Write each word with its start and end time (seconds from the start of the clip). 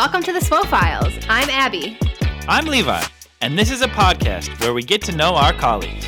Welcome 0.00 0.22
to 0.22 0.32
the 0.32 0.38
SWO 0.38 0.64
Files. 0.64 1.12
I'm 1.28 1.50
Abby. 1.50 1.98
I'm 2.48 2.64
Levi, 2.64 3.04
and 3.42 3.58
this 3.58 3.70
is 3.70 3.82
a 3.82 3.86
podcast 3.86 4.58
where 4.58 4.72
we 4.72 4.82
get 4.82 5.02
to 5.02 5.14
know 5.14 5.34
our 5.34 5.52
colleagues. 5.52 6.06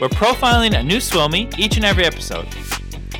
We're 0.00 0.08
profiling 0.08 0.76
a 0.76 0.82
new 0.82 0.96
SWOMie 0.96 1.56
each 1.56 1.76
and 1.76 1.84
every 1.84 2.04
episode. 2.04 2.48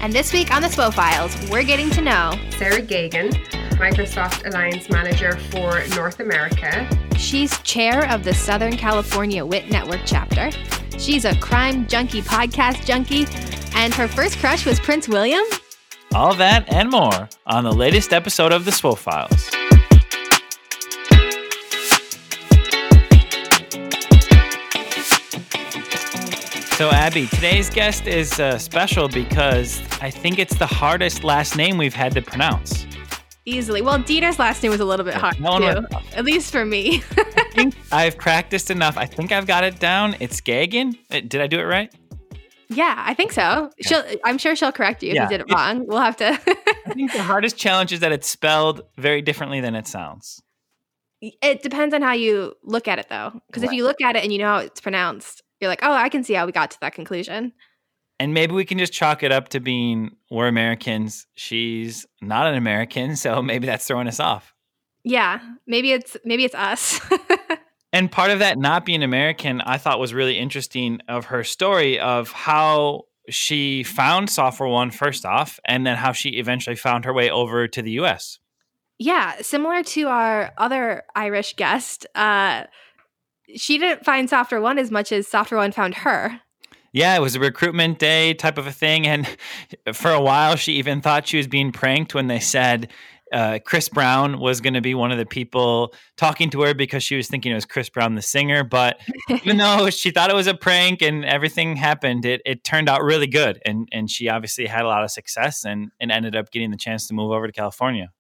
And 0.01 0.13
this 0.13 0.33
week 0.33 0.53
on 0.53 0.63
the 0.63 0.69
SWO 0.69 0.93
Files, 0.93 1.33
we're 1.49 1.63
getting 1.63 1.91
to 1.91 2.01
know 2.01 2.37
Sarah 2.59 2.83
Geoghegan, 2.83 3.35
Microsoft 3.77 4.45
Alliance 4.49 4.91
Manager 4.91 5.37
for 5.53 5.87
North 5.95 6.19
America. 6.19 6.89
She's 7.17 7.57
chair 7.61 8.11
of 8.11 8.25
the 8.25 8.35
Southern 8.35 8.77
California 8.77 9.47
WIT 9.47 9.71
Network 9.71 10.01
chapter. 10.07 10.51
She's 10.99 11.25
a 11.25 11.39
crime 11.39 11.87
junkie 11.87 12.23
podcast 12.23 12.85
junkie, 12.85 13.27
and 13.77 13.95
her 13.95 14.09
first 14.09 14.39
crush 14.39 14.67
was 14.67 14.81
Prince 14.81 15.07
William. 15.09 15.45
All 16.13 16.35
that 16.35 16.69
and 16.75 16.91
more 16.91 17.29
on 17.47 17.63
the 17.63 17.73
latest 17.73 18.13
episode 18.13 18.51
of 18.51 18.65
the 18.65 18.73
SWO 18.73 18.99
Files. 18.99 19.60
So, 26.81 26.91
Abby, 26.91 27.27
today's 27.27 27.69
guest 27.69 28.07
is 28.07 28.41
uh, 28.41 28.57
special 28.57 29.07
because 29.07 29.83
I 30.01 30.09
think 30.09 30.39
it's 30.39 30.57
the 30.57 30.65
hardest 30.65 31.23
last 31.25 31.55
name 31.55 31.77
we've 31.77 31.93
had 31.93 32.15
to 32.15 32.23
pronounce. 32.23 32.87
Easily. 33.45 33.83
Well, 33.83 33.99
Dieter's 33.99 34.39
last 34.39 34.63
name 34.63 34.73
was 34.73 34.81
a 34.81 34.87
little 34.87 35.05
bit 35.05 35.13
hard, 35.13 35.39
No 35.43 35.59
too. 35.59 35.87
At 36.15 36.25
least 36.25 36.51
for 36.51 36.65
me. 36.65 37.03
I 37.19 37.51
think 37.53 37.75
I've 37.93 38.17
practiced 38.17 38.71
enough. 38.71 38.97
I 38.97 39.05
think 39.05 39.31
I've 39.31 39.47
got 39.47 39.63
it 39.63 39.79
down. 39.79 40.17
It's 40.21 40.41
Geoghegan. 40.41 40.97
Uh, 41.11 41.21
Did 41.21 41.43
I 41.43 41.49
do 41.49 41.61
it 41.61 41.65
right? 41.65 41.95
yeah, 42.71 42.95
I 43.07 43.13
think 43.13 43.33
so. 43.33 43.71
She'll, 43.83 44.03
I'm 44.25 44.39
sure 44.39 44.57
she'll 44.57 44.73
correct 44.73 45.03
you 45.03 45.11
if 45.11 45.17
Yeah. 45.17 45.25
you 45.25 45.29
did 45.29 45.41
it 45.43 45.53
wrong. 45.53 45.87
We'll 45.87 45.99
have 46.01 46.17
to. 46.17 46.29
I 46.31 46.95
think 46.95 47.13
the 47.13 47.23
hardest 47.23 47.59
challenge 47.59 47.93
is 47.93 48.01
that 48.01 48.11
it's 48.11 48.27
spelled 48.27 48.81
very 48.97 49.21
differently 49.21 49.61
than 49.61 49.75
it 49.75 49.87
sounds. 49.87 50.41
it 51.21 51.63
depends 51.63 51.95
on 51.95 52.01
how 52.01 52.15
you 52.15 52.55
look 52.63 52.89
at 52.89 52.99
it, 52.99 53.11
though. 53.11 53.39
Because 53.49 53.65
if 53.65 53.73
you 53.73 53.85
look 53.85 54.01
at 54.01 54.17
it 54.17 54.25
and 54.25 54.33
you 54.33 54.39
know 54.39 54.47
how 54.47 54.59
it's 54.61 54.81
pronounced, 54.81 55.43
you're 55.61 55.69
like, 55.69 55.81
oh, 55.83 55.93
I 55.93 56.09
can 56.09 56.25
see 56.25 56.35
how 56.35 56.47
we 56.47 56.53
got 56.53 56.71
to 56.73 56.81
that 56.81 56.95
conclusion. 56.95 57.53
And 58.19 58.35
maybe 58.35 58.53
we 58.53 58.65
can 58.65 58.79
just 58.79 58.93
chalk 58.93 59.23
it 59.23 59.33
up 59.33 59.49
to 59.51 59.61
being 59.61 60.11
we're 60.31 60.47
Americans. 60.49 61.27
She's 61.35 62.07
not 62.21 62.47
an 62.47 62.55
American, 62.55 63.17
so 63.17 63.41
maybe 63.43 63.67
that's 63.67 63.87
throwing 63.87 64.09
us 64.09 64.21
off. 64.21 64.55
Yeah, 65.05 65.41
maybe 65.67 65.93
it's 65.93 66.17
maybe 66.25 66.45
it's 66.45 66.55
us. 66.55 67.01
And 67.93 68.11
part 68.11 68.31
of 68.31 68.39
that 68.39 68.59
not 68.59 68.85
being 68.85 69.03
American, 69.03 69.61
I 69.63 69.77
thought 69.77 69.99
was 69.99 70.15
really 70.15 70.39
interesting 70.39 71.01
of 71.09 71.27
her 71.27 71.43
story 71.43 71.99
of 71.99 72.31
how 72.31 73.03
she 73.29 73.83
found 73.83 74.31
Software 74.31 74.69
One 74.69 74.91
first 74.91 75.27
off, 75.27 75.59
and 75.65 75.87
then 75.87 75.97
how 75.97 76.13
she 76.13 76.31
eventually 76.31 76.77
found 76.77 77.05
her 77.05 77.13
way 77.13 77.31
over 77.31 77.67
to 77.67 77.83
the 77.83 77.93
US. 77.93 78.39
yeah, 78.99 79.41
similar 79.41 79.83
to 79.83 80.09
our 80.09 80.53
other 80.59 81.05
Irish 81.15 81.57
guest, 81.57 82.07
uh, 82.15 82.65
she 83.57 83.79
didn't 83.79 84.05
find 84.05 84.29
Software 84.29 84.61
One 84.61 84.79
as 84.79 84.91
much 84.91 85.13
as 85.13 85.27
Software 85.27 85.59
One 85.59 85.73
found 85.73 85.97
her. 85.97 86.41
Yeah, 86.93 87.15
it 87.17 87.21
was 87.21 87.37
a 87.37 87.41
recruitment 87.41 87.99
day 87.99 88.35
type 88.35 88.59
of 88.59 88.67
a 88.67 88.73
thing. 88.73 89.07
And 89.07 89.27
for 89.93 90.11
a 90.11 90.21
while, 90.21 90.57
she 90.57 90.75
even 90.75 91.01
thought 91.01 91.27
she 91.27 91.37
was 91.37 91.47
being 91.47 91.73
pranked 91.73 92.15
when 92.15 92.27
they 92.27 92.41
said 92.41 92.91
uh, 93.33 93.61
Chris 93.65 93.89
Brown 93.89 94.41
was 94.41 94.61
going 94.61 94.75
to 94.75 94.81
be 94.81 94.95
one 94.95 95.13
of 95.13 95.19
the 95.19 95.27
people 95.27 95.95
talking 96.17 96.51
to 96.51 96.63
her 96.63 96.75
because 96.75 97.05
she 97.05 97.15
was 97.15 97.29
thinking 97.29 97.53
it 97.53 97.55
was 97.55 97.65
Chris 97.65 97.89
Brown, 97.89 98.17
the 98.17 98.23
singer. 98.23 98.65
But 98.65 99.01
even 99.31 99.57
though 99.57 99.89
she 99.91 100.11
thought 100.11 100.31
it 100.31 100.37
was 100.37 100.49
a 100.49 100.55
prank 100.55 101.01
and 101.01 101.25
everything 101.25 101.77
happened, 101.77 102.25
it, 102.25 102.43
it 102.45 102.65
turned 102.65 102.89
out 102.89 103.03
really 103.03 103.29
good. 103.29 103.61
And, 103.65 103.89
and 103.93 104.11
she 104.11 104.29
obviously 104.29 104.67
had 104.67 104.83
a 104.83 104.89
lot 104.89 105.05
of 105.05 105.11
success 105.11 105.65
and, 105.65 105.91
and 106.01 106.11
ended 106.11 106.35
up 106.35 106.51
getting 106.51 106.71
the 106.71 106.77
chance 106.77 107.07
to 107.07 107.15
move 107.15 107.31
over 107.31 107.47
to 107.47 107.53
California. 107.53 108.11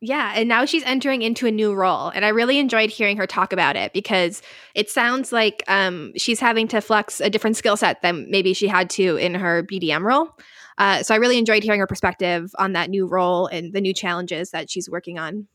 Yeah, 0.00 0.32
and 0.36 0.48
now 0.48 0.64
she's 0.64 0.84
entering 0.84 1.22
into 1.22 1.46
a 1.46 1.50
new 1.50 1.74
role, 1.74 2.10
and 2.10 2.24
I 2.24 2.28
really 2.28 2.58
enjoyed 2.58 2.88
hearing 2.90 3.16
her 3.16 3.26
talk 3.26 3.52
about 3.52 3.74
it 3.74 3.92
because 3.92 4.42
it 4.76 4.88
sounds 4.88 5.32
like 5.32 5.64
um, 5.66 6.12
she's 6.16 6.38
having 6.38 6.68
to 6.68 6.80
flex 6.80 7.20
a 7.20 7.28
different 7.28 7.56
skill 7.56 7.76
set 7.76 8.00
than 8.02 8.30
maybe 8.30 8.54
she 8.54 8.68
had 8.68 8.90
to 8.90 9.16
in 9.16 9.34
her 9.34 9.64
BDM 9.64 10.02
role. 10.02 10.30
Uh, 10.78 11.02
so 11.02 11.14
I 11.14 11.18
really 11.18 11.36
enjoyed 11.36 11.64
hearing 11.64 11.80
her 11.80 11.88
perspective 11.88 12.52
on 12.60 12.74
that 12.74 12.90
new 12.90 13.08
role 13.08 13.48
and 13.48 13.72
the 13.72 13.80
new 13.80 13.92
challenges 13.92 14.50
that 14.50 14.70
she's 14.70 14.88
working 14.88 15.18
on. 15.18 15.48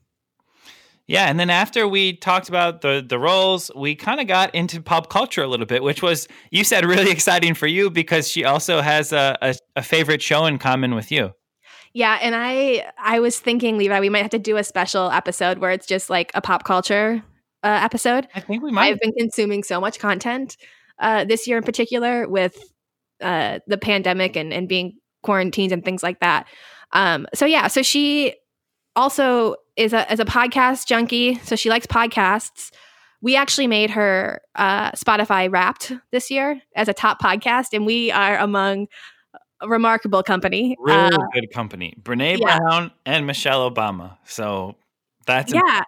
Yeah, 1.07 1.25
and 1.29 1.39
then 1.39 1.49
after 1.49 1.87
we 1.87 2.17
talked 2.17 2.49
about 2.49 2.81
the 2.81 3.03
the 3.05 3.19
roles, 3.19 3.71
we 3.75 3.95
kind 3.95 4.19
of 4.19 4.27
got 4.27 4.53
into 4.53 4.81
pop 4.81 5.09
culture 5.09 5.43
a 5.43 5.47
little 5.47 5.65
bit, 5.65 5.83
which 5.83 6.01
was 6.01 6.27
you 6.51 6.65
said 6.65 6.85
really 6.85 7.11
exciting 7.17 7.53
for 7.53 7.67
you 7.67 7.89
because 7.89 8.27
she 8.27 8.43
also 8.43 8.81
has 8.81 9.13
a, 9.13 9.37
a, 9.41 9.55
a 9.77 9.81
favorite 9.81 10.21
show 10.21 10.45
in 10.45 10.59
common 10.59 10.95
with 10.95 11.11
you. 11.11 11.31
Yeah, 11.93 12.17
and 12.21 12.35
I 12.35 12.91
I 12.97 13.19
was 13.19 13.39
thinking, 13.39 13.77
Levi, 13.77 13.99
we 13.99 14.09
might 14.09 14.23
have 14.23 14.31
to 14.31 14.39
do 14.39 14.57
a 14.57 14.63
special 14.63 15.11
episode 15.11 15.59
where 15.59 15.71
it's 15.71 15.85
just 15.85 16.09
like 16.09 16.31
a 16.33 16.41
pop 16.41 16.63
culture 16.63 17.23
uh, 17.63 17.79
episode. 17.83 18.27
I 18.33 18.39
think 18.39 18.63
we 18.63 18.71
might. 18.71 18.93
I've 18.93 18.99
been 18.99 19.13
consuming 19.13 19.63
so 19.63 19.79
much 19.79 19.99
content 19.99 20.57
uh, 20.99 21.23
this 21.25 21.47
year 21.47 21.57
in 21.57 21.63
particular 21.63 22.27
with 22.27 22.57
uh, 23.21 23.59
the 23.67 23.77
pandemic 23.77 24.35
and, 24.35 24.51
and 24.51 24.67
being 24.67 24.97
quarantined 25.21 25.71
and 25.71 25.85
things 25.85 26.03
like 26.03 26.19
that. 26.19 26.47
Um, 26.93 27.27
so 27.33 27.45
yeah, 27.45 27.67
so 27.67 27.81
she 27.81 28.35
also 28.95 29.55
is 29.75 29.93
a 29.93 30.09
as 30.11 30.19
a 30.19 30.25
podcast 30.25 30.87
junkie. 30.87 31.35
So 31.43 31.55
she 31.55 31.69
likes 31.69 31.85
podcasts. 31.85 32.71
We 33.21 33.35
actually 33.35 33.67
made 33.67 33.91
her 33.91 34.41
uh, 34.55 34.91
Spotify 34.91 35.49
Wrapped 35.51 35.93
this 36.11 36.29
year 36.29 36.61
as 36.75 36.87
a 36.89 36.93
top 36.93 37.21
podcast, 37.21 37.67
and 37.71 37.85
we 37.85 38.11
are 38.11 38.37
among 38.37 38.87
remarkable 39.67 40.23
company. 40.23 40.75
really 40.79 41.15
Uh, 41.15 41.17
good 41.33 41.51
company, 41.51 41.95
Brene 42.01 42.39
yeah. 42.39 42.59
Brown 42.59 42.91
and 43.05 43.25
Michelle 43.25 43.69
Obama. 43.69 44.17
So 44.25 44.75
that's 45.25 45.53
yeah. 45.53 45.83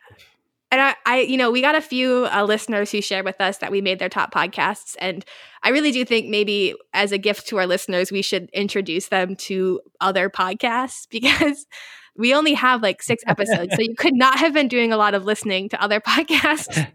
And 0.72 0.82
I, 0.82 0.96
I, 1.06 1.20
you 1.22 1.38
know, 1.38 1.52
we 1.52 1.62
got 1.62 1.76
a 1.76 1.82
few 1.82 2.28
uh, 2.34 2.44
listeners 2.44 2.92
who 2.92 3.02
shared 3.02 3.24
with 3.24 3.40
us 3.40 3.60
that 3.60 3.72
we 3.72 3.82
made 3.82 4.00
their 4.00 4.10
top 4.10 4.34
podcasts, 4.34 4.96
and 5.00 5.24
I 5.64 5.70
really 5.70 5.92
do 5.92 6.04
think 6.04 6.28
maybe 6.28 6.76
as 6.94 7.12
a 7.12 7.18
gift 7.18 7.48
to 7.48 7.58
our 7.58 7.68
listeners, 7.68 8.12
we 8.12 8.22
should 8.22 8.50
introduce 8.52 9.08
them 9.08 9.36
to 9.38 9.80
other 10.02 10.30
podcasts 10.30 11.08
because 11.10 11.66
we 12.18 12.34
only 12.34 12.54
have 12.54 12.82
like 12.82 13.04
six 13.04 13.24
episodes, 13.28 13.76
so 13.76 13.82
you 13.84 13.96
could 13.96 14.16
not 14.16 14.40
have 14.40 14.54
been 14.54 14.68
doing 14.68 14.92
a 14.92 14.98
lot 14.98 15.14
of 15.14 15.24
listening 15.24 15.70
to 15.70 15.82
other 15.82 16.00
podcasts. 16.08 16.88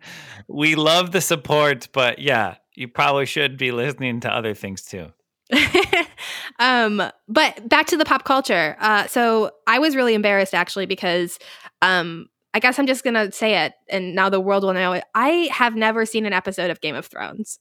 we 0.49 0.75
love 0.75 1.13
the 1.13 1.21
support, 1.21 1.89
but 1.93 2.19
yeah, 2.19 2.57
you 2.75 2.89
probably 2.89 3.27
should 3.27 3.57
be 3.57 3.73
listening 3.73 4.21
to 4.21 4.35
other 4.35 4.53
things 4.55 4.83
too. 4.83 5.13
um, 6.59 7.03
but 7.29 7.69
back 7.69 7.87
to 7.87 7.97
the 7.97 8.05
pop 8.05 8.25
culture. 8.25 8.77
Uh, 8.81 9.07
so 9.07 9.51
I 9.67 9.79
was 9.79 9.97
really 9.97 10.15
embarrassed 10.15 10.55
actually 10.55 10.87
because 10.87 11.39
um, 11.83 12.29
I 12.53 12.59
guess 12.59 12.79
I'm 12.79 12.87
just 12.87 13.05
gonna 13.05 13.31
say 13.31 13.65
it, 13.65 13.75
and 13.89 14.15
now 14.15 14.29
the 14.29 14.41
world 14.41 14.65
will 14.65 14.73
know 14.75 14.93
it. 14.93 15.05
I 15.15 15.49
have 15.53 15.77
never 15.77 16.05
seen 16.05 16.27
an 16.27 16.33
episode 16.33 16.71
of 16.71 16.81
Game 16.81 16.97
of 16.97 17.07
Thrones. 17.07 17.61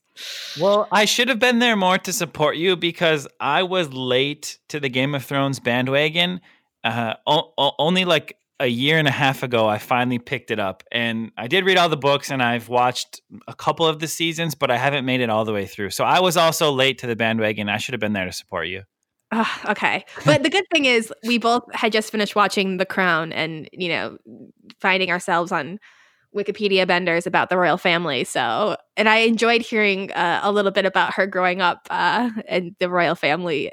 Well, 0.59 0.87
I 0.91 1.05
should 1.05 1.29
have 1.29 1.39
been 1.39 1.59
there 1.59 1.75
more 1.75 1.97
to 1.99 2.11
support 2.11 2.57
you 2.57 2.75
because 2.75 3.27
I 3.39 3.63
was 3.63 3.93
late 3.93 4.57
to 4.69 4.79
the 4.79 4.89
Game 4.89 5.13
of 5.13 5.23
Thrones 5.23 5.59
bandwagon. 5.59 6.41
Uh, 6.83 7.13
o- 7.27 7.53
o- 7.57 7.73
only 7.77 8.03
like 8.05 8.37
a 8.59 8.67
year 8.67 8.97
and 8.97 9.07
a 9.07 9.11
half 9.11 9.43
ago, 9.43 9.67
I 9.67 9.77
finally 9.77 10.19
picked 10.19 10.51
it 10.51 10.59
up, 10.59 10.83
and 10.91 11.31
I 11.37 11.47
did 11.47 11.65
read 11.65 11.77
all 11.77 11.89
the 11.89 11.97
books, 11.97 12.29
and 12.29 12.43
I've 12.43 12.67
watched 12.67 13.21
a 13.47 13.53
couple 13.53 13.85
of 13.85 13.99
the 13.99 14.07
seasons, 14.07 14.55
but 14.55 14.69
I 14.69 14.77
haven't 14.77 15.05
made 15.05 15.21
it 15.21 15.29
all 15.29 15.45
the 15.45 15.53
way 15.53 15.65
through. 15.65 15.91
So 15.91 16.03
I 16.03 16.19
was 16.19 16.37
also 16.37 16.71
late 16.71 16.97
to 16.99 17.07
the 17.07 17.15
bandwagon. 17.15 17.69
I 17.69 17.77
should 17.77 17.93
have 17.93 18.01
been 18.01 18.13
there 18.13 18.25
to 18.25 18.33
support 18.33 18.67
you. 18.67 18.83
Okay. 19.67 20.05
But 20.25 20.41
the 20.41 20.49
good 20.49 20.65
thing 20.73 20.85
is 20.85 21.13
we 21.25 21.37
both 21.37 21.63
had 21.73 21.91
just 21.91 22.11
finished 22.11 22.35
watching 22.35 22.77
The 22.77 22.85
Crown 22.85 23.31
and, 23.31 23.69
you 23.71 23.89
know, 23.89 24.17
finding 24.81 25.11
ourselves 25.11 25.51
on 25.51 25.79
Wikipedia 26.35 26.87
benders 26.87 27.27
about 27.27 27.49
the 27.49 27.57
royal 27.57 27.77
family. 27.77 28.23
So, 28.23 28.75
and 28.97 29.07
I 29.07 29.17
enjoyed 29.17 29.61
hearing 29.61 30.11
uh, 30.13 30.41
a 30.43 30.51
little 30.51 30.71
bit 30.71 30.85
about 30.85 31.13
her 31.13 31.27
growing 31.27 31.61
up 31.61 31.87
uh, 31.91 32.31
and 32.47 32.75
the 32.79 32.89
royal 32.89 33.15
family 33.15 33.71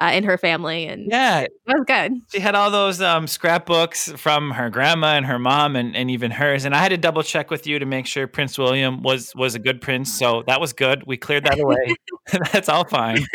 uh, 0.00 0.10
in 0.14 0.24
her 0.24 0.38
family. 0.38 0.86
And 0.86 1.10
Yeah, 1.10 1.40
it 1.40 1.52
was 1.66 1.84
good. 1.86 2.12
she 2.32 2.40
had 2.40 2.54
all 2.54 2.70
those 2.70 3.00
um, 3.00 3.26
scrapbooks 3.26 4.10
from 4.12 4.50
her 4.52 4.70
grandma 4.70 5.14
and 5.16 5.26
her 5.26 5.38
mom, 5.38 5.76
and, 5.76 5.94
and 5.96 6.10
even 6.10 6.30
hers. 6.30 6.64
And 6.64 6.74
I 6.74 6.78
had 6.78 6.88
to 6.90 6.96
double 6.96 7.22
check 7.22 7.50
with 7.50 7.66
you 7.66 7.78
to 7.78 7.86
make 7.86 8.06
sure 8.06 8.26
Prince 8.26 8.56
William 8.58 9.02
was 9.02 9.32
was 9.34 9.54
a 9.54 9.58
good 9.58 9.80
prince. 9.80 10.16
So 10.18 10.42
that 10.46 10.60
was 10.60 10.72
good. 10.72 11.04
We 11.06 11.16
cleared 11.16 11.44
that 11.44 11.58
away. 11.60 11.94
That's 12.52 12.68
all 12.68 12.84
fine. 12.84 13.18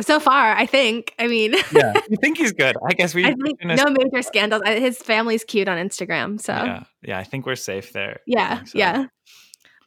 So 0.00 0.18
far, 0.20 0.52
I 0.52 0.64
think. 0.64 1.14
I 1.18 1.26
mean, 1.26 1.52
Yeah, 1.70 1.92
you 2.08 2.16
think 2.22 2.38
he's 2.38 2.52
good? 2.52 2.74
I 2.88 2.94
guess 2.94 3.14
we. 3.14 3.26
I 3.26 3.34
think 3.34 3.62
no 3.62 3.84
major 3.90 4.22
scandals. 4.22 4.62
His 4.64 4.96
family's 4.96 5.44
cute 5.44 5.68
on 5.68 5.76
Instagram. 5.76 6.40
So, 6.40 6.54
Yeah, 6.54 6.84
yeah. 7.02 7.18
I 7.18 7.24
think 7.24 7.44
we're 7.44 7.56
safe 7.56 7.92
there. 7.92 8.20
Yeah, 8.26 8.64
so. 8.64 8.78
yeah. 8.78 9.06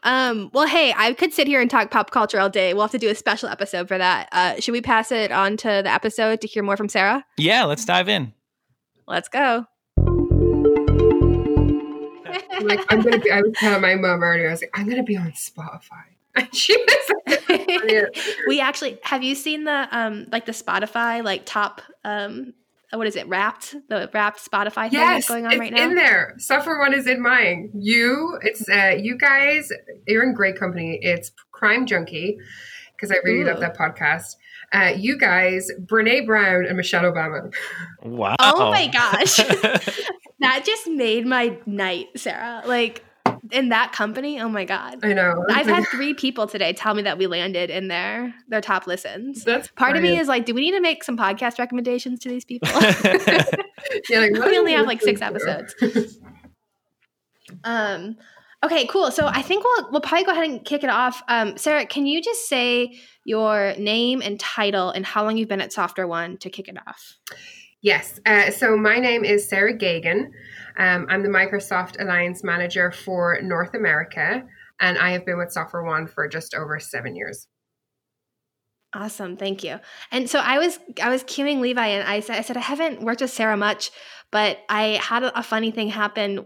Um, 0.05 0.51
well, 0.53 0.67
hey, 0.67 0.93
I 0.95 1.13
could 1.13 1.33
sit 1.33 1.47
here 1.47 1.59
and 1.59 1.69
talk 1.69 1.89
pop 1.89 2.11
culture 2.11 2.39
all 2.39 2.49
day. 2.49 2.73
We'll 2.73 2.83
have 2.83 2.91
to 2.91 2.99
do 2.99 3.09
a 3.09 3.15
special 3.15 3.49
episode 3.49 3.87
for 3.87 3.97
that. 3.97 4.29
Uh, 4.31 4.59
should 4.61 4.71
we 4.71 4.81
pass 4.81 5.11
it 5.11 5.31
on 5.31 5.57
to 5.57 5.67
the 5.67 5.89
episode 5.89 6.41
to 6.41 6.47
hear 6.47 6.61
more 6.61 6.77
from 6.77 6.87
Sarah? 6.87 7.25
Yeah, 7.37 7.65
let's 7.65 7.83
dive 7.83 8.07
in. 8.07 8.31
Let's 9.07 9.27
go. 9.27 9.65
Like, 12.61 12.79
I'm 12.89 13.01
gonna 13.01 13.19
be. 13.19 13.31
I 13.31 13.41
was 13.41 13.51
telling 13.55 13.81
my 13.81 13.95
mom 13.95 14.23
earlier. 14.23 14.47
I 14.47 14.51
was 14.51 14.61
like, 14.61 14.71
I'm 14.73 14.87
gonna 14.87 15.03
be 15.03 15.17
on 15.17 15.31
Spotify. 15.31 16.03
She 16.51 16.75
was 16.75 17.11
we 18.49 18.59
actually 18.59 18.99
have 19.03 19.23
you 19.23 19.35
seen 19.35 19.63
the 19.63 19.87
um 19.91 20.27
like 20.33 20.45
the 20.45 20.51
Spotify 20.51 21.23
like 21.23 21.43
top 21.45 21.81
um 22.03 22.53
what 22.91 23.07
is 23.07 23.15
it? 23.15 23.27
Wrapped 23.27 23.75
the 23.89 24.09
Wrapped 24.13 24.49
Spotify 24.49 24.89
thing 24.89 24.99
that's 24.99 25.27
going 25.27 25.45
on 25.45 25.53
it's 25.53 25.59
right 25.59 25.73
now. 25.73 25.83
in 25.83 25.95
there. 25.95 26.35
Software 26.37 26.79
One 26.79 26.93
is 26.93 27.07
in 27.07 27.21
mine. 27.21 27.71
You, 27.73 28.37
it's 28.41 28.67
uh, 28.69 28.95
you 28.97 29.17
guys. 29.17 29.69
You're 30.07 30.23
in 30.23 30.33
great 30.33 30.57
company. 30.57 30.99
It's 31.01 31.31
Crime 31.51 31.85
Junkie 31.85 32.37
because 32.95 33.11
I 33.11 33.17
really 33.23 33.43
love 33.43 33.59
that 33.59 33.77
podcast. 33.77 34.35
Uh, 34.71 34.93
you 34.97 35.17
guys, 35.17 35.69
Brene 35.85 36.25
Brown 36.25 36.65
and 36.65 36.77
Michelle 36.77 37.03
Obama. 37.03 37.53
Wow. 38.03 38.35
Oh 38.39 38.71
my 38.71 38.87
gosh. 38.87 39.37
that 40.39 40.63
just 40.65 40.87
made 40.87 41.25
my 41.25 41.57
night, 41.65 42.07
Sarah. 42.15 42.63
Like 42.65 43.03
in 43.51 43.69
that 43.69 43.91
company, 43.91 44.39
oh 44.39 44.49
my 44.49 44.65
god. 44.65 44.99
I 45.03 45.13
know. 45.13 45.45
I've 45.49 45.67
had 45.67 45.85
three 45.87 46.13
people 46.13 46.47
today 46.47 46.73
tell 46.73 46.93
me 46.93 47.03
that 47.03 47.17
we 47.17 47.27
landed 47.27 47.69
in 47.69 47.87
their 47.87 48.33
their 48.47 48.61
top 48.61 48.87
listens. 48.87 49.43
That's 49.43 49.67
Part 49.69 49.95
of 49.95 50.03
me 50.03 50.17
is 50.17 50.27
like, 50.27 50.45
do 50.45 50.53
we 50.53 50.61
need 50.61 50.71
to 50.71 50.81
make 50.81 51.03
some 51.03 51.17
podcast 51.17 51.59
recommendations 51.59 52.19
to 52.21 52.29
these 52.29 52.45
people? 52.45 52.69
Yeah, 54.09 54.19
like, 54.19 54.33
we 54.45 54.57
only 54.57 54.73
have 54.73 54.85
like 54.85 55.01
six 55.01 55.19
to? 55.19 55.27
episodes. 55.27 55.75
um, 57.63 58.17
okay, 58.63 58.87
cool. 58.87 59.11
So 59.11 59.27
I 59.27 59.41
think 59.41 59.63
we'll 59.63 59.91
we'll 59.91 60.01
probably 60.01 60.25
go 60.25 60.31
ahead 60.31 60.49
and 60.49 60.63
kick 60.63 60.83
it 60.83 60.89
off. 60.89 61.21
Um, 61.27 61.57
Sarah, 61.57 61.85
can 61.85 62.05
you 62.05 62.21
just 62.21 62.47
say 62.47 62.99
your 63.23 63.75
name 63.77 64.21
and 64.21 64.39
title 64.39 64.89
and 64.89 65.05
how 65.05 65.23
long 65.23 65.37
you've 65.37 65.49
been 65.49 65.61
at 65.61 65.73
Software 65.73 66.07
One 66.07 66.37
to 66.37 66.49
kick 66.49 66.67
it 66.67 66.77
off? 66.87 67.17
Yes. 67.81 68.19
Uh, 68.25 68.49
so 68.49 68.75
my 68.75 68.97
name 68.97 69.23
is 69.23 69.47
Sarah 69.47 69.77
Geoghegan. 69.77 70.31
Um, 70.77 71.05
I'm 71.09 71.23
the 71.23 71.29
Microsoft 71.29 72.01
Alliance 72.01 72.43
Manager 72.43 72.91
for 72.91 73.39
North 73.41 73.73
America, 73.73 74.43
and 74.79 74.97
I 74.97 75.11
have 75.11 75.25
been 75.25 75.37
with 75.37 75.51
Software 75.51 75.83
One 75.83 76.07
for 76.07 76.27
just 76.27 76.53
over 76.53 76.79
seven 76.79 77.15
years. 77.15 77.47
Awesome, 78.93 79.35
thank 79.35 79.63
you. 79.63 79.79
And 80.11 80.29
so 80.29 80.39
I 80.39 80.57
was 80.57 80.79
I 81.01 81.09
was 81.09 81.23
queuing 81.23 81.59
Levi, 81.59 81.85
and 81.85 82.07
I 82.07 82.21
said 82.21 82.37
I 82.37 82.41
said 82.41 82.57
I 82.57 82.61
haven't 82.61 83.01
worked 83.01 83.21
with 83.21 83.31
Sarah 83.31 83.57
much, 83.57 83.91
but 84.31 84.59
I 84.69 84.99
had 85.01 85.23
a, 85.23 85.39
a 85.39 85.43
funny 85.43 85.71
thing 85.71 85.89
happen 85.89 86.45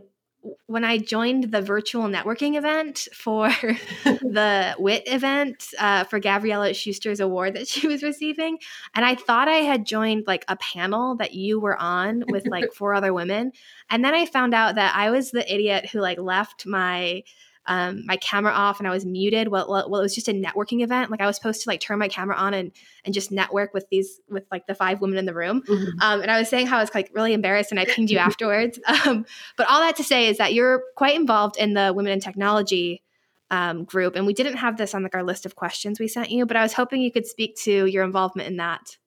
when 0.68 0.83
I 0.83 0.97
joined 0.97 1.51
the 1.51 1.62
virtual 1.62 2.03
networking 2.03 2.57
event 2.57 3.07
for 3.13 3.50
the 4.03 4.75
WIT 4.77 5.03
event 5.07 5.68
uh, 5.77 6.03
for 6.06 6.19
Gabriella 6.19 6.74
Schuster's 6.74 7.19
award 7.19 7.56
that 7.56 7.68
she 7.68 7.88
was 7.88 8.03
receiving, 8.03 8.57
and 8.95 9.06
I 9.06 9.15
thought 9.15 9.47
I 9.47 9.57
had 9.57 9.86
joined 9.86 10.27
like 10.27 10.45
a 10.47 10.57
panel 10.57 11.15
that 11.18 11.33
you 11.33 11.59
were 11.59 11.80
on 11.80 12.24
with 12.27 12.47
like 12.47 12.74
four 12.75 12.94
other 12.94 13.13
women, 13.13 13.51
and 13.89 14.03
then 14.03 14.13
I 14.13 14.25
found 14.25 14.53
out 14.53 14.75
that 14.75 14.95
I 14.95 15.12
was 15.12 15.31
the 15.31 15.53
idiot 15.53 15.89
who 15.91 16.00
like 16.00 16.19
left 16.19 16.65
my 16.65 17.24
um, 17.69 18.04
my 18.07 18.18
camera 18.18 18.51
off 18.51 18.80
and 18.80 18.88
I 18.88 18.92
was 18.92 19.06
muted. 19.06 19.48
Well, 19.48 19.68
well, 19.69 20.00
it 20.00 20.04
was 20.04 20.16
just 20.16 20.27
a 20.27 20.33
networking 20.33 20.83
event. 20.83 21.12
Like 21.12 21.21
I 21.21 21.27
was 21.27 21.36
supposed 21.36 21.62
to 21.62 21.69
like 21.69 21.80
turn 21.80 22.00
my 22.00 22.07
camera 22.07 22.36
on 22.36 22.56
and 22.56 22.71
and 23.06 23.13
just 23.13 23.31
network 23.31 23.75
with 23.75 23.88
these 23.92 24.19
with 24.27 24.44
like 24.51 24.66
the 24.66 24.74
five 24.74 25.01
women 25.01 25.19
in 25.19 25.25
the 25.25 25.36
room. 25.36 25.62
Um, 26.01 26.21
and 26.21 26.31
I 26.31 26.39
was 26.39 26.50
saying 26.50 26.66
how 26.66 26.80
I 26.80 26.81
was 26.81 26.94
like 26.95 27.12
really 27.13 27.33
embarrassed, 27.33 27.71
and 27.71 27.80
I 27.80 27.86
pinged 27.86 28.10
you 28.10 28.18
afterwards. 28.30 28.80
Um, 29.06 29.25
but 29.56 29.69
all 29.69 29.80
that 29.81 29.95
to 29.98 30.04
say 30.04 30.27
is 30.27 30.39
that 30.39 30.54
you're 30.54 30.83
quite 30.95 31.16
involved 31.16 31.57
in 31.57 31.75
the 31.75 31.94
women 31.95 32.12
in 32.12 32.19
technology 32.19 33.04
um, 33.51 33.83
group, 33.83 34.16
and 34.16 34.25
we 34.25 34.33
didn't 34.33 34.57
have 34.57 34.77
this 34.77 34.95
on 34.95 35.04
like 35.04 35.13
our 35.13 35.24
list 35.24 35.45
of 35.45 35.56
questions 35.56 36.00
we 36.00 36.07
sent 36.07 36.31
you, 36.31 36.48
but 36.48 36.57
I 36.57 36.63
was 36.63 36.74
hoping 36.74 37.01
you 37.01 37.12
could 37.12 37.27
speak 37.27 37.56
to 37.63 37.86
your 37.86 38.04
involvement 38.04 38.50
in 38.50 38.57
that. 38.57 38.98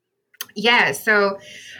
Yeah, 0.54 0.92
so 0.92 1.38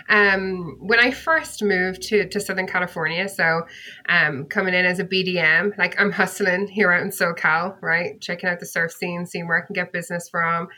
um, 0.08 0.76
when 0.80 0.98
I 0.98 1.10
first 1.10 1.62
moved 1.62 2.02
to, 2.02 2.28
to 2.28 2.40
Southern 2.40 2.66
California, 2.66 3.28
so 3.28 3.62
um, 4.08 4.46
coming 4.46 4.74
in 4.74 4.84
as 4.84 4.98
a 4.98 5.04
BDM, 5.04 5.76
like 5.78 6.00
I'm 6.00 6.12
hustling 6.12 6.68
here 6.68 6.90
out 6.90 7.02
in 7.02 7.10
SoCal, 7.10 7.76
right? 7.80 8.20
Checking 8.20 8.48
out 8.48 8.60
the 8.60 8.66
surf 8.66 8.92
scene, 8.92 9.26
seeing 9.26 9.46
where 9.46 9.62
I 9.62 9.66
can 9.66 9.74
get 9.74 9.92
business 9.92 10.28
from. 10.28 10.68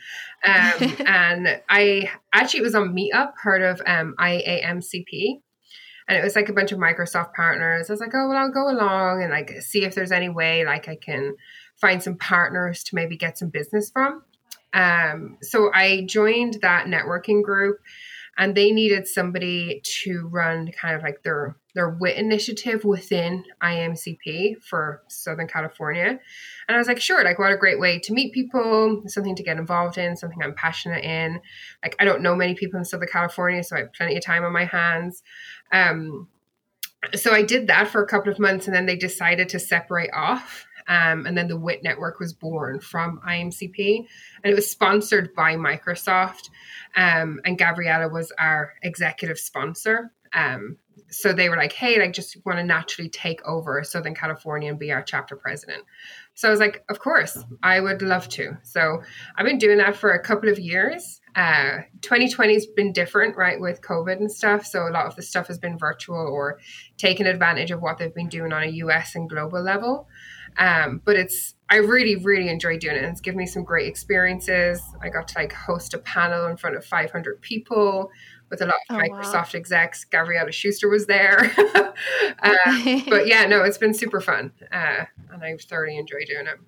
Um, 0.45 0.95
and 1.05 1.61
I 1.69 2.09
actually 2.33 2.61
it 2.61 2.63
was 2.63 2.75
on 2.75 2.95
Meetup, 2.95 3.33
heard 3.41 3.61
of 3.61 3.81
um, 3.85 4.15
IAMCP. 4.19 5.41
And 6.07 6.17
it 6.19 6.23
was 6.23 6.35
like 6.35 6.49
a 6.49 6.53
bunch 6.53 6.71
of 6.71 6.77
Microsoft 6.77 7.33
partners. 7.33 7.89
I 7.89 7.93
was 7.93 7.99
like, 7.99 8.13
oh, 8.13 8.29
well, 8.29 8.37
I'll 8.37 8.51
go 8.51 8.69
along 8.69 9.23
and 9.23 9.31
like 9.31 9.51
see 9.61 9.85
if 9.85 9.95
there's 9.95 10.11
any 10.11 10.29
way 10.29 10.63
like 10.63 10.87
I 10.87 10.97
can 10.97 11.35
find 11.81 12.01
some 12.01 12.15
partners 12.15 12.83
to 12.83 12.95
maybe 12.95 13.17
get 13.17 13.39
some 13.39 13.49
business 13.49 13.89
from. 13.89 14.21
Um, 14.75 15.37
so 15.41 15.71
I 15.73 16.05
joined 16.05 16.59
that 16.61 16.85
networking 16.85 17.41
group 17.41 17.79
and 18.37 18.53
they 18.53 18.71
needed 18.71 19.07
somebody 19.07 19.81
to 19.83 20.27
run 20.27 20.69
kind 20.73 20.95
of 20.95 21.01
like 21.01 21.23
their 21.23 21.55
their 21.73 21.89
WIT 21.89 22.15
initiative 22.17 22.85
within 22.85 23.43
IAMCP 23.61 24.61
for 24.61 25.03
Southern 25.07 25.47
California. 25.47 26.19
And 26.67 26.75
I 26.75 26.77
was 26.77 26.87
like, 26.87 27.01
sure, 27.01 27.23
like 27.23 27.37
what 27.37 27.51
a 27.51 27.57
great 27.57 27.81
way 27.81 27.99
to 27.99 28.13
meet 28.13 28.33
people, 28.33 29.03
something 29.07 29.35
to 29.35 29.43
get 29.43 29.57
involved 29.57 29.97
in, 29.97 30.15
something 30.15 30.41
I'm 30.41 30.53
passionate 30.53 31.03
in. 31.03 31.41
Like 31.83 31.95
I 31.99 32.05
don't 32.05 32.21
know 32.21 32.35
many 32.35 32.55
people 32.55 32.77
in 32.77 32.85
Southern 32.85 33.09
California, 33.09 33.63
so 33.63 33.75
I 33.75 33.79
have 33.79 33.93
plenty 33.93 34.15
of 34.17 34.23
time 34.23 34.43
on 34.43 34.53
my 34.53 34.65
hands. 34.65 35.23
Um, 35.71 36.27
so 37.13 37.31
I 37.31 37.43
did 37.43 37.67
that 37.67 37.87
for 37.89 38.03
a 38.03 38.07
couple 38.07 38.31
of 38.31 38.39
months 38.39 38.67
and 38.67 38.75
then 38.75 38.85
they 38.85 38.95
decided 38.95 39.49
to 39.49 39.59
separate 39.59 40.11
off. 40.13 40.65
Um, 40.87 41.25
and 41.25 41.37
then 41.37 41.47
the 41.47 41.57
WIT 41.57 41.83
network 41.83 42.19
was 42.19 42.33
born 42.33 42.79
from 42.79 43.19
IAMCP 43.27 44.05
and 44.43 44.51
it 44.51 44.55
was 44.55 44.69
sponsored 44.69 45.33
by 45.35 45.55
Microsoft. 45.55 46.49
Um, 46.95 47.41
and 47.43 47.57
Gabriella 47.57 48.09
was 48.09 48.31
our 48.37 48.73
executive 48.83 49.39
sponsor. 49.39 50.11
Um, 50.33 50.77
so 51.09 51.33
they 51.33 51.49
were 51.49 51.57
like, 51.57 51.73
hey, 51.73 51.99
like 51.99 52.13
just 52.13 52.37
want 52.45 52.57
to 52.57 52.63
naturally 52.63 53.09
take 53.09 53.45
over 53.45 53.83
Southern 53.83 54.15
California 54.15 54.69
and 54.69 54.79
be 54.79 54.91
our 54.91 55.03
chapter 55.03 55.35
president. 55.35 55.83
So 56.33 56.47
I 56.47 56.51
was 56.51 56.59
like, 56.59 56.83
of 56.89 56.99
course, 56.99 57.37
I 57.63 57.79
would 57.79 58.01
love 58.01 58.27
to. 58.29 58.57
So 58.63 59.01
I've 59.35 59.45
been 59.45 59.57
doing 59.57 59.77
that 59.77 59.95
for 59.95 60.11
a 60.11 60.21
couple 60.21 60.49
of 60.49 60.59
years. 60.59 61.21
Uh, 61.35 61.79
2020 62.01 62.53
has 62.53 62.65
been 62.65 62.93
different, 62.93 63.37
right, 63.37 63.59
with 63.59 63.81
COVID 63.81 64.17
and 64.17 64.31
stuff. 64.31 64.65
So 64.65 64.87
a 64.87 64.91
lot 64.91 65.05
of 65.05 65.15
the 65.15 65.21
stuff 65.21 65.47
has 65.47 65.57
been 65.57 65.77
virtual 65.77 66.17
or 66.17 66.59
taking 66.97 67.27
advantage 67.27 67.71
of 67.71 67.81
what 67.81 67.97
they've 67.97 68.13
been 68.13 68.29
doing 68.29 68.53
on 68.53 68.63
a 68.63 68.67
US 68.67 69.15
and 69.15 69.29
global 69.29 69.61
level. 69.61 70.07
Um, 70.57 71.01
but 71.03 71.15
it's 71.15 71.55
I 71.69 71.77
really 71.77 72.15
really 72.15 72.49
enjoy 72.49 72.77
doing 72.77 72.95
it. 72.95 73.03
It's 73.03 73.21
given 73.21 73.37
me 73.37 73.45
some 73.45 73.63
great 73.63 73.87
experiences. 73.87 74.81
I 75.01 75.09
got 75.09 75.27
to 75.29 75.39
like 75.39 75.53
host 75.53 75.93
a 75.93 75.97
panel 75.97 76.45
in 76.47 76.57
front 76.57 76.75
of 76.75 76.85
500 76.85 77.41
people 77.41 78.11
with 78.49 78.61
a 78.61 78.65
lot 78.65 78.75
of 78.89 78.95
Oh, 78.95 78.97
wow. 78.97 79.21
Microsoft 79.21 79.55
execs. 79.55 80.05
Gabriella 80.05 80.51
Schuster 80.51 80.89
was 80.89 81.07
there. 81.07 81.39
um, 82.43 83.03
but 83.09 83.27
yeah, 83.27 83.45
no, 83.47 83.63
it's 83.63 83.77
been 83.77 83.93
super 83.93 84.21
fun, 84.21 84.51
uh, 84.71 85.05
and 85.31 85.43
I 85.43 85.57
thoroughly 85.57 85.97
enjoy 85.97 86.23
doing 86.27 86.47
it. 86.47 86.59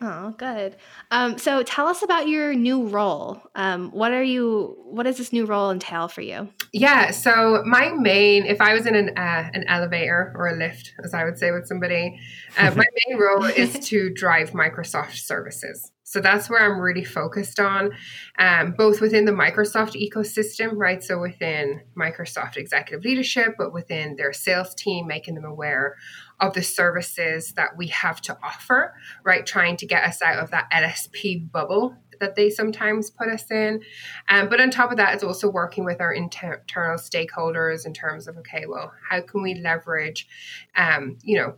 Oh, 0.00 0.30
good. 0.38 0.76
Um, 1.10 1.38
so 1.38 1.62
tell 1.62 1.88
us 1.88 2.02
about 2.02 2.28
your 2.28 2.54
new 2.54 2.86
role. 2.86 3.42
Um, 3.54 3.90
what 3.90 4.12
are 4.12 4.22
you? 4.22 4.76
What 4.84 5.04
does 5.04 5.18
this 5.18 5.32
new 5.32 5.44
role 5.44 5.70
entail 5.70 6.06
for 6.06 6.20
you? 6.20 6.48
Yeah, 6.72 7.10
so 7.10 7.62
my 7.66 7.90
main, 7.90 8.46
if 8.46 8.60
I 8.60 8.74
was 8.74 8.86
in 8.86 8.94
an 8.94 9.10
uh, 9.16 9.50
an 9.52 9.64
elevator 9.66 10.32
or 10.36 10.48
a 10.48 10.56
lift, 10.56 10.94
as 11.04 11.14
I 11.14 11.24
would 11.24 11.38
say 11.38 11.50
with 11.50 11.66
somebody, 11.66 12.20
uh, 12.56 12.70
my 12.76 12.84
main 13.08 13.18
role 13.18 13.44
is 13.44 13.78
to 13.88 14.10
drive 14.10 14.50
Microsoft 14.50 15.16
services. 15.16 15.90
So 16.08 16.22
that's 16.22 16.48
where 16.48 16.64
I'm 16.64 16.80
really 16.80 17.04
focused 17.04 17.60
on, 17.60 17.90
um, 18.38 18.72
both 18.72 19.02
within 19.02 19.26
the 19.26 19.32
Microsoft 19.32 19.94
ecosystem, 19.94 20.72
right? 20.72 21.04
So 21.04 21.20
within 21.20 21.82
Microsoft 21.94 22.56
executive 22.56 23.04
leadership, 23.04 23.56
but 23.58 23.74
within 23.74 24.16
their 24.16 24.32
sales 24.32 24.74
team, 24.74 25.06
making 25.06 25.34
them 25.34 25.44
aware 25.44 25.96
of 26.40 26.54
the 26.54 26.62
services 26.62 27.52
that 27.56 27.76
we 27.76 27.88
have 27.88 28.22
to 28.22 28.38
offer, 28.42 28.94
right? 29.22 29.44
Trying 29.44 29.76
to 29.76 29.86
get 29.86 30.02
us 30.02 30.22
out 30.22 30.38
of 30.38 30.50
that 30.50 30.70
LSP 30.72 31.52
bubble 31.52 31.94
that 32.20 32.36
they 32.36 32.48
sometimes 32.48 33.10
put 33.10 33.28
us 33.28 33.50
in. 33.50 33.82
Um, 34.30 34.48
but 34.48 34.62
on 34.62 34.70
top 34.70 34.90
of 34.90 34.96
that, 34.96 35.12
it's 35.12 35.22
also 35.22 35.50
working 35.50 35.84
with 35.84 36.00
our 36.00 36.12
inter- 36.12 36.54
internal 36.54 36.96
stakeholders 36.96 37.84
in 37.84 37.92
terms 37.92 38.26
of, 38.26 38.38
okay, 38.38 38.64
well, 38.66 38.92
how 39.10 39.20
can 39.20 39.42
we 39.42 39.56
leverage, 39.56 40.26
um, 40.74 41.18
you 41.22 41.36
know, 41.36 41.56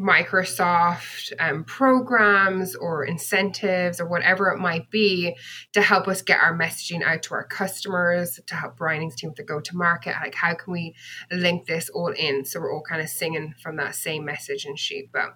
Microsoft 0.00 1.32
um, 1.38 1.62
programs 1.64 2.74
or 2.74 3.04
incentives 3.04 4.00
or 4.00 4.06
whatever 4.06 4.48
it 4.48 4.58
might 4.58 4.90
be 4.90 5.36
to 5.74 5.82
help 5.82 6.08
us 6.08 6.22
get 6.22 6.40
our 6.40 6.56
messaging 6.56 7.02
out 7.02 7.22
to 7.24 7.34
our 7.34 7.44
customers, 7.44 8.40
to 8.46 8.54
help 8.54 8.78
Brianing's 8.78 9.14
team 9.14 9.32
the 9.36 9.42
go 9.42 9.60
to 9.60 9.76
market. 9.76 10.14
Like, 10.22 10.34
how 10.34 10.54
can 10.54 10.72
we 10.72 10.94
link 11.30 11.66
this 11.66 11.90
all 11.90 12.12
in 12.12 12.46
so 12.46 12.60
we're 12.60 12.72
all 12.72 12.82
kind 12.82 13.02
of 13.02 13.10
singing 13.10 13.54
from 13.62 13.76
that 13.76 13.94
same 13.94 14.24
message 14.24 14.64
and 14.64 14.78
sheet? 14.78 15.10
But 15.12 15.34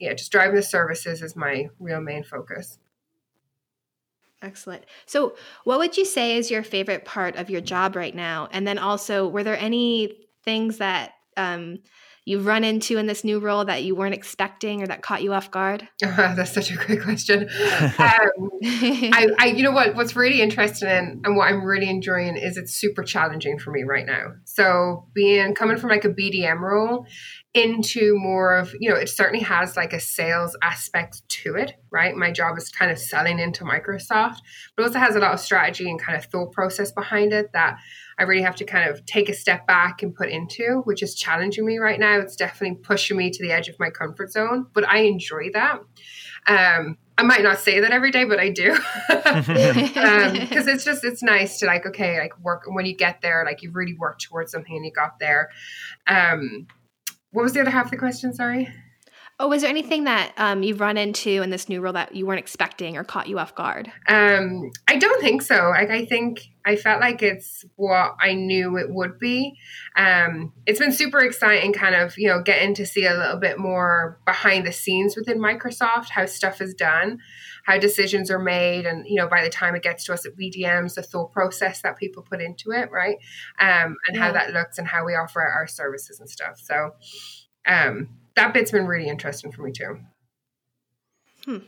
yeah, 0.00 0.12
just 0.14 0.32
driving 0.32 0.56
the 0.56 0.62
services 0.62 1.22
is 1.22 1.36
my 1.36 1.68
real 1.78 2.00
main 2.00 2.24
focus. 2.24 2.78
Excellent. 4.42 4.84
So, 5.06 5.36
what 5.64 5.78
would 5.78 5.96
you 5.96 6.04
say 6.04 6.36
is 6.36 6.50
your 6.50 6.62
favorite 6.62 7.04
part 7.04 7.36
of 7.36 7.50
your 7.50 7.60
job 7.60 7.94
right 7.94 8.14
now? 8.14 8.48
And 8.50 8.66
then 8.66 8.78
also, 8.78 9.28
were 9.28 9.44
there 9.44 9.58
any 9.58 10.26
things 10.42 10.78
that 10.78 11.12
um, 11.36 11.80
you've 12.30 12.46
run 12.46 12.62
into 12.62 12.96
in 12.96 13.06
this 13.06 13.24
new 13.24 13.40
role 13.40 13.64
that 13.64 13.82
you 13.82 13.96
weren't 13.96 14.14
expecting 14.14 14.82
or 14.82 14.86
that 14.86 15.02
caught 15.02 15.20
you 15.20 15.32
off 15.32 15.50
guard? 15.50 15.88
that's 16.00 16.52
such 16.52 16.70
a 16.70 16.76
great 16.76 17.02
question. 17.02 17.48
Um, 18.00 18.50
I, 18.62 19.28
I, 19.38 19.46
you 19.46 19.62
know 19.62 19.72
what? 19.72 19.94
What's 19.94 20.14
really 20.14 20.40
interesting 20.40 20.88
and, 20.88 21.24
and 21.24 21.36
what 21.36 21.48
I'm 21.48 21.64
really 21.64 21.88
enjoying 21.88 22.36
is 22.36 22.56
it's 22.56 22.74
super 22.74 23.02
challenging 23.02 23.58
for 23.58 23.70
me 23.70 23.82
right 23.82 24.06
now. 24.06 24.32
So 24.44 25.06
being 25.14 25.54
coming 25.54 25.76
from 25.76 25.90
like 25.90 26.04
a 26.04 26.08
BDM 26.08 26.60
role 26.60 27.06
into 27.52 28.16
more 28.16 28.56
of, 28.56 28.74
you 28.78 28.88
know, 28.88 28.96
it 28.96 29.08
certainly 29.08 29.44
has 29.44 29.76
like 29.76 29.92
a 29.92 30.00
sales 30.00 30.56
aspect 30.62 31.28
to 31.28 31.56
it, 31.56 31.72
right? 31.90 32.14
My 32.14 32.30
job 32.30 32.56
is 32.58 32.68
kind 32.68 32.90
of 32.90 32.98
selling 32.98 33.38
into 33.38 33.64
Microsoft, 33.64 34.38
but 34.76 34.84
also 34.84 34.98
has 34.98 35.16
a 35.16 35.20
lot 35.20 35.34
of 35.34 35.40
strategy 35.40 35.88
and 35.88 36.00
kind 36.00 36.16
of 36.16 36.24
thought 36.26 36.52
process 36.52 36.92
behind 36.92 37.32
it 37.32 37.52
that 37.52 37.78
I 38.20 38.24
really 38.24 38.42
have 38.42 38.56
to 38.56 38.64
kind 38.66 38.88
of 38.88 39.04
take 39.06 39.30
a 39.30 39.34
step 39.34 39.66
back 39.66 40.02
and 40.02 40.14
put 40.14 40.28
into, 40.28 40.82
which 40.84 41.02
is 41.02 41.14
challenging 41.14 41.64
me 41.64 41.78
right 41.78 41.98
now. 41.98 42.18
It's 42.18 42.36
definitely 42.36 42.76
pushing 42.76 43.16
me 43.16 43.30
to 43.30 43.42
the 43.42 43.50
edge 43.50 43.68
of 43.68 43.78
my 43.80 43.88
comfort 43.88 44.30
zone, 44.30 44.66
but 44.74 44.86
I 44.86 44.98
enjoy 44.98 45.48
that. 45.54 45.80
Um, 46.46 46.98
I 47.16 47.22
might 47.22 47.42
not 47.42 47.58
say 47.58 47.80
that 47.80 47.92
every 47.92 48.10
day, 48.10 48.24
but 48.24 48.38
I 48.38 48.50
do 48.50 48.74
because 49.08 49.48
um, 49.48 50.68
it's 50.68 50.84
just 50.84 51.02
it's 51.02 51.22
nice 51.22 51.58
to 51.60 51.66
like 51.66 51.86
okay, 51.86 52.20
like 52.20 52.38
work 52.40 52.64
when 52.66 52.84
you 52.84 52.94
get 52.94 53.22
there, 53.22 53.42
like 53.46 53.62
you've 53.62 53.74
really 53.74 53.94
worked 53.94 54.22
towards 54.22 54.52
something 54.52 54.76
and 54.76 54.84
you 54.84 54.92
got 54.92 55.18
there. 55.18 55.48
Um, 56.06 56.66
what 57.32 57.42
was 57.42 57.54
the 57.54 57.60
other 57.62 57.70
half 57.70 57.86
of 57.86 57.90
the 57.90 57.96
question? 57.96 58.34
Sorry. 58.34 58.68
Oh, 59.42 59.48
was 59.48 59.62
there 59.62 59.70
anything 59.70 60.04
that 60.04 60.34
um, 60.36 60.62
you've 60.62 60.82
run 60.82 60.98
into 60.98 61.30
in 61.40 61.48
this 61.48 61.66
new 61.66 61.80
role 61.80 61.94
that 61.94 62.14
you 62.14 62.26
weren't 62.26 62.40
expecting 62.40 62.98
or 62.98 63.04
caught 63.04 63.26
you 63.26 63.38
off 63.38 63.54
guard? 63.54 63.90
Um, 64.06 64.70
I 64.86 64.98
don't 64.98 65.18
think 65.22 65.40
so. 65.40 65.70
Like, 65.70 65.88
I 65.88 66.04
think 66.04 66.42
I 66.66 66.76
felt 66.76 67.00
like 67.00 67.22
it's 67.22 67.64
what 67.76 68.16
I 68.20 68.34
knew 68.34 68.76
it 68.76 68.90
would 68.90 69.18
be. 69.18 69.56
Um, 69.96 70.52
it's 70.66 70.78
been 70.78 70.92
super 70.92 71.20
exciting, 71.20 71.72
kind 71.72 71.94
of, 71.94 72.18
you 72.18 72.28
know, 72.28 72.42
getting 72.42 72.74
to 72.74 72.84
see 72.84 73.06
a 73.06 73.14
little 73.14 73.38
bit 73.38 73.58
more 73.58 74.20
behind 74.26 74.66
the 74.66 74.72
scenes 74.72 75.16
within 75.16 75.38
Microsoft, 75.38 76.10
how 76.10 76.26
stuff 76.26 76.60
is 76.60 76.74
done, 76.74 77.18
how 77.64 77.78
decisions 77.78 78.30
are 78.30 78.38
made, 78.38 78.84
and 78.84 79.06
you 79.06 79.14
know, 79.14 79.26
by 79.26 79.42
the 79.42 79.48
time 79.48 79.74
it 79.74 79.82
gets 79.82 80.04
to 80.04 80.12
us 80.12 80.26
at 80.26 80.36
BDMs, 80.36 80.96
the 80.96 81.02
thought 81.02 81.32
process 81.32 81.80
that 81.80 81.96
people 81.96 82.22
put 82.22 82.42
into 82.42 82.72
it, 82.72 82.90
right, 82.90 83.16
um, 83.58 83.96
and 84.06 84.16
yeah. 84.16 84.20
how 84.20 84.32
that 84.32 84.52
looks 84.52 84.76
and 84.76 84.86
how 84.86 85.06
we 85.06 85.14
offer 85.14 85.40
our 85.40 85.66
services 85.66 86.20
and 86.20 86.28
stuff. 86.28 86.60
So. 86.62 86.90
Um, 87.66 88.19
that 88.36 88.54
bit's 88.54 88.70
been 88.70 88.86
really 88.86 89.08
interesting 89.08 89.52
for 89.52 89.62
me 89.62 89.72
too. 89.72 89.98
Hmm. 91.44 91.58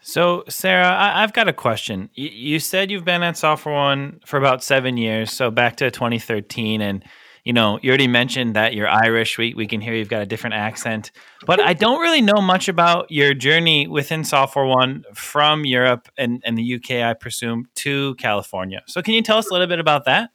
So, 0.00 0.44
Sarah, 0.48 0.94
I, 0.96 1.20
have 1.22 1.32
got 1.32 1.48
a 1.48 1.52
question. 1.52 2.08
You, 2.14 2.28
you 2.28 2.58
said 2.60 2.90
you've 2.90 3.04
been 3.04 3.22
at 3.22 3.36
Software 3.36 3.74
One 3.74 4.20
for 4.24 4.36
about 4.36 4.62
seven 4.62 4.96
years, 4.96 5.32
so 5.32 5.50
back 5.50 5.76
to 5.76 5.90
2013, 5.90 6.80
and 6.80 7.04
you 7.44 7.52
know 7.52 7.80
you 7.82 7.90
already 7.90 8.06
mentioned 8.06 8.54
that 8.54 8.74
you're 8.74 8.88
Irish. 8.88 9.38
We 9.38 9.54
we 9.54 9.66
can 9.66 9.80
hear 9.80 9.94
you've 9.94 10.08
got 10.08 10.22
a 10.22 10.26
different 10.26 10.54
accent, 10.54 11.10
but 11.46 11.60
I 11.60 11.72
don't 11.72 12.00
really 12.00 12.20
know 12.20 12.40
much 12.40 12.68
about 12.68 13.10
your 13.10 13.34
journey 13.34 13.88
within 13.88 14.22
Software 14.22 14.66
One 14.66 15.04
from 15.14 15.64
Europe 15.64 16.08
and, 16.16 16.42
and 16.44 16.56
the 16.56 16.74
UK, 16.76 17.02
I 17.02 17.14
presume, 17.14 17.66
to 17.76 18.14
California. 18.16 18.82
So, 18.86 19.02
can 19.02 19.14
you 19.14 19.22
tell 19.22 19.38
us 19.38 19.50
a 19.50 19.52
little 19.52 19.66
bit 19.66 19.80
about 19.80 20.04
that? 20.04 20.30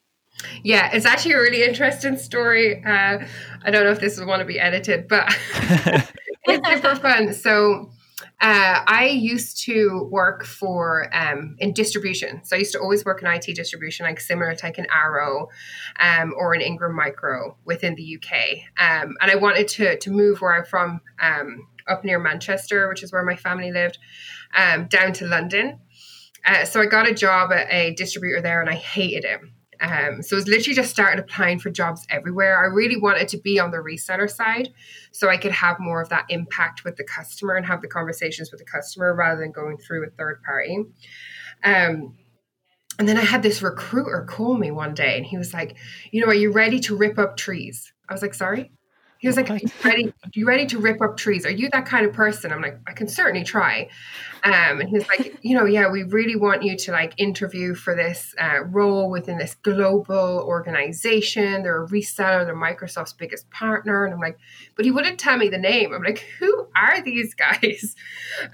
Yeah, 0.64 0.92
it's 0.94 1.06
actually 1.06 1.34
a 1.34 1.40
really 1.40 1.64
interesting 1.64 2.18
story. 2.18 2.84
Uh, 2.84 3.26
I 3.64 3.72
don't 3.72 3.84
know 3.84 3.92
if 3.92 4.00
this 4.00 4.20
will 4.20 4.28
want 4.28 4.40
to 4.40 4.46
be 4.46 4.60
edited, 4.60 5.08
but 5.08 5.34
it's 6.46 6.68
super 6.70 6.96
fun. 7.02 7.34
So, 7.34 7.90
uh, 8.42 8.84
I 8.86 9.08
used 9.08 9.64
to 9.66 10.08
work 10.12 10.44
for 10.44 11.10
um, 11.16 11.56
in 11.60 11.72
distribution. 11.72 12.44
So 12.44 12.58
I 12.58 12.60
used 12.60 12.74
to 12.74 12.80
always 12.80 13.06
work 13.06 13.22
in 13.22 13.28
IT 13.28 13.56
distribution, 13.56 14.06
like 14.06 14.20
similar 14.20 14.54
to 14.54 14.66
like 14.66 14.78
an 14.78 14.88
Arrow 14.94 15.48
um, 16.00 16.34
or 16.38 16.54
an 16.54 16.60
Ingram 16.60 16.94
Micro 16.94 17.56
within 17.64 17.96
the 17.96 18.18
UK. 18.18 18.58
Um, 18.78 19.16
and 19.22 19.32
I 19.32 19.36
wanted 19.36 19.70
to 19.70 19.98
to 19.98 20.12
move 20.12 20.42
where 20.42 20.54
I'm 20.54 20.66
from, 20.66 21.00
um, 21.22 21.68
up 21.88 22.04
near 22.04 22.20
Manchester, 22.20 22.90
which 22.90 23.02
is 23.02 23.14
where 23.14 23.24
my 23.24 23.38
family 23.38 23.72
lived, 23.72 23.98
um, 24.56 24.88
down 24.88 25.14
to 25.14 25.26
London. 25.26 25.80
Uh, 26.46 26.66
so 26.66 26.82
I 26.82 26.86
got 26.88 27.08
a 27.08 27.14
job 27.14 27.54
at 27.54 27.72
a 27.72 27.94
distributor 27.94 28.42
there, 28.42 28.60
and 28.60 28.70
I 28.70 28.76
hated 28.76 29.24
it. 29.24 29.40
Um, 29.84 30.22
so 30.22 30.36
I 30.36 30.38
was 30.38 30.48
literally 30.48 30.76
just 30.76 30.92
started 30.92 31.20
applying 31.20 31.60
for 31.60 31.70
jobs 31.70 32.08
everywhere. 32.10 32.64
I 32.64 32.68
really 32.68 32.96
wanted 32.96 33.28
to 33.30 33.38
be 33.38 33.60
on 33.60 33.72
the 33.72 33.78
reseller 33.78 34.32
side 34.32 34.70
so 35.12 35.30
I 35.30 35.36
could 35.36 35.52
have 35.52 35.78
more 35.80 36.02
of 36.02 36.08
that 36.10 36.26
impact 36.30 36.86
with 36.86 36.96
the 36.96 37.04
customer 37.04 37.56
and 37.56 37.66
have 37.66 37.82
the 37.82 37.90
conversations 37.90 38.50
with 38.50 38.60
the 38.60 38.66
customer 38.66 39.14
rather 39.14 39.42
than 39.42 39.52
going 39.52 39.78
through 39.78 40.08
a 40.08 40.10
third 40.10 40.42
party. 40.44 40.86
Um, 41.66 42.18
and 42.98 43.10
then 43.10 43.18
I 43.18 43.24
had 43.24 43.44
this 43.44 43.62
recruiter 43.62 44.26
call 44.28 44.56
me 44.56 44.72
one 44.72 44.94
day 44.94 45.18
and 45.18 45.26
he 45.26 45.38
was 45.38 45.54
like, 45.54 45.76
You 46.12 46.22
know, 46.22 46.32
are 46.32 46.36
you 46.36 46.52
ready 46.52 46.80
to 46.82 46.96
rip 46.96 47.20
up 47.20 47.36
trees? 47.36 47.92
I 48.08 48.14
was 48.14 48.22
like, 48.22 48.34
Sorry? 48.34 48.72
He 49.24 49.28
was 49.30 49.38
like, 49.38 49.50
Are 49.50 49.56
you 49.56 49.70
ready, 49.86 50.08
are 50.08 50.30
you 50.34 50.46
ready 50.46 50.66
to 50.66 50.80
rip 50.80 51.02
up 51.02 51.16
trees? 51.16 51.46
Are 51.46 51.50
you 51.50 51.70
that 51.72 51.86
kind 51.86 52.06
of 52.06 52.12
person? 52.12 52.52
I'm 52.52 52.62
like, 52.62 52.78
I 52.86 52.92
can 52.92 53.08
certainly 53.08 53.46
try. 53.46 53.88
Um, 54.44 54.82
and 54.82 54.90
he 54.90 54.96
was 54.96 55.08
like, 55.08 55.40
you 55.42 55.58
know, 55.58 55.64
yeah, 55.64 55.90
we 55.90 56.04
really 56.04 56.36
want 56.36 56.62
you 56.62 56.76
to 56.76 56.92
like 56.92 57.14
interview 57.16 57.74
for 57.74 57.96
this 57.96 58.36
uh, 58.38 58.66
role 58.66 59.10
within 59.10 59.38
this 59.38 59.56
global 59.56 60.44
organization. 60.46 61.64
They're 61.64 61.86
a 61.86 61.88
reseller, 61.88 62.46
they're 62.46 62.54
Microsoft's 62.54 63.14
biggest 63.14 63.50
partner. 63.50 64.04
And 64.04 64.14
I'm 64.14 64.20
like, 64.20 64.38
but 64.76 64.84
he 64.84 64.92
wouldn't 64.92 65.22
tell 65.22 65.38
me 65.38 65.48
the 65.48 65.58
name. 65.58 65.94
I'm 65.94 66.04
like, 66.04 66.28
who 66.38 66.68
are 66.76 67.02
these 67.02 67.34
guys? 67.34 67.96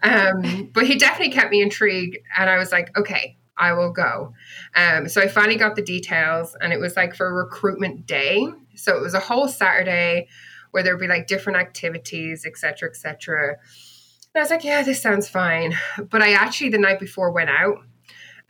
Um, 0.03 0.69
but 0.73 0.85
he 0.85 0.97
definitely 0.97 1.33
kept 1.33 1.51
me 1.51 1.61
intrigued. 1.61 2.17
And 2.37 2.49
I 2.49 2.57
was 2.57 2.71
like, 2.71 2.95
okay, 2.97 3.37
I 3.57 3.73
will 3.73 3.91
go. 3.91 4.33
Um, 4.75 5.07
so 5.07 5.21
I 5.21 5.27
finally 5.27 5.55
got 5.55 5.75
the 5.75 5.81
details, 5.81 6.55
and 6.59 6.73
it 6.73 6.79
was 6.79 6.95
like 6.95 7.15
for 7.15 7.27
a 7.27 7.33
recruitment 7.33 8.05
day. 8.05 8.45
So 8.75 8.95
it 8.97 9.01
was 9.01 9.13
a 9.13 9.19
whole 9.19 9.47
Saturday 9.47 10.27
where 10.71 10.83
there'd 10.83 10.99
be 10.99 11.07
like 11.07 11.27
different 11.27 11.59
activities, 11.59 12.45
et 12.45 12.57
cetera, 12.57 12.89
et 12.89 12.95
cetera. 12.95 13.57
And 14.33 14.39
I 14.39 14.39
was 14.39 14.51
like, 14.51 14.63
yeah, 14.63 14.83
this 14.83 15.01
sounds 15.01 15.27
fine. 15.27 15.75
But 16.09 16.21
I 16.21 16.33
actually, 16.33 16.69
the 16.69 16.77
night 16.77 16.99
before, 16.99 17.31
went 17.31 17.49
out. 17.49 17.77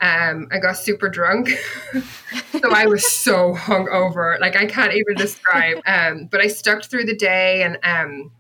Um, 0.02 0.48
I 0.52 0.60
got 0.60 0.78
super 0.78 1.10
drunk. 1.10 1.50
so 2.52 2.72
I 2.72 2.86
was 2.86 3.10
so 3.10 3.54
hungover. 3.54 4.40
Like, 4.40 4.56
I 4.56 4.66
can't 4.66 4.94
even 4.94 5.16
describe. 5.16 5.82
Um, 5.86 6.28
but 6.32 6.42
I 6.42 6.48
stuck 6.48 6.84
through 6.84 7.06
the 7.06 7.16
day 7.16 7.64
and, 7.64 7.78
um, 7.84 8.32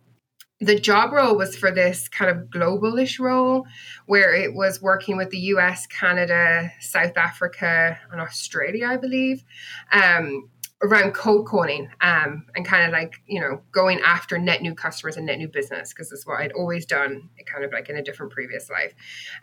the 0.61 0.77
job 0.77 1.13
role 1.13 1.37
was 1.37 1.55
for 1.55 1.71
this 1.71 2.09
kind 2.09 2.29
of 2.29 2.49
globalish 2.49 3.17
role 3.17 3.65
where 4.07 4.33
it 4.33 4.53
was 4.53 4.81
working 4.81 5.15
with 5.15 5.29
the 5.29 5.39
US, 5.53 5.87
Canada, 5.87 6.69
South 6.81 7.15
Africa, 7.15 7.97
and 8.11 8.19
Australia, 8.19 8.87
I 8.87 8.97
believe. 8.97 9.45
Um, 9.91 10.49
around 10.81 11.13
cold 11.13 11.45
calling 11.45 11.89
um, 12.01 12.45
and 12.55 12.65
kind 12.65 12.85
of 12.85 12.91
like 12.91 13.21
you 13.27 13.39
know 13.39 13.61
going 13.71 13.99
after 13.99 14.37
net 14.37 14.61
new 14.61 14.73
customers 14.73 15.17
and 15.17 15.25
net 15.25 15.37
new 15.37 15.47
business 15.47 15.89
because 15.89 16.09
that's 16.09 16.25
what 16.25 16.39
I'd 16.39 16.53
always 16.53 16.85
done 16.85 17.29
kind 17.45 17.65
of 17.65 17.71
like 17.71 17.89
in 17.89 17.97
a 17.97 18.03
different 18.03 18.31
previous 18.31 18.69
life. 18.69 18.93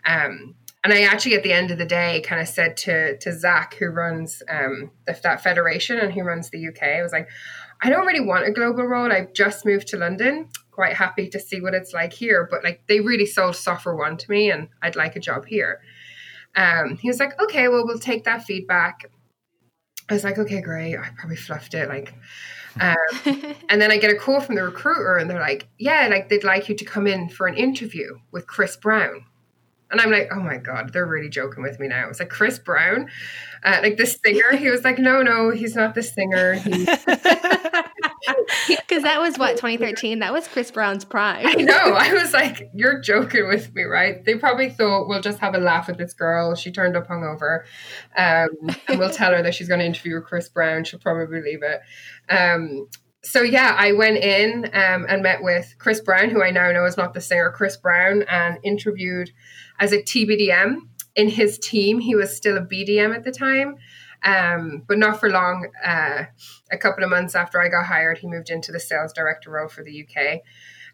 Um, 0.05 0.55
and 0.83 0.93
I 0.93 1.01
actually 1.01 1.35
at 1.35 1.43
the 1.43 1.53
end 1.53 1.69
of 1.69 1.77
the 1.77 1.85
day 1.85 2.21
kind 2.21 2.41
of 2.41 2.47
said 2.47 2.75
to 2.77 3.17
to 3.19 3.31
Zach 3.31 3.75
who 3.75 3.87
runs 3.87 4.41
um, 4.49 4.91
the, 5.05 5.19
that 5.23 5.41
federation 5.41 5.99
and 5.99 6.11
who 6.11 6.23
runs 6.23 6.49
the 6.49 6.67
UK 6.67 6.83
I 6.83 7.03
was 7.03 7.11
like 7.11 7.29
I 7.79 7.91
don't 7.91 8.07
really 8.07 8.25
want 8.25 8.47
a 8.47 8.51
global 8.51 8.85
role. 8.85 9.11
I've 9.11 9.33
just 9.33 9.63
moved 9.63 9.87
to 9.89 9.97
London. 9.97 10.49
Quite 10.71 10.95
happy 10.95 11.29
to 11.29 11.39
see 11.39 11.61
what 11.61 11.75
it's 11.75 11.93
like 11.93 12.13
here 12.13 12.47
but 12.49 12.63
like 12.63 12.81
they 12.87 12.99
really 12.99 13.27
sold 13.27 13.55
software 13.55 13.95
one 13.95 14.17
to 14.17 14.31
me 14.31 14.49
and 14.49 14.69
I'd 14.81 14.95
like 14.95 15.15
a 15.15 15.19
job 15.19 15.45
here. 15.45 15.81
Um, 16.55 16.97
he 16.99 17.07
was 17.07 17.19
like 17.19 17.39
okay 17.39 17.67
well 17.67 17.85
we'll 17.85 17.99
take 17.99 18.23
that 18.23 18.43
feedback 18.43 19.11
I 20.09 20.13
was 20.13 20.23
like, 20.23 20.37
okay, 20.37 20.61
great. 20.61 20.95
I 20.95 21.09
probably 21.17 21.35
fluffed 21.35 21.73
it. 21.73 21.89
Like, 21.89 22.13
um, 22.79 23.55
and 23.69 23.81
then 23.81 23.91
I 23.91 23.97
get 23.97 24.11
a 24.11 24.15
call 24.15 24.39
from 24.39 24.55
the 24.55 24.63
recruiter 24.63 25.17
and 25.17 25.29
they're 25.29 25.39
like, 25.39 25.67
yeah, 25.79 26.07
like 26.09 26.29
they'd 26.29 26.43
like 26.43 26.69
you 26.69 26.75
to 26.75 26.85
come 26.85 27.07
in 27.07 27.29
for 27.29 27.47
an 27.47 27.55
interview 27.55 28.19
with 28.31 28.45
Chris 28.47 28.77
Brown. 28.77 29.25
And 29.89 30.01
I'm 30.01 30.11
like, 30.11 30.29
oh 30.31 30.41
my 30.41 30.57
God, 30.57 30.91
they're 30.91 31.05
really 31.05 31.29
joking 31.29 31.63
with 31.63 31.79
me 31.79 31.87
now. 31.87 32.09
It's 32.09 32.19
like 32.19 32.29
Chris 32.29 32.59
Brown, 32.59 33.09
uh, 33.63 33.79
like 33.81 33.97
the 33.97 34.05
singer. 34.05 34.55
He 34.57 34.69
was 34.69 34.83
like, 34.83 34.99
no, 34.99 35.21
no, 35.23 35.49
he's 35.49 35.75
not 35.75 35.95
the 35.95 36.03
singer. 36.03 36.55
Because 38.67 39.03
that 39.03 39.19
was 39.19 39.37
what, 39.37 39.57
2013? 39.57 40.19
That 40.19 40.31
was 40.31 40.47
Chris 40.47 40.71
Brown's 40.71 41.03
prime. 41.03 41.45
I 41.45 41.55
know. 41.55 41.73
I 41.75 42.13
was 42.13 42.33
like, 42.33 42.69
you're 42.73 42.99
joking 43.01 43.47
with 43.47 43.73
me, 43.75 43.83
right? 43.83 44.23
They 44.23 44.35
probably 44.35 44.69
thought 44.69 45.07
we'll 45.07 45.21
just 45.21 45.39
have 45.39 45.55
a 45.55 45.57
laugh 45.57 45.89
at 45.89 45.97
this 45.97 46.13
girl. 46.13 46.55
She 46.55 46.71
turned 46.71 46.95
up 46.95 47.07
hungover. 47.07 47.63
Um, 48.15 48.49
and 48.87 48.97
we'll 48.97 49.09
tell 49.09 49.33
her 49.33 49.41
that 49.41 49.53
she's 49.53 49.67
going 49.67 49.81
to 49.81 49.85
interview 49.85 50.21
Chris 50.21 50.47
Brown. 50.47 50.85
She'll 50.85 50.99
probably 50.99 51.39
believe 51.39 51.63
it. 51.63 51.81
Um, 52.29 52.87
so 53.23 53.41
yeah, 53.41 53.75
I 53.77 53.91
went 53.91 54.17
in 54.17 54.65
um, 54.73 55.05
and 55.09 55.21
met 55.21 55.43
with 55.43 55.75
Chris 55.79 55.99
Brown, 55.99 56.29
who 56.29 56.41
I 56.41 56.51
now 56.51 56.71
know 56.71 56.85
is 56.85 56.97
not 56.97 57.13
the 57.13 57.21
singer 57.21 57.51
Chris 57.51 57.75
Brown, 57.75 58.23
and 58.29 58.57
interviewed 58.63 59.31
as 59.79 59.91
a 59.91 60.01
TBDM 60.01 60.77
in 61.15 61.27
his 61.27 61.59
team. 61.59 61.99
He 61.99 62.15
was 62.15 62.35
still 62.35 62.57
a 62.57 62.61
BDM 62.61 63.13
at 63.13 63.25
the 63.25 63.31
time, 63.31 63.75
um, 64.27 64.83
but 64.85 64.97
not 64.97 65.19
for 65.19 65.29
long. 65.29 65.67
Uh, 65.83 66.25
a 66.69 66.77
couple 66.77 67.03
of 67.03 67.09
months 67.09 67.33
after 67.33 67.61
I 67.61 67.69
got 67.69 67.85
hired, 67.85 68.17
he 68.17 68.27
moved 68.27 68.49
into 68.49 68.73
the 68.73 68.79
sales 68.79 69.13
director 69.13 69.51
role 69.51 69.69
for 69.69 69.83
the 69.83 70.05
UK. 70.05 70.41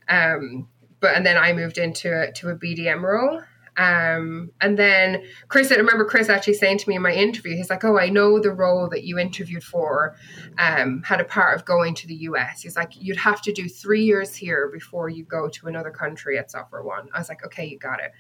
Um, 0.07 0.67
but 0.99 1.15
and 1.15 1.25
then 1.25 1.37
I 1.37 1.51
moved 1.51 1.79
into 1.79 2.09
a, 2.13 2.31
to 2.31 2.49
a 2.49 2.55
BDM 2.55 3.01
role. 3.01 3.41
Um, 3.75 4.51
and 4.61 4.77
then 4.77 5.23
Chris, 5.47 5.71
I 5.71 5.75
remember 5.75 6.05
Chris 6.05 6.29
actually 6.29 6.53
saying 6.53 6.77
to 6.77 6.89
me 6.89 6.95
in 6.95 7.01
my 7.01 7.11
interview, 7.11 7.55
he's 7.55 7.71
like, 7.71 7.83
"Oh, 7.83 7.97
I 7.97 8.09
know 8.09 8.39
the 8.39 8.51
role 8.51 8.87
that 8.89 9.03
you 9.03 9.17
interviewed 9.17 9.63
for 9.63 10.15
um, 10.59 11.01
had 11.03 11.19
a 11.19 11.25
part 11.25 11.57
of 11.57 11.65
going 11.65 11.95
to 11.95 12.07
the 12.07 12.13
US." 12.29 12.61
He's 12.61 12.75
like, 12.75 12.91
"You'd 12.95 13.17
have 13.17 13.41
to 13.41 13.51
do 13.51 13.67
three 13.67 14.03
years 14.03 14.35
here 14.35 14.69
before 14.71 15.09
you 15.09 15.23
go 15.23 15.49
to 15.49 15.67
another 15.67 15.89
country 15.89 16.37
at 16.37 16.51
Software 16.51 16.83
One." 16.83 17.09
I 17.15 17.17
was 17.17 17.29
like, 17.29 17.43
"Okay, 17.43 17.65
you 17.65 17.79
got 17.79 17.99
it." 17.99 18.11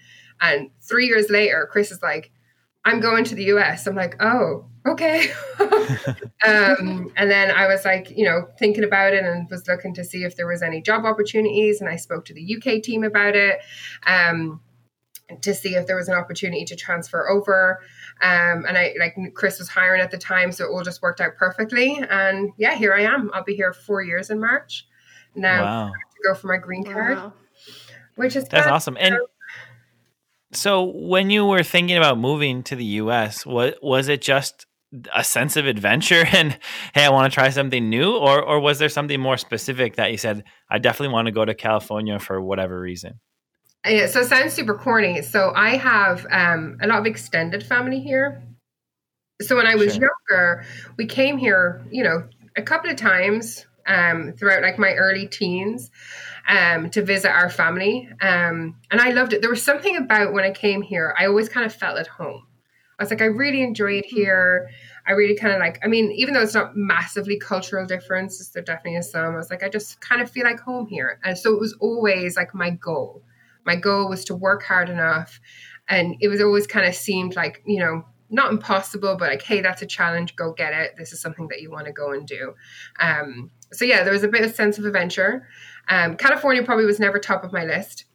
And 0.41 0.71
three 0.81 1.05
years 1.05 1.29
later, 1.29 1.69
Chris 1.71 1.91
is 1.91 2.01
like, 2.01 2.31
I'm 2.85 2.99
going 2.99 3.23
to 3.25 3.35
the 3.35 3.45
US. 3.45 3.87
I'm 3.87 3.95
like, 3.95 4.15
oh, 4.19 4.65
okay. 4.85 5.31
um, 6.45 7.11
and 7.15 7.31
then 7.31 7.51
I 7.51 7.67
was 7.67 7.85
like, 7.85 8.11
you 8.11 8.25
know, 8.25 8.47
thinking 8.59 8.83
about 8.83 9.13
it 9.13 9.23
and 9.23 9.49
was 9.49 9.67
looking 9.67 9.93
to 9.95 10.03
see 10.03 10.23
if 10.23 10.35
there 10.35 10.47
was 10.47 10.61
any 10.61 10.81
job 10.81 11.05
opportunities. 11.05 11.79
And 11.79 11.89
I 11.89 11.95
spoke 11.95 12.25
to 12.25 12.33
the 12.33 12.57
UK 12.57 12.81
team 12.83 13.03
about 13.03 13.35
it. 13.35 13.59
Um, 14.05 14.61
to 15.41 15.53
see 15.53 15.75
if 15.75 15.87
there 15.87 15.95
was 15.95 16.09
an 16.09 16.15
opportunity 16.15 16.65
to 16.65 16.75
transfer 16.75 17.29
over. 17.29 17.79
Um, 18.21 18.65
and 18.67 18.77
I 18.77 18.93
like 18.99 19.15
Chris 19.33 19.59
was 19.59 19.69
hiring 19.69 20.01
at 20.01 20.11
the 20.11 20.17
time, 20.17 20.51
so 20.51 20.65
it 20.65 20.67
all 20.67 20.83
just 20.83 21.01
worked 21.01 21.21
out 21.21 21.35
perfectly. 21.37 21.99
And 22.09 22.51
yeah, 22.57 22.75
here 22.75 22.93
I 22.93 23.01
am. 23.01 23.31
I'll 23.33 23.43
be 23.43 23.55
here 23.55 23.73
four 23.73 24.01
years 24.01 24.29
in 24.29 24.39
March. 24.39 24.85
Now 25.35 25.63
wow. 25.63 25.87
to 25.87 26.29
go 26.29 26.35
for 26.35 26.47
my 26.47 26.57
green 26.57 26.83
card, 26.83 27.17
wow. 27.17 27.33
which 28.15 28.35
is 28.35 28.47
that's 28.47 28.67
awesome. 28.67 28.97
And 28.99 29.15
so, 29.15 29.27
when 30.83 31.29
you 31.29 31.45
were 31.45 31.63
thinking 31.63 31.97
about 31.97 32.17
moving 32.17 32.63
to 32.63 32.75
the 32.75 32.85
U.S., 32.85 33.45
what 33.45 33.77
was 33.81 34.07
it 34.07 34.21
just 34.21 34.65
a 35.15 35.23
sense 35.23 35.57
of 35.57 35.65
adventure 35.65 36.25
and 36.33 36.57
hey, 36.93 37.05
I 37.05 37.09
want 37.09 37.31
to 37.31 37.33
try 37.33 37.49
something 37.49 37.89
new, 37.89 38.15
or 38.15 38.41
or 38.41 38.59
was 38.59 38.79
there 38.79 38.89
something 38.89 39.19
more 39.19 39.37
specific 39.37 39.95
that 39.95 40.11
you 40.11 40.17
said 40.17 40.43
I 40.69 40.79
definitely 40.79 41.13
want 41.13 41.27
to 41.27 41.31
go 41.31 41.45
to 41.45 41.53
California 41.53 42.19
for 42.19 42.41
whatever 42.41 42.79
reason? 42.79 43.19
Yeah, 43.85 44.07
so 44.07 44.21
it 44.21 44.27
sounds 44.27 44.53
super 44.53 44.75
corny. 44.75 45.21
So 45.21 45.51
I 45.55 45.75
have 45.75 46.25
um, 46.31 46.77
a 46.81 46.87
lot 46.87 46.99
of 46.99 47.05
extended 47.05 47.63
family 47.63 47.99
here. 47.99 48.41
So 49.41 49.57
when 49.57 49.67
I 49.67 49.75
was 49.75 49.95
sure. 49.95 50.09
younger, 50.29 50.65
we 50.97 51.05
came 51.05 51.37
here, 51.37 51.85
you 51.91 52.03
know, 52.03 52.23
a 52.55 52.61
couple 52.61 52.89
of 52.89 52.95
times 52.95 53.65
um, 53.87 54.33
throughout 54.37 54.61
like 54.61 54.79
my 54.79 54.93
early 54.93 55.27
teens 55.27 55.91
um, 56.47 56.89
to 56.91 57.03
visit 57.03 57.29
our 57.29 57.49
family. 57.49 58.09
Um, 58.21 58.75
and 58.91 58.99
I 58.99 59.11
loved 59.11 59.33
it. 59.33 59.41
There 59.41 59.49
was 59.49 59.63
something 59.63 59.97
about 59.97 60.33
when 60.33 60.43
I 60.43 60.51
came 60.51 60.81
here, 60.81 61.15
I 61.17 61.25
always 61.25 61.49
kind 61.49 61.65
of 61.65 61.73
felt 61.73 61.97
at 61.97 62.07
home. 62.07 62.45
I 62.99 63.03
was 63.03 63.09
like, 63.09 63.21
I 63.21 63.25
really 63.25 63.61
enjoy 63.61 63.93
it 63.99 64.05
hmm. 64.09 64.15
here. 64.15 64.69
I 65.05 65.11
really 65.11 65.35
kind 65.35 65.53
of 65.53 65.59
like, 65.59 65.79
I 65.83 65.87
mean, 65.87 66.11
even 66.13 66.33
though 66.33 66.41
it's 66.41 66.53
not 66.53 66.77
massively 66.77 67.37
cultural 67.37 67.85
differences, 67.85 68.51
there 68.51 68.63
definitely 68.63 68.95
is 68.95 69.11
some. 69.11 69.33
I 69.33 69.37
was 69.37 69.49
like, 69.49 69.61
I 69.61 69.67
just 69.67 69.99
kind 69.99 70.21
of 70.21 70.31
feel 70.31 70.45
like 70.45 70.59
home 70.59 70.87
here. 70.87 71.19
And 71.25 71.37
so 71.37 71.53
it 71.53 71.59
was 71.59 71.75
always 71.81 72.37
like 72.37 72.55
my 72.55 72.69
goal 72.69 73.21
my 73.65 73.75
goal 73.75 74.09
was 74.09 74.25
to 74.25 74.35
work 74.35 74.63
hard 74.63 74.89
enough. 74.89 75.39
And 75.87 76.15
it 76.21 76.27
was 76.27 76.41
always 76.41 76.67
kind 76.67 76.85
of 76.85 76.95
seemed 76.95 77.35
like, 77.35 77.61
you 77.65 77.79
know, 77.79 78.05
not 78.29 78.51
impossible, 78.51 79.15
but 79.17 79.29
like, 79.29 79.41
hey, 79.41 79.61
that's 79.61 79.81
a 79.81 79.85
challenge. 79.85 80.35
Go 80.35 80.53
get 80.53 80.73
it. 80.73 80.95
This 80.97 81.13
is 81.13 81.21
something 81.21 81.47
that 81.49 81.61
you 81.61 81.69
want 81.69 81.85
to 81.85 81.91
go 81.91 82.11
and 82.11 82.27
do. 82.27 82.53
Um, 82.99 83.51
so 83.71 83.85
yeah, 83.85 84.03
there 84.03 84.13
was 84.13 84.23
a 84.23 84.27
bit 84.27 84.43
of 84.43 84.55
sense 84.55 84.77
of 84.77 84.85
adventure. 84.85 85.47
Um, 85.87 86.15
California 86.17 86.63
probably 86.63 86.85
was 86.85 86.99
never 86.99 87.19
top 87.19 87.43
of 87.43 87.51
my 87.51 87.65
list. 87.65 88.05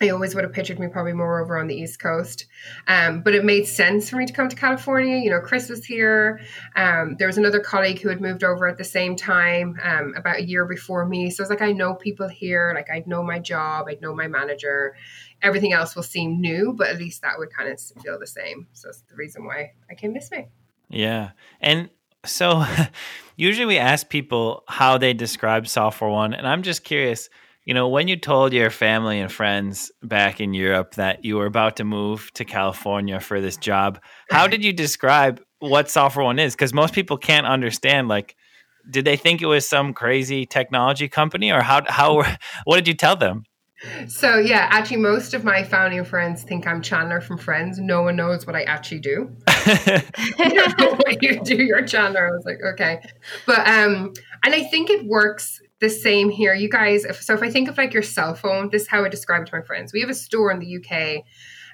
I 0.00 0.10
always 0.10 0.32
would 0.34 0.44
have 0.44 0.52
pictured 0.52 0.78
me 0.78 0.86
probably 0.86 1.12
more 1.12 1.40
over 1.40 1.58
on 1.58 1.66
the 1.66 1.74
East 1.74 2.00
Coast. 2.00 2.46
Um, 2.86 3.22
but 3.22 3.34
it 3.34 3.44
made 3.44 3.66
sense 3.66 4.08
for 4.08 4.16
me 4.16 4.26
to 4.26 4.32
come 4.32 4.48
to 4.48 4.54
California. 4.54 5.16
You 5.16 5.30
know, 5.30 5.40
Chris 5.40 5.68
was 5.68 5.84
here. 5.84 6.40
Um, 6.76 7.16
there 7.18 7.26
was 7.26 7.36
another 7.36 7.58
colleague 7.58 8.00
who 8.00 8.08
had 8.08 8.20
moved 8.20 8.44
over 8.44 8.68
at 8.68 8.78
the 8.78 8.84
same 8.84 9.16
time, 9.16 9.76
um, 9.82 10.14
about 10.16 10.36
a 10.36 10.44
year 10.44 10.66
before 10.66 11.04
me. 11.04 11.30
So 11.30 11.42
I 11.42 11.44
was 11.44 11.50
like, 11.50 11.62
I 11.62 11.72
know 11.72 11.94
people 11.94 12.28
here. 12.28 12.72
Like, 12.76 12.90
I'd 12.90 13.08
know 13.08 13.24
my 13.24 13.40
job, 13.40 13.86
I'd 13.88 14.00
know 14.00 14.14
my 14.14 14.28
manager. 14.28 14.94
Everything 15.42 15.72
else 15.72 15.96
will 15.96 16.04
seem 16.04 16.40
new, 16.40 16.74
but 16.76 16.88
at 16.88 16.98
least 16.98 17.22
that 17.22 17.36
would 17.36 17.52
kind 17.52 17.68
of 17.68 17.80
feel 17.80 18.20
the 18.20 18.26
same. 18.26 18.68
So 18.72 18.88
that's 18.88 19.02
the 19.02 19.16
reason 19.16 19.44
why 19.44 19.72
I 19.90 19.94
came 19.94 20.14
this 20.14 20.30
way. 20.30 20.48
Yeah. 20.88 21.30
And 21.60 21.90
so 22.24 22.64
usually 23.36 23.66
we 23.66 23.78
ask 23.78 24.08
people 24.08 24.64
how 24.68 24.98
they 24.98 25.12
describe 25.14 25.66
Software 25.66 26.10
One. 26.10 26.34
And 26.34 26.46
I'm 26.46 26.62
just 26.62 26.84
curious 26.84 27.28
you 27.68 27.74
know, 27.74 27.86
when 27.86 28.08
you 28.08 28.16
told 28.16 28.54
your 28.54 28.70
family 28.70 29.20
and 29.20 29.30
friends 29.30 29.92
back 30.02 30.40
in 30.40 30.54
Europe 30.54 30.94
that 30.94 31.22
you 31.22 31.36
were 31.36 31.44
about 31.44 31.76
to 31.76 31.84
move 31.84 32.32
to 32.32 32.46
California 32.46 33.20
for 33.20 33.42
this 33.42 33.58
job, 33.58 34.00
how 34.30 34.46
did 34.46 34.64
you 34.64 34.72
describe 34.72 35.42
what 35.58 35.90
Software 35.90 36.24
One 36.24 36.38
is? 36.38 36.54
Because 36.54 36.72
most 36.72 36.94
people 36.94 37.18
can't 37.18 37.46
understand. 37.46 38.08
Like, 38.08 38.36
did 38.90 39.04
they 39.04 39.18
think 39.18 39.42
it 39.42 39.46
was 39.46 39.68
some 39.68 39.92
crazy 39.92 40.46
technology 40.46 41.10
company, 41.10 41.52
or 41.52 41.60
how? 41.60 41.82
How? 41.86 42.24
What 42.64 42.76
did 42.76 42.88
you 42.88 42.94
tell 42.94 43.16
them? 43.16 43.44
So 44.08 44.38
yeah, 44.38 44.66
actually, 44.70 44.96
most 44.98 45.34
of 45.34 45.44
my 45.44 45.62
family 45.62 45.98
and 45.98 46.06
friends 46.06 46.42
think 46.42 46.66
I'm 46.66 46.82
Chandler 46.82 47.20
from 47.20 47.38
Friends. 47.38 47.78
No 47.78 48.02
one 48.02 48.16
knows 48.16 48.46
what 48.46 48.56
I 48.56 48.62
actually 48.64 49.00
do. 49.00 49.30
you 50.38 50.54
know, 50.54 50.94
what 50.96 51.22
you 51.22 51.40
do, 51.42 51.56
you're 51.56 51.86
Chandler. 51.86 52.26
I 52.26 52.30
was 52.30 52.44
like, 52.44 52.58
okay, 52.74 53.00
but 53.46 53.60
um, 53.68 54.12
and 54.44 54.54
I 54.54 54.64
think 54.64 54.90
it 54.90 55.06
works 55.06 55.60
the 55.80 55.88
same 55.88 56.28
here. 56.28 56.54
You 56.54 56.68
guys, 56.68 57.04
if, 57.04 57.22
so 57.22 57.34
if 57.34 57.42
I 57.42 57.50
think 57.50 57.68
of 57.68 57.78
like 57.78 57.92
your 57.92 58.02
cell 58.02 58.34
phone, 58.34 58.70
this 58.70 58.82
is 58.82 58.88
how 58.88 59.04
I 59.04 59.08
describe 59.08 59.42
it 59.42 59.50
to 59.50 59.56
my 59.56 59.62
friends. 59.62 59.92
We 59.92 60.00
have 60.00 60.10
a 60.10 60.14
store 60.14 60.50
in 60.50 60.58
the 60.58 60.76
UK. 60.78 61.24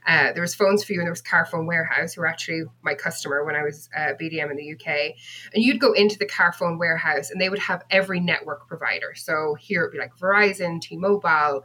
Uh, 0.07 0.33
there 0.33 0.43
was 0.43 0.55
phones 0.55 0.85
for 0.85 0.93
you 0.93 1.01
and 1.01 1.07
there 1.07 1.13
was 1.13 1.23
Carphone 1.23 1.67
Warehouse, 1.67 2.15
who 2.15 2.21
were 2.21 2.27
actually 2.27 2.63
my 2.83 2.95
customer 2.95 3.45
when 3.45 3.57
I 3.57 3.63
was 3.63 3.89
uh, 3.97 4.13
BDM 4.21 4.51
in 4.51 4.57
the 4.57 4.75
UK. 4.75 5.15
And 5.55 5.65
you'd 5.65 5.81
go 5.81 5.93
into 5.93 6.19
the 6.19 6.27
Carphone 6.27 6.79
Warehouse 6.79 7.31
and 7.31 7.41
they 7.41 7.49
would 7.49 7.59
have 7.59 7.85
every 7.91 8.21
network 8.21 8.69
provider. 8.69 9.15
So 9.15 9.57
here 9.59 9.83
it'd 9.83 9.93
be 9.93 9.99
like 9.99 10.17
Verizon, 10.19 10.81
T-Mobile, 10.81 11.65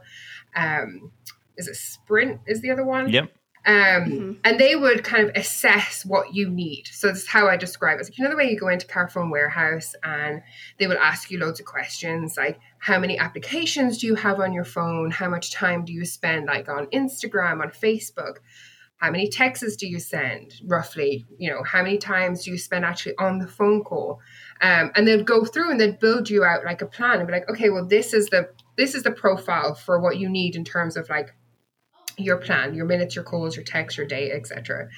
um, 0.56 1.12
is 1.56 1.68
it 1.68 1.76
Sprint 1.76 2.40
is 2.46 2.60
the 2.62 2.70
other 2.70 2.84
one? 2.84 3.08
Yep. 3.10 3.30
Um, 3.66 3.74
mm-hmm. 3.74 4.32
And 4.42 4.58
they 4.58 4.74
would 4.74 5.04
kind 5.04 5.28
of 5.28 5.36
assess 5.36 6.04
what 6.06 6.34
you 6.34 6.48
need. 6.48 6.84
So 6.90 7.08
this 7.08 7.22
is 7.22 7.28
how 7.28 7.46
I 7.46 7.56
describe 7.58 7.98
it. 7.98 8.00
It's 8.00 8.10
like, 8.10 8.18
you 8.18 8.24
know, 8.24 8.30
the 8.30 8.36
way 8.36 8.50
you 8.50 8.58
go 8.58 8.68
into 8.68 8.86
Carphone 8.86 9.30
Warehouse 9.30 9.94
and 10.02 10.42
they 10.78 10.86
will 10.86 10.98
ask 10.98 11.30
you 11.30 11.38
loads 11.38 11.60
of 11.60 11.66
questions 11.66 12.38
like, 12.38 12.58
how 12.80 12.98
many 12.98 13.18
applications 13.18 13.98
do 13.98 14.06
you 14.06 14.14
have 14.14 14.40
on 14.40 14.54
your 14.54 14.64
phone? 14.64 15.10
How 15.10 15.28
much 15.28 15.52
time 15.52 15.84
do 15.84 15.92
you 15.92 16.06
spend 16.06 16.46
like 16.46 16.68
on 16.68 16.86
Instagram, 16.86 17.60
on 17.60 17.70
Facebook? 17.70 18.38
How 18.96 19.10
many 19.10 19.28
texts 19.28 19.76
do 19.76 19.86
you 19.86 19.98
send 19.98 20.54
roughly? 20.64 21.26
You 21.38 21.50
know, 21.50 21.62
how 21.62 21.82
many 21.82 21.98
times 21.98 22.44
do 22.44 22.50
you 22.50 22.58
spend 22.58 22.86
actually 22.86 23.16
on 23.18 23.38
the 23.38 23.46
phone 23.46 23.84
call? 23.84 24.20
Um, 24.62 24.90
and 24.94 25.06
they'll 25.06 25.22
go 25.22 25.44
through 25.44 25.70
and 25.70 25.80
they'll 25.80 25.92
build 25.92 26.30
you 26.30 26.42
out 26.42 26.64
like 26.64 26.80
a 26.80 26.86
plan 26.86 27.18
and 27.18 27.26
be 27.26 27.32
like, 27.32 27.48
okay, 27.50 27.68
well, 27.68 27.86
this 27.86 28.14
is 28.14 28.28
the 28.28 28.48
this 28.76 28.94
is 28.94 29.02
the 29.02 29.10
profile 29.10 29.74
for 29.74 30.00
what 30.00 30.16
you 30.16 30.28
need 30.28 30.56
in 30.56 30.64
terms 30.64 30.96
of 30.96 31.08
like 31.10 31.34
your 32.16 32.38
plan, 32.38 32.74
your 32.74 32.86
minutes, 32.86 33.14
your 33.14 33.24
calls, 33.24 33.56
your 33.56 33.64
texts, 33.64 33.98
your 33.98 34.06
data, 34.06 34.34
etc. 34.34 34.88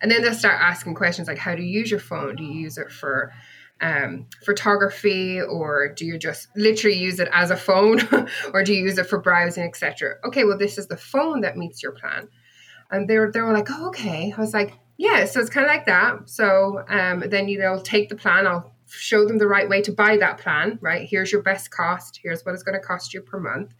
And 0.00 0.10
then 0.10 0.22
they'll 0.22 0.34
start 0.34 0.60
asking 0.60 0.94
questions 0.94 1.28
like, 1.28 1.38
how 1.38 1.54
do 1.54 1.62
you 1.62 1.80
use 1.80 1.90
your 1.90 2.00
phone? 2.00 2.36
Do 2.36 2.44
you 2.44 2.52
use 2.52 2.78
it 2.78 2.90
for 2.90 3.32
um, 3.80 4.26
photography, 4.44 5.40
or 5.40 5.92
do 5.92 6.04
you 6.04 6.18
just 6.18 6.48
literally 6.56 6.96
use 6.96 7.20
it 7.20 7.28
as 7.32 7.50
a 7.50 7.56
phone, 7.56 8.00
or 8.52 8.62
do 8.62 8.72
you 8.72 8.84
use 8.84 8.98
it 8.98 9.06
for 9.06 9.20
browsing, 9.20 9.64
etc.? 9.64 10.16
Okay, 10.24 10.44
well, 10.44 10.58
this 10.58 10.78
is 10.78 10.86
the 10.86 10.96
phone 10.96 11.40
that 11.42 11.56
meets 11.56 11.82
your 11.82 11.92
plan. 11.92 12.28
And 12.90 13.08
they 13.08 13.18
were 13.18 13.30
they 13.32 13.40
were 13.40 13.52
like, 13.52 13.68
oh, 13.70 13.88
okay. 13.88 14.32
I 14.36 14.40
was 14.40 14.54
like, 14.54 14.74
yeah. 14.96 15.24
So 15.24 15.40
it's 15.40 15.50
kind 15.50 15.66
of 15.66 15.70
like 15.70 15.86
that. 15.86 16.30
So 16.30 16.84
um, 16.88 17.24
then 17.28 17.48
you 17.48 17.58
know, 17.58 17.80
take 17.82 18.08
the 18.08 18.16
plan. 18.16 18.46
I'll 18.46 18.72
show 18.88 19.26
them 19.26 19.38
the 19.38 19.48
right 19.48 19.68
way 19.68 19.82
to 19.82 19.92
buy 19.92 20.16
that 20.18 20.38
plan. 20.38 20.78
Right 20.80 21.08
here's 21.08 21.32
your 21.32 21.42
best 21.42 21.70
cost. 21.70 22.20
Here's 22.22 22.44
what 22.44 22.54
it's 22.54 22.62
going 22.62 22.80
to 22.80 22.86
cost 22.86 23.12
you 23.12 23.20
per 23.20 23.40
month 23.40 23.74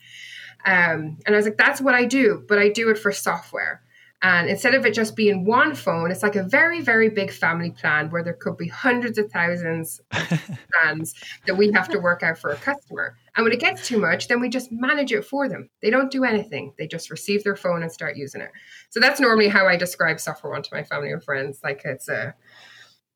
um, 0.67 1.19
and 1.25 1.35
I 1.35 1.37
was 1.37 1.45
like, 1.45 1.57
that's 1.57 1.81
what 1.81 1.95
I 1.95 2.05
do, 2.05 2.45
but 2.49 2.59
I 2.59 2.69
do 2.69 2.91
it 2.91 2.99
for 2.99 3.13
software. 3.13 3.83
And 4.23 4.49
instead 4.49 4.75
of 4.75 4.87
it 4.87 4.95
just 4.95 5.15
being 5.15 5.45
one 5.45 5.75
phone, 5.75 6.11
it's 6.11 6.23
like 6.23 6.37
a 6.37 6.43
very, 6.43 6.81
very 6.81 7.11
big 7.11 7.31
family 7.31 7.71
plan 7.71 8.11
where 8.11 8.25
there 8.25 8.33
could 8.33 8.57
be 8.57 8.67
hundreds 8.67 9.19
of 9.19 9.31
thousands 9.31 10.01
of 10.11 10.51
plans 10.81 11.15
that 11.47 11.57
we 11.57 11.71
have 11.73 11.89
to 11.91 11.99
work 11.99 12.23
out 12.23 12.39
for 12.39 12.51
a 12.51 12.57
customer. 12.57 13.17
And 13.37 13.45
when 13.45 13.53
it 13.53 13.61
gets 13.61 13.87
too 13.87 13.99
much, 13.99 14.29
then 14.29 14.41
we 14.41 14.49
just 14.49 14.73
manage 14.73 15.13
it 15.13 15.25
for 15.25 15.49
them. 15.49 15.69
They 15.83 15.91
don't 15.91 16.11
do 16.11 16.25
anything. 16.25 16.73
They 16.79 16.87
just 16.87 17.11
receive 17.11 17.45
their 17.45 17.57
phone 17.57 17.83
and 17.83 17.93
start 17.93 18.17
using 18.17 18.41
it. 18.41 18.51
So 18.89 19.01
that's 19.01 19.21
normally 19.21 19.49
how 19.49 19.69
I 19.69 19.77
describe 19.77 20.19
software 20.19 20.53
one 20.53 20.63
to 20.63 20.71
my 20.73 20.83
family 20.83 21.13
and 21.13 21.23
friends. 21.23 21.61
Like 21.63 21.83
it's 21.85 22.09
uh, 22.09 22.33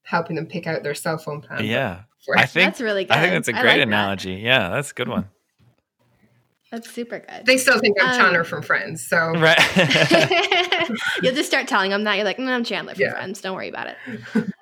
helping 0.02 0.36
them 0.36 0.46
pick 0.46 0.66
out 0.66 0.82
their 0.82 0.94
cell 0.94 1.16
phone 1.16 1.40
plan. 1.40 1.64
Yeah. 1.64 2.02
I 2.36 2.44
think 2.44 2.66
that's 2.66 2.80
really 2.82 3.04
good. 3.04 3.16
I 3.16 3.22
think 3.22 3.32
that's 3.32 3.48
a 3.48 3.52
great 3.52 3.78
like 3.78 3.80
analogy. 3.80 4.34
That. 4.34 4.42
Yeah, 4.42 4.68
that's 4.68 4.90
a 4.90 4.94
good 4.94 5.08
one. 5.08 5.30
That's 6.70 6.88
super 6.88 7.18
good. 7.18 7.46
They 7.46 7.58
still 7.58 7.80
think 7.80 7.96
I'm 8.00 8.10
um, 8.10 8.16
Chandler 8.16 8.44
from 8.44 8.62
Friends, 8.62 9.04
so 9.04 9.16
right. 9.36 9.58
You'll 11.22 11.34
just 11.34 11.48
start 11.48 11.66
telling 11.66 11.90
them 11.90 12.04
that 12.04 12.14
you're 12.14 12.24
like, 12.24 12.38
no, 12.38 12.52
I'm 12.52 12.64
Chandler 12.64 12.94
from 12.94 13.02
yeah. 13.02 13.12
Friends. 13.12 13.40
Don't 13.40 13.56
worry 13.56 13.68
about 13.68 13.88
it. 13.88 13.96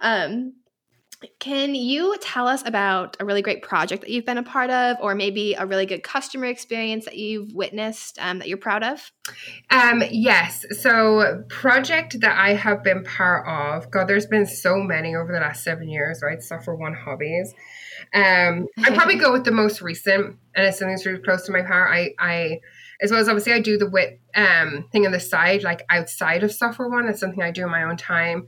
Um, 0.00 0.54
can 1.40 1.74
you 1.74 2.16
tell 2.20 2.46
us 2.46 2.62
about 2.64 3.16
a 3.18 3.24
really 3.24 3.42
great 3.42 3.62
project 3.62 4.02
that 4.02 4.10
you've 4.10 4.24
been 4.24 4.38
a 4.38 4.42
part 4.42 4.70
of, 4.70 4.98
or 5.00 5.14
maybe 5.14 5.54
a 5.54 5.66
really 5.66 5.86
good 5.86 6.02
customer 6.02 6.46
experience 6.46 7.06
that 7.06 7.16
you've 7.16 7.52
witnessed 7.54 8.18
um, 8.20 8.38
that 8.38 8.48
you're 8.48 8.56
proud 8.56 8.84
of? 8.84 9.10
Um, 9.70 10.02
yes. 10.10 10.64
So, 10.80 11.44
project 11.48 12.20
that 12.20 12.38
I 12.38 12.54
have 12.54 12.84
been 12.84 13.02
part 13.02 13.46
of. 13.48 13.90
God, 13.90 14.06
there's 14.06 14.26
been 14.26 14.46
so 14.46 14.76
many 14.76 15.16
over 15.16 15.32
the 15.32 15.40
last 15.40 15.64
seven 15.64 15.88
years, 15.88 16.20
right? 16.22 16.40
Software 16.40 16.76
One 16.76 16.94
Hobbies. 16.94 17.52
Um, 18.14 18.66
I 18.78 18.90
probably 18.94 19.16
go 19.18 19.32
with 19.32 19.44
the 19.44 19.50
most 19.50 19.82
recent, 19.82 20.36
and 20.54 20.66
it's 20.66 20.78
something 20.78 20.94
that's 20.94 21.06
really 21.06 21.22
close 21.22 21.44
to 21.46 21.52
my 21.52 21.62
heart. 21.62 21.90
I, 21.92 22.10
I, 22.20 22.60
as 23.02 23.10
well 23.10 23.20
as 23.20 23.28
obviously, 23.28 23.52
I 23.52 23.60
do 23.60 23.76
the 23.76 23.90
WIT 23.90 24.20
um, 24.36 24.88
thing 24.92 25.04
on 25.04 25.12
the 25.12 25.20
side, 25.20 25.64
like 25.64 25.84
outside 25.90 26.44
of 26.44 26.52
Software 26.52 26.88
One. 26.88 27.08
It's 27.08 27.20
something 27.20 27.42
I 27.42 27.50
do 27.50 27.64
in 27.64 27.70
my 27.70 27.82
own 27.82 27.96
time. 27.96 28.46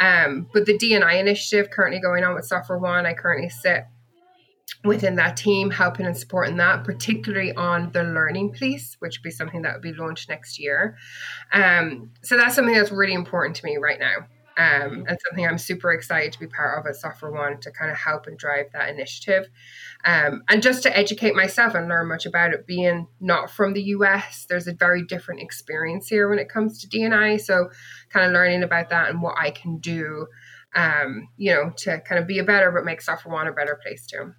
Um, 0.00 0.48
but 0.52 0.66
the 0.66 0.76
DNI 0.76 1.20
initiative 1.20 1.70
currently 1.70 2.00
going 2.00 2.24
on 2.24 2.34
with 2.34 2.46
Software 2.46 2.78
One, 2.78 3.06
I 3.06 3.12
currently 3.12 3.50
sit 3.50 3.84
within 4.84 5.16
that 5.16 5.36
team, 5.36 5.70
helping 5.70 6.06
and 6.06 6.16
supporting 6.16 6.56
that, 6.56 6.84
particularly 6.84 7.54
on 7.54 7.92
the 7.92 8.02
learning 8.02 8.52
piece, 8.52 8.96
which 9.00 9.18
would 9.18 9.22
be 9.22 9.30
something 9.30 9.62
that 9.62 9.74
would 9.74 9.82
be 9.82 9.92
launched 9.92 10.28
next 10.28 10.58
year. 10.58 10.96
Um, 11.52 12.10
so 12.22 12.36
that's 12.36 12.54
something 12.54 12.74
that's 12.74 12.90
really 12.90 13.12
important 13.12 13.56
to 13.56 13.64
me 13.64 13.76
right 13.76 14.00
now. 14.00 14.26
Um, 14.60 15.06
and 15.08 15.18
something 15.24 15.46
I'm 15.46 15.56
super 15.56 15.90
excited 15.90 16.34
to 16.34 16.38
be 16.38 16.46
part 16.46 16.78
of 16.78 16.86
at 16.86 16.94
Software 16.96 17.30
One 17.30 17.58
to 17.60 17.70
kind 17.70 17.90
of 17.90 17.96
help 17.96 18.26
and 18.26 18.36
drive 18.36 18.66
that 18.74 18.90
initiative. 18.90 19.48
Um, 20.04 20.42
and 20.50 20.62
just 20.62 20.82
to 20.82 20.94
educate 20.94 21.34
myself 21.34 21.74
and 21.74 21.88
learn 21.88 22.08
much 22.08 22.26
about 22.26 22.52
it, 22.52 22.66
being 22.66 23.06
not 23.20 23.50
from 23.50 23.72
the 23.72 23.82
US, 23.84 24.44
there's 24.50 24.66
a 24.66 24.74
very 24.74 25.02
different 25.02 25.40
experience 25.40 26.08
here 26.08 26.28
when 26.28 26.38
it 26.38 26.50
comes 26.50 26.78
to 26.80 26.88
DNI. 26.88 27.40
So, 27.40 27.70
kind 28.10 28.26
of 28.26 28.32
learning 28.32 28.62
about 28.62 28.90
that 28.90 29.08
and 29.08 29.22
what 29.22 29.36
I 29.38 29.50
can 29.50 29.78
do, 29.78 30.26
um, 30.76 31.28
you 31.38 31.54
know, 31.54 31.72
to 31.78 32.00
kind 32.00 32.20
of 32.20 32.26
be 32.26 32.38
a 32.38 32.44
better, 32.44 32.70
but 32.70 32.84
make 32.84 33.00
Software 33.00 33.32
One 33.32 33.46
a 33.46 33.52
better 33.52 33.80
place 33.82 34.06
too. 34.06 34.34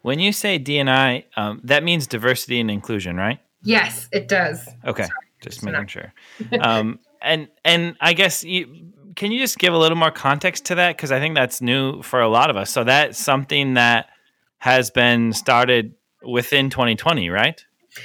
When 0.00 0.20
you 0.20 0.32
say 0.32 0.58
DNI, 0.58 1.24
um, 1.36 1.60
that 1.64 1.84
means 1.84 2.06
diversity 2.06 2.60
and 2.60 2.70
inclusion, 2.70 3.18
right? 3.18 3.40
Yes, 3.62 4.08
it 4.10 4.26
does. 4.26 4.66
Okay, 4.86 5.02
Sorry, 5.02 5.18
just 5.42 5.62
making 5.62 5.88
sure. 5.88 6.14
Um, 6.62 6.98
and 7.20 7.48
and 7.62 7.96
I 8.00 8.14
guess 8.14 8.42
you 8.42 8.94
can 9.20 9.30
you 9.30 9.38
just 9.38 9.58
give 9.58 9.74
a 9.74 9.76
little 9.76 9.98
more 9.98 10.10
context 10.10 10.64
to 10.64 10.74
that 10.76 10.96
because 10.96 11.12
I 11.12 11.20
think 11.20 11.34
that's 11.34 11.60
new 11.60 12.00
for 12.00 12.22
a 12.22 12.28
lot 12.30 12.48
of 12.48 12.56
us. 12.56 12.70
So 12.70 12.84
that's 12.84 13.18
something 13.18 13.74
that 13.74 14.08
has 14.56 14.90
been 14.90 15.34
started 15.34 15.92
within 16.22 16.70
2020, 16.70 17.28
right? 17.28 17.62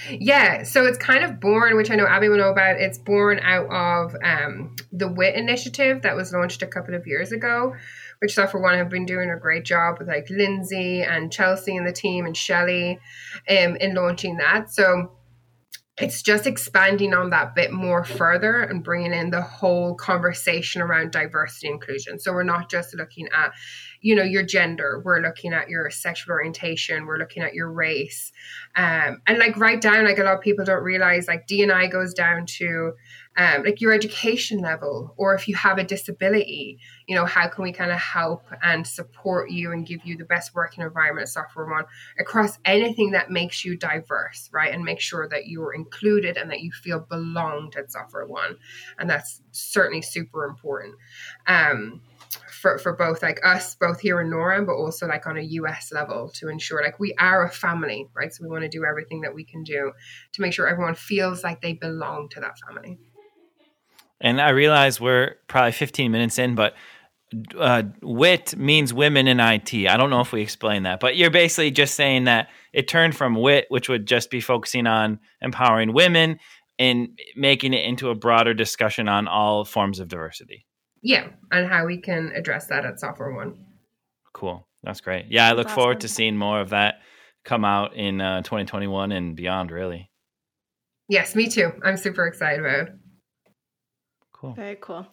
Yeah, 0.10 0.64
so 0.64 0.86
it's 0.86 0.98
kind 0.98 1.24
of 1.24 1.40
born, 1.40 1.78
which 1.78 1.90
I 1.90 1.96
know 1.96 2.06
Abby 2.06 2.28
will 2.28 2.40
know 2.40 2.50
about. 2.50 2.82
It's 2.82 2.98
born 2.98 3.40
out 3.40 3.68
of 3.68 4.14
um, 4.26 4.76
the 4.92 5.08
WIT 5.08 5.36
initiative 5.36 6.02
that 6.02 6.18
was 6.18 6.34
launched 6.34 6.62
a 6.62 6.68
couple 6.68 6.94
of 6.96 7.08
years 7.08 7.32
ago, 7.32 7.74
which 8.20 8.34
Software 8.34 8.62
One 8.62 8.78
have 8.78 8.90
been 8.90 9.06
doing 9.06 9.30
a 9.30 9.40
great 9.40 9.64
job 9.64 10.00
with 10.00 10.10
like 10.10 10.30
Lindsay 10.30 11.02
and 11.02 11.32
Chelsea 11.32 11.78
and 11.78 11.88
the 11.88 11.94
team 11.94 12.26
and 12.26 12.36
Shelly 12.36 13.00
um, 13.48 13.78
in 13.78 13.96
launching 13.96 14.36
that. 14.36 14.70
So 14.70 15.12
it's 15.98 16.22
just 16.22 16.46
expanding 16.46 17.14
on 17.14 17.30
that 17.30 17.56
bit 17.56 17.72
more 17.72 18.04
further 18.04 18.62
and 18.62 18.84
bringing 18.84 19.14
in 19.14 19.30
the 19.30 19.42
whole 19.42 19.96
conversation 19.96 20.82
around 20.82 21.12
diversity 21.12 21.68
inclusion. 21.70 22.20
So 22.20 22.34
we're 22.34 22.44
not 22.44 22.70
just 22.70 22.94
looking 22.96 23.30
at 23.34 23.54
you 24.02 24.16
know 24.16 24.24
your 24.24 24.44
gender. 24.44 25.02
We're 25.04 25.22
looking 25.22 25.54
at 25.54 25.70
your 25.70 25.90
sexual 25.90 26.34
orientation. 26.34 27.06
We're 27.06 27.18
looking 27.18 27.44
at 27.44 27.54
your 27.54 27.72
race. 27.72 28.32
Um, 28.76 29.22
and 29.28 29.38
like 29.38 29.58
right 29.58 29.80
down 29.80 30.06
like 30.06 30.20
a 30.20 30.24
lot 30.24 30.36
of 30.36 30.42
people 30.42 30.66
don't 30.66 30.84
realize 30.84 31.28
like 31.28 31.48
dni 31.48 31.90
goes 31.90 32.14
down 32.14 32.46
to 32.46 32.94
um, 33.38 33.64
like 33.64 33.80
your 33.80 33.94
education 33.94 34.60
level 34.60 35.14
or 35.18 35.34
if 35.34 35.48
you 35.48 35.56
have 35.56 35.78
a 35.78 35.84
disability 35.84 36.80
you 37.08 37.16
know 37.16 37.26
how 37.26 37.48
can 37.48 37.64
we 37.64 37.72
kind 37.72 37.92
of 37.92 38.00
help 38.00 38.44
and 38.62 38.86
support 38.86 39.50
you 39.50 39.72
and 39.72 39.88
give 39.88 40.06
you 40.06 40.18
the 40.18 40.26
best 40.26 40.54
working 40.54 40.84
environment 40.84 41.24
at 41.24 41.30
software 41.30 41.66
one 41.66 41.86
across 42.20 42.60
anything 42.66 43.12
that 43.12 43.32
makes 43.32 43.64
you 43.64 43.78
diverse 43.78 44.46
right? 44.52 44.74
And 44.74 44.84
make 44.84 45.00
sure 45.00 45.28
that 45.30 45.48
you 45.48 45.62
are 45.64 45.74
included 45.74 46.38
and 46.38 46.50
that 46.52 46.62
you 46.62 46.72
feel 46.72 47.00
belonged 47.00 47.76
at 47.76 47.92
software 47.92 48.26
one. 48.26 48.58
And 48.98 49.10
that's 49.10 49.42
certainly 49.52 50.02
super 50.02 50.46
important. 50.46 50.96
Um, 51.48 52.02
for, 52.62 52.78
for 52.78 52.96
both 52.96 53.22
like 53.22 53.40
us 53.44 53.76
both 53.76 54.00
here 54.00 54.22
in 54.22 54.30
NORAM 54.30 54.66
but 54.66 54.74
also 54.74 55.08
like 55.08 55.28
on 55.28 55.38
a 55.38 55.42
US 55.42 55.92
level 55.92 56.30
to 56.36 56.50
ensure 56.50 56.82
like 56.82 57.00
we 57.00 57.14
are 57.20 57.46
a 57.46 57.52
family 57.52 58.08
right 58.16 58.34
so 58.34 58.44
we 58.44 58.50
want 58.50 58.64
to 58.64 58.70
do 58.70 58.86
everything 58.86 59.22
that 59.22 59.34
we 59.34 59.44
can 59.44 59.64
do 59.64 59.92
to 60.34 60.42
make 60.42 60.54
sure 60.54 60.68
everyone 60.68 60.96
feels 60.96 61.44
like 61.44 61.62
they 61.62 61.74
belong 61.74 62.30
to 62.30 62.40
that 62.40 62.58
family 62.68 62.98
and 64.22 64.42
I 64.42 64.50
realize 64.50 65.02
we're 65.02 65.36
probably 65.48 65.74
15 65.74 66.12
minutes 66.12 66.40
in, 66.40 66.56
but 66.56 66.74
uh, 67.58 67.84
WIT 68.02 68.56
means 68.58 68.94
women 68.94 69.28
in 69.28 69.40
IT. 69.40 69.74
I 69.74 69.98
don't 69.98 70.10
know 70.10 70.22
if 70.22 70.32
we 70.32 70.42
explained 70.42 70.86
that, 70.86 71.00
but 71.00 71.18
you're 71.18 71.32
basically 71.32 71.72
just 71.72 71.96
saying 71.96 72.26
that 72.26 72.50
it 72.72 72.88
turned 72.88 73.16
from 73.16 73.36
WIT, 73.36 73.66
which 73.70 73.90
would 73.90 74.06
just 74.06 74.30
be 74.30 74.40
focusing 74.40 74.88
on 74.88 75.20
empowering 75.42 75.94
women, 75.94 76.40
and 76.78 77.20
making 77.36 77.74
it 77.74 77.86
into 77.86 78.10
a 78.10 78.16
broader 78.16 78.54
discussion 78.54 79.08
on 79.08 79.28
all 79.28 79.64
forms 79.64 80.00
of 80.00 80.08
diversity. 80.08 80.66
Yeah, 81.06 81.28
and 81.52 81.68
how 81.68 81.86
we 81.86 82.00
can 82.02 82.32
address 82.36 82.66
that 82.70 82.84
at 82.84 83.00
Software 83.00 83.32
One. 83.32 83.64
Cool. 84.34 84.68
That's 84.82 85.02
great. 85.02 85.28
Yeah, 85.30 85.48
I 85.48 85.52
look 85.52 85.68
awesome. 85.68 85.76
forward 85.76 86.00
to 86.00 86.08
seeing 86.08 86.36
more 86.36 86.60
of 86.60 86.72
that 86.72 86.96
come 87.44 87.64
out 87.64 87.96
in 87.96 88.20
uh, 88.20 88.42
2021 88.42 89.12
and 89.12 89.36
beyond, 89.36 89.70
really. 89.70 90.10
Yes, 91.08 91.36
me 91.36 91.48
too. 91.48 91.72
I'm 91.84 91.98
super 91.98 92.26
excited 92.26 92.60
about 92.60 92.88
it. 92.88 92.94
Cool. 94.34 94.54
Very 94.54 94.78
cool. 94.82 95.06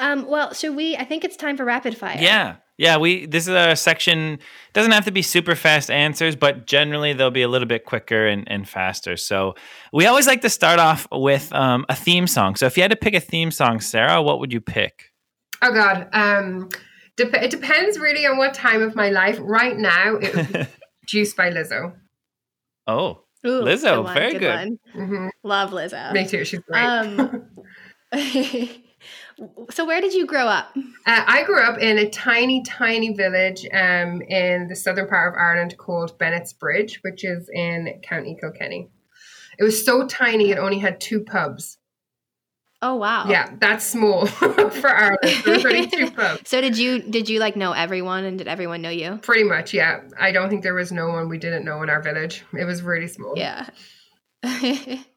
Um, 0.00 0.26
well, 0.26 0.52
should 0.52 0.74
we? 0.74 0.96
I 0.96 1.04
think 1.04 1.24
it's 1.24 1.36
time 1.36 1.56
for 1.56 1.64
rapid 1.64 1.96
fire. 1.96 2.18
Yeah, 2.20 2.56
yeah. 2.76 2.96
We 2.96 3.26
this 3.26 3.44
is 3.44 3.54
a 3.54 3.76
section. 3.76 4.40
Doesn't 4.72 4.90
have 4.90 5.04
to 5.04 5.12
be 5.12 5.22
super 5.22 5.54
fast 5.54 5.92
answers, 5.92 6.34
but 6.34 6.66
generally 6.66 7.12
they'll 7.12 7.30
be 7.30 7.42
a 7.42 7.48
little 7.48 7.68
bit 7.68 7.84
quicker 7.84 8.26
and, 8.26 8.50
and 8.50 8.68
faster. 8.68 9.16
So 9.16 9.54
we 9.92 10.06
always 10.06 10.26
like 10.26 10.40
to 10.40 10.50
start 10.50 10.80
off 10.80 11.06
with 11.12 11.52
um, 11.52 11.86
a 11.88 11.94
theme 11.94 12.26
song. 12.26 12.56
So 12.56 12.66
if 12.66 12.76
you 12.76 12.82
had 12.82 12.90
to 12.90 12.96
pick 12.96 13.14
a 13.14 13.20
theme 13.20 13.52
song, 13.52 13.78
Sarah, 13.78 14.20
what 14.20 14.40
would 14.40 14.52
you 14.52 14.60
pick? 14.60 15.12
Oh 15.62 15.72
God, 15.72 16.08
um, 16.12 16.68
dep- 17.16 17.34
it 17.34 17.50
depends 17.50 17.98
really 17.98 18.26
on 18.26 18.36
what 18.36 18.54
time 18.54 18.82
of 18.82 18.94
my 18.94 19.10
life. 19.10 19.38
Right 19.40 19.76
now, 19.76 20.16
it 20.16 20.34
would 20.34 20.52
be 20.52 20.66
"Juice" 21.06 21.34
by 21.34 21.50
Lizzo. 21.50 21.94
Oh, 22.86 23.22
Ooh, 23.46 23.62
Lizzo, 23.62 24.04
good 24.04 24.14
very 24.14 24.32
good. 24.32 24.40
good. 24.40 24.78
Mm-hmm. 24.94 25.28
Love 25.42 25.70
Lizzo. 25.70 26.12
Me 26.12 26.26
too. 26.26 26.44
She's 26.44 26.60
great. 26.60 26.82
Um, 26.84 27.48
so 29.70 29.84
where 29.84 30.00
did 30.00 30.14
you 30.14 30.26
grow 30.26 30.46
up? 30.46 30.76
Uh, 31.06 31.24
I 31.26 31.44
grew 31.44 31.60
up 31.60 31.78
in 31.78 31.98
a 31.98 32.08
tiny, 32.08 32.62
tiny 32.62 33.14
village 33.14 33.66
um, 33.72 34.22
in 34.22 34.68
the 34.68 34.76
southern 34.76 35.08
part 35.08 35.34
of 35.34 35.38
Ireland 35.38 35.76
called 35.78 36.18
Bennettsbridge, 36.18 36.98
which 37.02 37.24
is 37.24 37.48
in 37.52 38.00
County 38.02 38.36
Kilkenny. 38.40 38.88
It 39.58 39.64
was 39.64 39.84
so 39.84 40.06
tiny; 40.06 40.50
it 40.50 40.58
only 40.58 40.78
had 40.78 41.00
two 41.00 41.22
pubs. 41.24 41.78
Oh 42.86 42.94
wow! 42.94 43.26
Yeah, 43.28 43.52
that's 43.58 43.84
small 43.84 44.26
for 44.26 44.88
Ireland. 44.88 45.42
There's 45.44 45.64
only 45.66 46.10
pubs. 46.10 46.48
So 46.48 46.60
did 46.60 46.78
you 46.78 47.02
did 47.02 47.28
you 47.28 47.40
like 47.40 47.56
know 47.56 47.72
everyone, 47.72 48.24
and 48.24 48.38
did 48.38 48.46
everyone 48.46 48.80
know 48.80 48.90
you? 48.90 49.18
Pretty 49.22 49.42
much, 49.42 49.74
yeah. 49.74 50.02
I 50.20 50.30
don't 50.30 50.48
think 50.48 50.62
there 50.62 50.72
was 50.74 50.92
no 50.92 51.08
one 51.08 51.28
we 51.28 51.36
didn't 51.36 51.64
know 51.64 51.82
in 51.82 51.90
our 51.90 52.00
village. 52.00 52.44
It 52.52 52.64
was 52.64 52.82
really 52.82 53.08
small. 53.08 53.34
Yeah. 53.36 53.68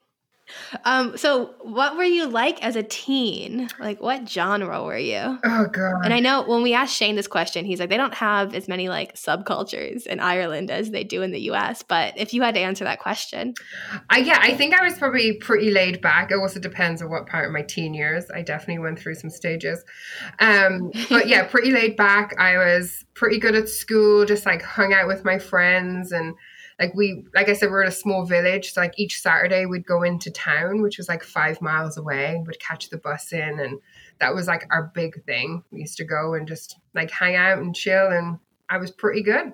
Um, 0.85 1.17
so 1.17 1.55
what 1.61 1.97
were 1.97 2.03
you 2.03 2.27
like 2.27 2.63
as 2.63 2.75
a 2.75 2.83
teen? 2.83 3.69
Like 3.79 4.01
what 4.01 4.27
genre 4.29 4.83
were 4.83 4.97
you? 4.97 5.39
Oh 5.43 5.65
god. 5.71 6.05
And 6.05 6.13
I 6.13 6.19
know 6.19 6.43
when 6.43 6.61
we 6.61 6.73
asked 6.73 6.95
Shane 6.95 7.15
this 7.15 7.27
question, 7.27 7.65
he's 7.65 7.79
like, 7.79 7.89
they 7.89 7.97
don't 7.97 8.13
have 8.13 8.53
as 8.53 8.67
many 8.67 8.89
like 8.89 9.15
subcultures 9.15 10.05
in 10.05 10.19
Ireland 10.19 10.71
as 10.71 10.91
they 10.91 11.03
do 11.03 11.21
in 11.21 11.31
the 11.31 11.41
US. 11.51 11.83
But 11.83 12.17
if 12.17 12.33
you 12.33 12.41
had 12.41 12.55
to 12.55 12.59
answer 12.59 12.83
that 12.83 12.99
question. 12.99 13.53
I 14.09 14.19
yeah, 14.19 14.39
I 14.41 14.55
think 14.55 14.73
I 14.73 14.83
was 14.83 14.97
probably 14.97 15.33
pretty 15.33 15.71
laid 15.71 16.01
back. 16.01 16.31
It 16.31 16.37
also 16.37 16.59
depends 16.59 17.01
on 17.01 17.09
what 17.09 17.27
part 17.27 17.45
of 17.45 17.51
my 17.51 17.61
teen 17.61 17.93
years. 17.93 18.25
I 18.33 18.41
definitely 18.41 18.79
went 18.79 18.99
through 18.99 19.15
some 19.15 19.29
stages. 19.29 19.83
Um, 20.39 20.91
but 21.09 21.27
yeah, 21.27 21.45
pretty 21.45 21.71
laid 21.71 21.95
back. 21.95 22.35
I 22.39 22.57
was 22.57 23.05
pretty 23.13 23.39
good 23.39 23.55
at 23.55 23.69
school, 23.69 24.25
just 24.25 24.45
like 24.45 24.61
hung 24.61 24.93
out 24.93 25.07
with 25.07 25.25
my 25.25 25.39
friends 25.39 26.11
and 26.11 26.35
like 26.79 26.93
we 26.95 27.25
like 27.35 27.49
i 27.49 27.53
said 27.53 27.69
we're 27.69 27.81
in 27.81 27.87
a 27.87 27.91
small 27.91 28.25
village 28.25 28.73
so 28.73 28.81
like 28.81 28.97
each 28.97 29.19
saturday 29.19 29.65
we'd 29.65 29.85
go 29.85 30.03
into 30.03 30.31
town 30.31 30.81
which 30.81 30.97
was 30.97 31.09
like 31.09 31.23
five 31.23 31.61
miles 31.61 31.97
away 31.97 32.41
would 32.45 32.59
catch 32.59 32.89
the 32.89 32.97
bus 32.97 33.33
in 33.33 33.59
and 33.59 33.79
that 34.19 34.35
was 34.35 34.47
like 34.47 34.65
our 34.69 34.91
big 34.93 35.23
thing. 35.25 35.63
We 35.71 35.79
used 35.79 35.97
to 35.97 36.03
go 36.03 36.33
and 36.33 36.47
just 36.47 36.77
like 36.93 37.09
hang 37.09 37.35
out 37.35 37.59
and 37.59 37.75
chill 37.75 38.07
and 38.07 38.37
i 38.69 38.77
was 38.77 38.91
pretty 38.91 39.23
good. 39.23 39.53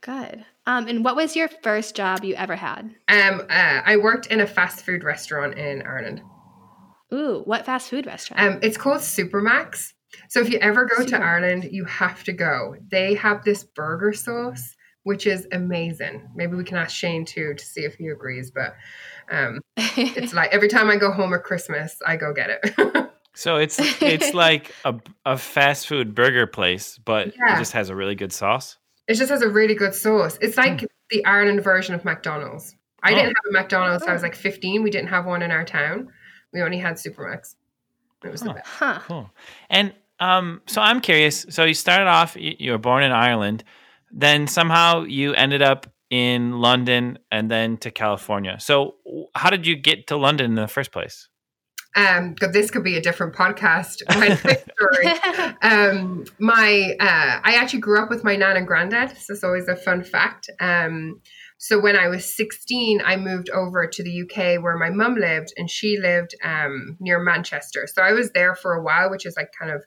Good. 0.00 0.44
Um, 0.66 0.86
and 0.86 1.04
what 1.04 1.16
was 1.16 1.34
your 1.34 1.48
first 1.48 1.96
job 1.96 2.22
you 2.22 2.34
ever 2.34 2.56
had? 2.56 2.94
Um 3.08 3.40
uh, 3.48 3.80
i 3.84 3.96
worked 3.96 4.26
in 4.26 4.40
a 4.40 4.46
fast 4.46 4.84
food 4.84 5.04
restaurant 5.04 5.56
in 5.56 5.82
ireland. 5.82 6.22
Ooh 7.12 7.42
what 7.44 7.64
fast 7.64 7.88
food 7.88 8.06
restaurant? 8.06 8.42
Um 8.42 8.58
it's 8.62 8.76
called 8.76 9.00
Supermacs. 9.00 9.92
So 10.28 10.40
if 10.40 10.50
you 10.50 10.58
ever 10.58 10.86
go 10.86 11.04
Super. 11.04 11.18
to 11.18 11.22
Ireland, 11.22 11.68
you 11.70 11.84
have 11.84 12.24
to 12.24 12.32
go. 12.32 12.76
They 12.90 13.14
have 13.14 13.44
this 13.44 13.62
burger 13.62 14.14
sauce 14.14 14.74
which 15.08 15.26
is 15.26 15.48
amazing. 15.52 16.28
Maybe 16.34 16.54
we 16.54 16.64
can 16.64 16.76
ask 16.76 16.94
Shane 16.94 17.24
too 17.24 17.54
to 17.54 17.64
see 17.64 17.80
if 17.80 17.94
he 17.94 18.08
agrees. 18.08 18.50
But 18.50 18.76
um, 19.30 19.62
it's 19.76 20.34
like 20.34 20.52
every 20.52 20.68
time 20.68 20.90
I 20.90 20.96
go 20.96 21.10
home 21.10 21.32
at 21.32 21.44
Christmas, 21.44 21.96
I 22.06 22.16
go 22.16 22.34
get 22.34 22.50
it. 22.50 23.10
so 23.34 23.56
it's 23.56 23.78
it's 24.02 24.34
like 24.34 24.74
a, 24.84 24.96
a 25.24 25.38
fast 25.38 25.86
food 25.86 26.14
burger 26.14 26.46
place, 26.46 26.98
but 26.98 27.28
yeah. 27.28 27.54
it 27.54 27.58
just 27.58 27.72
has 27.72 27.88
a 27.88 27.96
really 27.96 28.16
good 28.16 28.34
sauce. 28.34 28.76
It 29.06 29.14
just 29.14 29.30
has 29.30 29.40
a 29.40 29.48
really 29.48 29.74
good 29.74 29.94
sauce. 29.94 30.36
It's 30.42 30.58
like 30.58 30.82
mm. 30.82 30.86
the 31.08 31.24
Ireland 31.24 31.64
version 31.64 31.94
of 31.94 32.04
McDonald's. 32.04 32.76
I 33.02 33.12
oh. 33.12 33.14
didn't 33.14 33.28
have 33.28 33.44
a 33.48 33.52
McDonald's. 33.52 34.04
I 34.04 34.12
was 34.12 34.22
like 34.22 34.34
15. 34.34 34.82
We 34.82 34.90
didn't 34.90 35.08
have 35.08 35.24
one 35.24 35.40
in 35.40 35.50
our 35.50 35.64
town. 35.64 36.08
We 36.52 36.60
only 36.60 36.76
had 36.76 36.96
Supermacs. 36.96 37.54
It 38.22 38.30
was 38.30 38.42
the 38.42 38.52
best. 38.52 38.66
Huh. 38.66 38.98
Cool. 39.06 39.30
And 39.70 39.94
um, 40.20 40.60
so 40.66 40.82
I'm 40.82 41.00
curious. 41.00 41.46
So 41.48 41.64
you 41.64 41.72
started 41.72 42.08
off. 42.08 42.36
You 42.38 42.72
were 42.72 42.78
born 42.78 43.04
in 43.04 43.12
Ireland 43.12 43.64
then 44.12 44.46
somehow 44.46 45.04
you 45.04 45.34
ended 45.34 45.62
up 45.62 45.86
in 46.10 46.60
London 46.60 47.18
and 47.30 47.50
then 47.50 47.76
to 47.78 47.90
California. 47.90 48.56
So, 48.60 48.96
how 49.34 49.50
did 49.50 49.66
you 49.66 49.76
get 49.76 50.06
to 50.08 50.16
London 50.16 50.46
in 50.46 50.54
the 50.54 50.68
first 50.68 50.92
place? 50.92 51.28
Um, 51.96 52.34
this 52.52 52.70
could 52.70 52.84
be 52.84 52.96
a 52.96 53.00
different 53.00 53.34
podcast. 53.34 54.02
My 54.08 54.34
story. 54.36 55.56
um, 55.62 56.24
my, 56.38 56.94
uh, 57.00 57.40
I 57.42 57.54
actually 57.56 57.80
grew 57.80 58.00
up 58.00 58.10
with 58.10 58.22
my 58.22 58.36
nan 58.36 58.56
and 58.56 58.66
granddad. 58.66 59.10
This 59.10 59.30
is 59.30 59.42
always 59.42 59.68
a 59.68 59.74
fun 59.74 60.04
fact. 60.04 60.48
Um, 60.60 61.20
So 61.60 61.80
when 61.80 61.96
I 61.96 62.06
was 62.06 62.36
16, 62.36 63.00
I 63.04 63.16
moved 63.16 63.50
over 63.50 63.88
to 63.88 64.02
the 64.02 64.22
UK 64.22 64.62
where 64.62 64.78
my 64.78 64.90
mum 64.90 65.16
lived, 65.16 65.52
and 65.56 65.68
she 65.68 65.98
lived 65.98 66.36
um, 66.44 66.96
near 67.00 67.18
Manchester. 67.18 67.88
So 67.92 68.00
I 68.00 68.12
was 68.12 68.30
there 68.30 68.54
for 68.54 68.74
a 68.74 68.82
while, 68.82 69.10
which 69.10 69.26
is 69.26 69.36
like 69.36 69.50
kind 69.58 69.72
of 69.72 69.84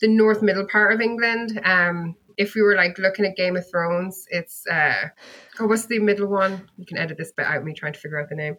the 0.00 0.08
north 0.08 0.40
middle 0.40 0.66
part 0.66 0.94
of 0.94 1.02
England. 1.02 1.60
Um, 1.62 2.14
if 2.36 2.54
we 2.54 2.62
were 2.62 2.74
like 2.76 2.98
looking 2.98 3.24
at 3.24 3.36
Game 3.36 3.56
of 3.56 3.68
Thrones, 3.70 4.26
it's 4.30 4.66
uh, 4.66 5.08
oh, 5.60 5.66
what's 5.66 5.86
the 5.86 5.98
middle 5.98 6.28
one? 6.28 6.68
You 6.76 6.86
can 6.86 6.98
edit 6.98 7.16
this 7.18 7.32
bit 7.32 7.46
out. 7.46 7.64
Me 7.64 7.72
trying 7.74 7.92
to 7.92 7.98
figure 7.98 8.20
out 8.20 8.28
the 8.28 8.34
name. 8.36 8.56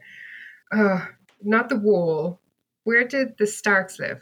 Oh, 0.73 1.05
not 1.43 1.69
the 1.69 1.77
Wall. 1.77 2.39
Where 2.83 3.03
did 3.07 3.37
the 3.37 3.47
Starks 3.47 3.99
live? 3.99 4.21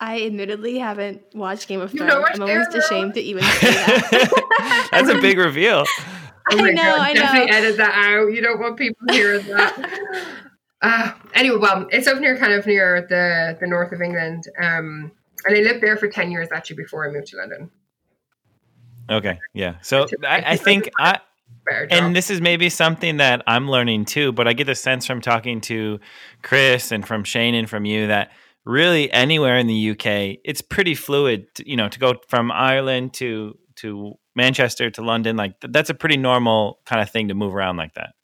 I 0.00 0.22
admittedly 0.26 0.78
haven't 0.78 1.22
watched 1.34 1.68
Game 1.68 1.80
of 1.80 1.92
You 1.94 2.00
Thrones. 2.00 2.12
know 2.12 2.24
I'm 2.26 2.42
almost 2.42 2.72
Sarah? 2.72 2.84
ashamed 2.84 3.14
to 3.14 3.20
even 3.20 3.42
say 3.42 3.70
that. 3.70 4.88
That's 4.92 5.08
a 5.08 5.20
big 5.20 5.38
reveal. 5.38 5.84
Oh 6.52 6.62
I 6.62 6.72
know, 6.72 6.82
God, 6.82 7.00
I 7.00 7.14
Definitely 7.14 7.50
know. 7.50 7.56
edit 7.56 7.76
that 7.78 7.94
out. 7.94 8.26
You 8.26 8.42
don't 8.42 8.60
want 8.60 8.76
people 8.76 9.06
hearing 9.14 9.46
that. 9.46 10.28
uh, 10.82 11.12
anyway, 11.32 11.56
well, 11.56 11.88
it's 11.90 12.06
up 12.06 12.20
near 12.20 12.36
kind 12.36 12.52
of 12.52 12.66
near 12.66 13.00
the 13.08 13.56
the 13.58 13.66
north 13.66 13.92
of 13.92 14.02
England. 14.02 14.44
Um, 14.60 15.10
and 15.46 15.56
I 15.56 15.60
lived 15.60 15.82
there 15.82 15.96
for 15.96 16.08
ten 16.08 16.30
years 16.30 16.48
actually 16.52 16.76
before 16.76 17.08
I 17.08 17.12
moved 17.12 17.28
to 17.28 17.36
London. 17.36 17.70
Okay, 19.10 19.38
yeah. 19.52 19.76
So 19.82 20.06
I, 20.26 20.42
I 20.46 20.56
think 20.56 20.90
I 20.98 21.18
and 21.90 22.14
this 22.14 22.30
is 22.30 22.40
maybe 22.40 22.68
something 22.68 23.18
that 23.18 23.42
I'm 23.46 23.70
learning 23.70 24.04
too, 24.06 24.32
but 24.32 24.46
I 24.46 24.52
get 24.52 24.66
the 24.66 24.74
sense 24.74 25.06
from 25.06 25.20
talking 25.20 25.60
to 25.62 25.98
Chris 26.42 26.92
and 26.92 27.06
from 27.06 27.24
Shane 27.24 27.54
and 27.54 27.68
from 27.68 27.84
you 27.84 28.06
that 28.08 28.32
really 28.64 29.10
anywhere 29.12 29.58
in 29.58 29.66
the 29.66 29.90
UK, 29.90 30.38
it's 30.44 30.60
pretty 30.60 30.94
fluid. 30.94 31.46
To, 31.56 31.68
you 31.68 31.76
know, 31.76 31.88
to 31.88 31.98
go 31.98 32.14
from 32.28 32.50
Ireland 32.50 33.14
to 33.14 33.58
to 33.76 34.14
Manchester 34.34 34.90
to 34.90 35.02
London, 35.02 35.36
like 35.36 35.60
th- 35.60 35.72
that's 35.72 35.90
a 35.90 35.94
pretty 35.94 36.16
normal 36.16 36.80
kind 36.86 37.00
of 37.00 37.10
thing 37.10 37.28
to 37.28 37.34
move 37.34 37.54
around 37.54 37.76
like 37.76 37.94
that. 37.94 38.14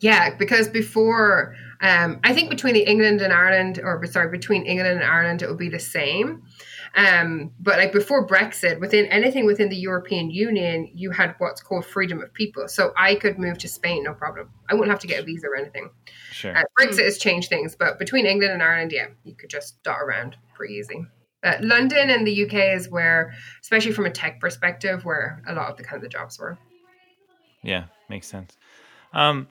Yeah, 0.00 0.34
because 0.34 0.68
before, 0.68 1.54
um, 1.82 2.20
I 2.24 2.32
think 2.32 2.48
between 2.48 2.72
the 2.72 2.82
England 2.82 3.20
and 3.20 3.32
Ireland, 3.32 3.80
or 3.82 4.04
sorry, 4.06 4.30
between 4.30 4.64
England 4.64 5.00
and 5.00 5.04
Ireland, 5.04 5.42
it 5.42 5.48
would 5.48 5.58
be 5.58 5.68
the 5.68 5.78
same. 5.78 6.42
Um, 6.96 7.52
but 7.60 7.78
like 7.78 7.92
before 7.92 8.26
Brexit, 8.26 8.80
within 8.80 9.06
anything 9.06 9.46
within 9.46 9.68
the 9.68 9.76
European 9.76 10.30
Union, 10.30 10.90
you 10.94 11.10
had 11.10 11.34
what's 11.38 11.60
called 11.60 11.84
freedom 11.84 12.20
of 12.20 12.32
people. 12.32 12.66
So 12.66 12.92
I 12.96 13.14
could 13.14 13.38
move 13.38 13.58
to 13.58 13.68
Spain, 13.68 14.02
no 14.04 14.14
problem. 14.14 14.50
I 14.68 14.74
wouldn't 14.74 14.90
have 14.90 15.00
to 15.00 15.06
get 15.06 15.20
a 15.20 15.22
visa 15.22 15.46
or 15.46 15.56
anything. 15.56 15.90
Sure. 16.32 16.56
Uh, 16.56 16.64
Brexit 16.78 17.04
has 17.04 17.18
changed 17.18 17.48
things, 17.48 17.76
but 17.76 17.98
between 17.98 18.26
England 18.26 18.52
and 18.52 18.62
Ireland, 18.62 18.92
yeah, 18.92 19.08
you 19.24 19.34
could 19.34 19.50
just 19.50 19.82
dot 19.82 20.00
around 20.00 20.36
pretty 20.54 20.74
easy. 20.74 21.04
Uh, 21.42 21.56
London 21.60 22.10
and 22.10 22.26
the 22.26 22.44
UK 22.44 22.74
is 22.76 22.90
where, 22.90 23.32
especially 23.62 23.92
from 23.92 24.06
a 24.06 24.10
tech 24.10 24.40
perspective, 24.40 25.04
where 25.04 25.42
a 25.46 25.54
lot 25.54 25.70
of 25.70 25.76
the 25.76 25.84
kind 25.84 25.96
of 25.96 26.02
the 26.02 26.08
jobs 26.08 26.38
were. 26.38 26.58
Yeah, 27.62 27.84
makes 28.08 28.26
sense. 28.26 28.58
Um, 29.12 29.48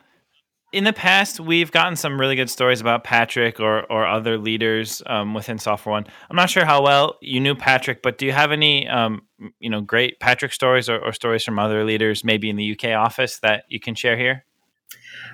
in 0.71 0.83
the 0.83 0.93
past, 0.93 1.39
we've 1.39 1.71
gotten 1.71 1.95
some 1.95 2.19
really 2.19 2.35
good 2.35 2.49
stories 2.49 2.79
about 2.79 3.03
Patrick 3.03 3.59
or 3.59 3.91
or 3.91 4.05
other 4.05 4.37
leaders 4.37 5.01
um, 5.07 5.33
within 5.33 5.57
Software 5.57 5.91
One. 5.91 6.05
I'm 6.29 6.35
not 6.35 6.49
sure 6.49 6.65
how 6.65 6.83
well 6.83 7.17
you 7.21 7.39
knew 7.39 7.55
Patrick, 7.55 8.01
but 8.01 8.17
do 8.17 8.25
you 8.25 8.31
have 8.31 8.51
any 8.51 8.87
um, 8.87 9.23
you 9.59 9.69
know 9.69 9.81
great 9.81 10.19
Patrick 10.19 10.53
stories 10.53 10.89
or, 10.89 10.99
or 10.99 11.11
stories 11.13 11.43
from 11.43 11.57
other 11.57 11.83
leaders, 11.83 12.23
maybe 12.23 12.49
in 12.49 12.55
the 12.55 12.71
UK 12.71 12.91
office, 12.91 13.39
that 13.39 13.63
you 13.67 13.79
can 13.79 13.95
share 13.95 14.17
here? 14.17 14.45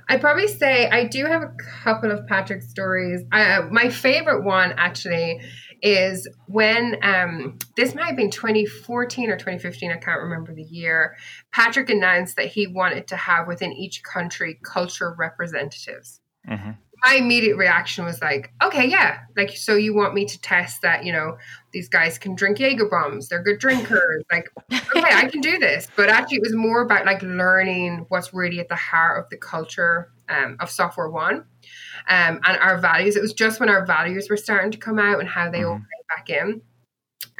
I'd 0.07 0.21
probably 0.21 0.47
say 0.47 0.87
I 0.87 1.05
do 1.05 1.25
have 1.25 1.41
a 1.41 1.51
couple 1.83 2.11
of 2.11 2.25
Patrick 2.27 2.61
stories. 2.61 3.23
My 3.31 3.89
favorite 3.89 4.43
one 4.43 4.73
actually 4.77 5.41
is 5.81 6.27
when 6.47 6.97
um, 7.01 7.57
this 7.75 7.95
might 7.95 8.05
have 8.05 8.15
been 8.15 8.31
2014 8.31 9.29
or 9.29 9.35
2015, 9.35 9.91
I 9.91 9.97
can't 9.97 10.21
remember 10.21 10.53
the 10.53 10.63
year. 10.63 11.15
Patrick 11.51 11.89
announced 11.89 12.35
that 12.37 12.47
he 12.47 12.67
wanted 12.67 13.07
to 13.07 13.15
have 13.15 13.47
within 13.47 13.73
each 13.73 14.03
country 14.03 14.59
culture 14.63 15.15
representatives. 15.17 16.21
hmm 16.47 16.71
My 17.03 17.15
immediate 17.15 17.57
reaction 17.57 18.05
was 18.05 18.21
like, 18.21 18.51
okay, 18.63 18.87
yeah, 18.87 19.19
like 19.35 19.55
so 19.55 19.75
you 19.75 19.93
want 19.93 20.13
me 20.13 20.25
to 20.25 20.41
test 20.41 20.81
that 20.81 21.05
you 21.05 21.11
know 21.11 21.37
these 21.71 21.89
guys 21.89 22.17
can 22.17 22.35
drink 22.35 22.59
Jaeger 22.59 22.89
bombs, 22.89 23.29
they're 23.29 23.43
good 23.43 23.59
drinkers, 23.59 24.23
like 24.31 24.49
okay, 24.71 25.13
I 25.13 25.27
can 25.29 25.41
do 25.41 25.59
this. 25.59 25.87
But 25.95 26.09
actually, 26.09 26.37
it 26.37 26.43
was 26.43 26.55
more 26.55 26.81
about 26.81 27.05
like 27.05 27.21
learning 27.21 28.05
what's 28.09 28.33
really 28.33 28.59
at 28.59 28.69
the 28.69 28.75
heart 28.75 29.23
of 29.23 29.29
the 29.29 29.37
culture 29.37 30.11
um, 30.29 30.57
of 30.59 30.69
Software 30.69 31.09
One 31.09 31.45
um, 32.07 32.39
and 32.43 32.57
our 32.59 32.77
values. 32.77 33.15
It 33.15 33.21
was 33.21 33.33
just 33.33 33.59
when 33.59 33.69
our 33.69 33.85
values 33.85 34.29
were 34.29 34.37
starting 34.37 34.71
to 34.71 34.77
come 34.77 34.99
out 34.99 35.19
and 35.19 35.27
how 35.29 35.49
they 35.49 35.63
all 35.63 35.75
Mhm. 35.75 35.79
came 35.79 36.07
back 36.09 36.29
in. 36.29 36.61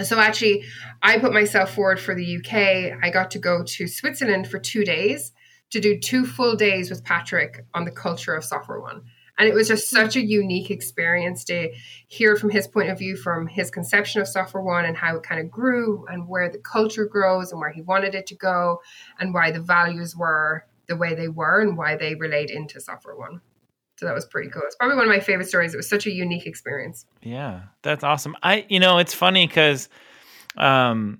So 0.04 0.20
actually, 0.20 0.66
I 1.02 1.20
put 1.20 1.34
myself 1.34 1.74
forward 1.74 2.00
for 2.00 2.14
the 2.16 2.24
UK. 2.38 2.94
I 3.02 3.10
got 3.12 3.32
to 3.32 3.40
go 3.40 3.64
to 3.64 3.88
Switzerland 3.88 4.48
for 4.50 4.60
two 4.60 4.84
days 4.84 5.32
to 5.72 5.80
do 5.80 6.00
two 6.00 6.26
full 6.26 6.56
days 6.56 6.90
with 6.90 7.04
Patrick 7.04 7.66
on 7.74 7.86
the 7.86 7.92
culture 7.92 8.36
of 8.36 8.44
Software 8.44 8.80
One. 8.80 9.04
And 9.38 9.50
it 9.50 9.54
was 9.54 9.68
just 9.68 9.90
such 9.90 10.16
a 10.16 10.22
unique 10.26 10.72
experience 10.72 11.44
to 11.46 11.70
hear 12.08 12.38
from 12.38 12.50
his 12.50 12.68
point 12.68 12.90
of 12.90 12.98
view, 12.98 13.18
from 13.18 13.48
his 13.48 13.70
conception 13.70 14.22
of 14.22 14.28
Software 14.30 14.64
One 14.64 14.86
and 14.86 14.96
how 14.96 15.18
it 15.18 15.24
kind 15.24 15.42
of 15.42 15.52
grew 15.52 16.06
and 16.10 16.28
where 16.28 16.50
the 16.50 16.58
culture 16.60 17.06
grows 17.06 17.52
and 17.52 17.60
where 17.60 17.72
he 17.72 17.82
wanted 17.82 18.16
it 18.16 18.28
to 18.28 18.36
go 18.36 18.82
and 19.20 19.34
why 19.34 19.52
the 19.52 19.60
values 19.60 20.16
were 20.16 20.66
the 20.88 20.96
way 20.96 21.16
they 21.16 21.28
were 21.28 21.62
and 21.62 21.78
why 21.78 21.96
they 21.96 22.16
relate 22.16 22.50
into 22.50 22.80
Software 22.80 23.16
One. 23.16 23.42
So 23.98 24.06
that 24.06 24.14
was 24.14 24.26
pretty 24.26 24.50
cool. 24.50 24.62
It's 24.66 24.76
probably 24.76 24.98
one 24.98 25.06
of 25.06 25.10
my 25.10 25.22
favorite 25.22 25.48
stories. 25.48 25.74
It 25.74 25.78
was 25.78 25.88
such 25.88 26.06
a 26.06 26.12
unique 26.12 26.46
experience. 26.46 27.06
Yeah, 27.22 27.62
that's 27.82 28.04
awesome. 28.04 28.36
I 28.44 28.66
you 28.70 28.80
know 28.80 28.98
it's 28.98 29.14
funny 29.14 29.48
because 29.48 29.90
um, 30.58 31.20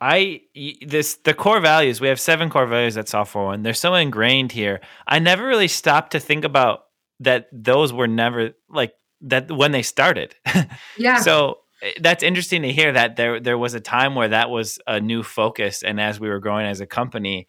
I 0.00 0.42
this 0.86 1.16
the 1.24 1.34
core 1.34 1.60
values 1.60 2.00
we 2.00 2.08
have 2.08 2.20
seven 2.20 2.50
core 2.50 2.66
values 2.66 2.96
at 2.96 3.08
Software 3.08 3.44
One. 3.44 3.62
They're 3.62 3.74
so 3.74 3.94
ingrained 3.94 4.52
here. 4.52 4.80
I 5.06 5.18
never 5.18 5.46
really 5.46 5.68
stopped 5.68 6.12
to 6.12 6.20
think 6.20 6.44
about 6.44 6.84
that. 7.20 7.48
Those 7.52 7.92
were 7.92 8.08
never 8.08 8.52
like 8.68 8.92
that 9.22 9.50
when 9.50 9.72
they 9.72 9.82
started. 9.82 10.34
Yeah. 10.98 11.20
So 11.20 11.59
that's 12.00 12.22
interesting 12.22 12.62
to 12.62 12.72
hear 12.72 12.92
that 12.92 13.16
there 13.16 13.40
there 13.40 13.58
was 13.58 13.74
a 13.74 13.80
time 13.80 14.14
where 14.14 14.28
that 14.28 14.50
was 14.50 14.78
a 14.86 15.00
new 15.00 15.22
focus, 15.22 15.82
and 15.82 16.00
as 16.00 16.20
we 16.20 16.28
were 16.28 16.40
growing 16.40 16.66
as 16.66 16.80
a 16.80 16.86
company, 16.86 17.46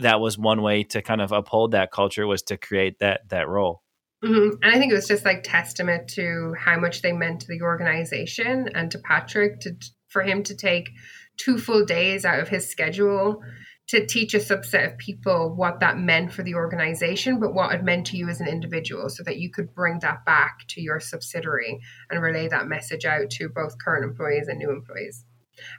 that 0.00 0.20
was 0.20 0.36
one 0.36 0.62
way 0.62 0.82
to 0.84 1.02
kind 1.02 1.20
of 1.20 1.32
uphold 1.32 1.72
that 1.72 1.90
culture 1.90 2.26
was 2.26 2.42
to 2.44 2.56
create 2.56 2.98
that 2.98 3.28
that 3.28 3.48
role. 3.48 3.82
hmm 4.22 4.50
And 4.62 4.74
I 4.74 4.78
think 4.78 4.92
it 4.92 4.96
was 4.96 5.08
just 5.08 5.24
like 5.24 5.42
testament 5.42 6.08
to 6.10 6.54
how 6.58 6.78
much 6.78 7.02
they 7.02 7.12
meant 7.12 7.40
to 7.42 7.46
the 7.48 7.62
organization 7.62 8.68
and 8.74 8.90
to 8.90 8.98
Patrick 8.98 9.60
to 9.60 9.76
for 10.08 10.22
him 10.22 10.42
to 10.44 10.56
take 10.56 10.90
two 11.36 11.56
full 11.56 11.84
days 11.84 12.24
out 12.24 12.40
of 12.40 12.48
his 12.48 12.68
schedule 12.68 13.42
to 13.90 14.06
teach 14.06 14.34
a 14.34 14.38
subset 14.38 14.86
of 14.86 14.98
people 14.98 15.54
what 15.54 15.80
that 15.80 15.98
meant 15.98 16.32
for 16.32 16.44
the 16.44 16.54
organization, 16.54 17.40
but 17.40 17.54
what 17.54 17.74
it 17.74 17.82
meant 17.82 18.06
to 18.06 18.16
you 18.16 18.28
as 18.28 18.40
an 18.40 18.46
individual, 18.46 19.08
so 19.08 19.22
that 19.24 19.38
you 19.38 19.50
could 19.50 19.74
bring 19.74 19.98
that 20.00 20.24
back 20.24 20.60
to 20.68 20.80
your 20.80 21.00
subsidiary 21.00 21.80
and 22.08 22.22
relay 22.22 22.46
that 22.48 22.68
message 22.68 23.04
out 23.04 23.28
to 23.30 23.48
both 23.48 23.74
current 23.84 24.04
employees 24.04 24.46
and 24.46 24.58
new 24.58 24.70
employees. 24.70 25.24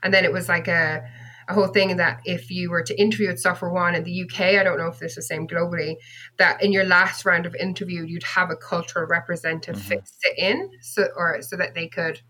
And 0.03 0.13
then 0.13 0.25
it 0.25 0.33
was 0.33 0.49
like 0.49 0.67
a 0.67 1.03
a 1.47 1.53
whole 1.53 1.67
thing 1.67 1.97
that 1.97 2.21
if 2.23 2.51
you 2.51 2.69
were 2.69 2.83
to 2.83 3.01
interview 3.01 3.27
at 3.29 3.39
Software 3.39 3.71
One 3.71 3.95
in 3.95 4.03
the 4.03 4.11
UK, 4.25 4.57
I 4.59 4.63
don't 4.63 4.77
know 4.77 4.87
if 4.87 4.99
this 4.99 5.11
is 5.13 5.15
the 5.15 5.21
same 5.23 5.47
globally, 5.47 5.95
that 6.37 6.61
in 6.63 6.71
your 6.71 6.85
last 6.85 7.25
round 7.25 7.45
of 7.45 7.55
interview 7.55 8.03
you'd 8.05 8.23
have 8.23 8.51
a 8.51 8.55
cultural 8.55 9.07
representative 9.07 9.75
Mhm. 9.75 9.87
fit 9.87 10.01
sit 10.05 10.37
in 10.37 10.69
so 10.81 11.07
or 11.15 11.41
so 11.41 11.57
that 11.57 11.73
they 11.73 11.87
could 11.87 12.21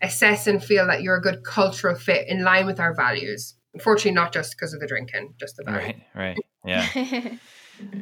assess 0.00 0.46
and 0.46 0.62
feel 0.62 0.86
that 0.86 1.02
you're 1.02 1.16
a 1.16 1.20
good 1.20 1.42
cultural 1.44 1.94
fit 1.96 2.28
in 2.28 2.44
line 2.44 2.66
with 2.66 2.80
our 2.80 2.94
values. 2.94 3.54
Unfortunately, 3.74 4.12
not 4.12 4.32
just 4.32 4.52
because 4.52 4.74
of 4.74 4.80
the 4.80 4.86
drinking, 4.86 5.34
just 5.38 5.56
the 5.56 5.64
value. 5.64 5.86
Right, 5.86 6.02
right, 6.14 6.38
yeah. 6.64 7.36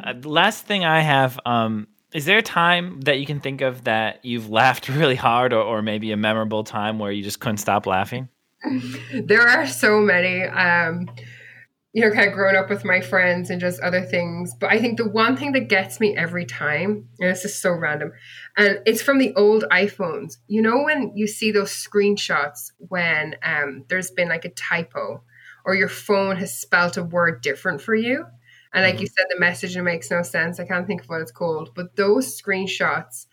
Uh, 0.04 0.12
last 0.24 0.66
thing 0.66 0.84
I 0.84 1.00
have, 1.00 1.40
um, 1.46 1.86
is 2.12 2.26
there 2.26 2.36
a 2.36 2.42
time 2.42 3.00
that 3.02 3.18
you 3.18 3.24
can 3.24 3.40
think 3.40 3.62
of 3.62 3.84
that 3.84 4.22
you've 4.24 4.50
laughed 4.50 4.88
really 4.90 5.14
hard, 5.14 5.54
or, 5.54 5.62
or 5.62 5.80
maybe 5.80 6.12
a 6.12 6.18
memorable 6.18 6.64
time 6.64 6.98
where 6.98 7.10
you 7.10 7.22
just 7.22 7.40
couldn't 7.40 7.58
stop 7.58 7.86
laughing? 7.86 8.28
there 9.14 9.46
are 9.46 9.66
so 9.66 10.00
many 10.00 10.42
um 10.44 11.08
you 11.92 12.02
know 12.02 12.14
kind 12.14 12.28
of 12.28 12.34
growing 12.34 12.56
up 12.56 12.68
with 12.68 12.84
my 12.84 13.00
friends 13.00 13.50
and 13.50 13.60
just 13.60 13.80
other 13.80 14.02
things 14.02 14.54
but 14.60 14.70
i 14.70 14.78
think 14.78 14.98
the 14.98 15.08
one 15.08 15.36
thing 15.36 15.52
that 15.52 15.68
gets 15.68 15.98
me 15.98 16.14
every 16.16 16.44
time 16.44 17.08
and 17.18 17.30
this 17.30 17.44
is 17.44 17.58
so 17.58 17.70
random 17.70 18.12
and 18.56 18.78
it's 18.84 19.02
from 19.02 19.18
the 19.18 19.34
old 19.34 19.64
iphones 19.72 20.36
you 20.46 20.60
know 20.60 20.82
when 20.82 21.10
you 21.14 21.26
see 21.26 21.50
those 21.50 21.70
screenshots 21.70 22.70
when 22.76 23.34
um 23.42 23.84
there's 23.88 24.10
been 24.10 24.28
like 24.28 24.44
a 24.44 24.50
typo 24.50 25.22
or 25.64 25.74
your 25.74 25.88
phone 25.88 26.36
has 26.36 26.58
spelt 26.58 26.96
a 26.96 27.02
word 27.02 27.42
different 27.42 27.80
for 27.80 27.94
you 27.94 28.24
and 28.72 28.84
like 28.84 29.00
you 29.00 29.06
mm. 29.06 29.12
said, 29.12 29.26
the 29.28 29.40
message 29.40 29.76
it 29.76 29.82
makes 29.82 30.10
no 30.10 30.22
sense 30.22 30.60
i 30.60 30.64
can't 30.64 30.86
think 30.86 31.02
of 31.02 31.08
what 31.08 31.20
it's 31.20 31.32
called 31.32 31.70
but 31.74 31.96
those 31.96 32.40
screenshots 32.40 33.26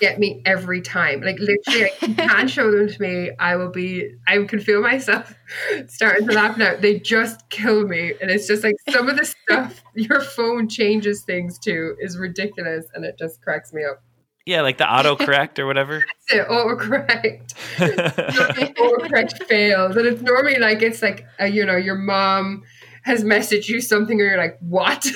get 0.00 0.18
me 0.18 0.42
every 0.44 0.80
time. 0.80 1.20
Like 1.20 1.38
literally, 1.38 1.82
like, 1.82 2.02
you 2.02 2.14
can't 2.28 2.50
show 2.50 2.70
them 2.70 2.88
to 2.88 3.02
me. 3.02 3.30
I 3.38 3.56
will 3.56 3.70
be. 3.70 4.10
I 4.26 4.42
can 4.44 4.60
feel 4.60 4.82
myself 4.82 5.34
starting 5.86 6.26
to 6.28 6.34
laugh 6.34 6.56
now. 6.56 6.76
They 6.76 6.98
just 6.98 7.48
kill 7.50 7.86
me, 7.86 8.14
and 8.20 8.30
it's 8.30 8.46
just 8.46 8.64
like 8.64 8.76
some 8.90 9.08
of 9.08 9.16
the 9.16 9.24
stuff 9.24 9.82
your 9.94 10.20
phone 10.20 10.68
changes 10.68 11.22
things 11.22 11.58
to 11.60 11.96
is 12.00 12.18
ridiculous, 12.18 12.86
and 12.94 13.04
it 13.04 13.18
just 13.18 13.42
cracks 13.42 13.72
me 13.72 13.84
up. 13.84 14.02
Yeah, 14.46 14.60
like 14.60 14.78
the 14.78 14.84
autocorrect 14.84 15.58
or 15.58 15.66
whatever. 15.66 16.04
That's 16.30 16.42
it. 16.42 16.48
Autocorrect. 16.48 17.54
autocorrect 18.76 19.44
fails, 19.44 19.96
and 19.96 20.06
it's 20.06 20.20
normally 20.22 20.58
like 20.58 20.82
it's 20.82 21.00
like 21.00 21.26
uh, 21.40 21.44
you 21.44 21.64
know 21.64 21.76
your 21.76 21.94
mom 21.94 22.62
has 23.04 23.24
messaged 23.24 23.68
you 23.68 23.80
something, 23.80 24.20
or 24.20 24.24
you're 24.24 24.36
like, 24.38 24.58
what? 24.60 25.04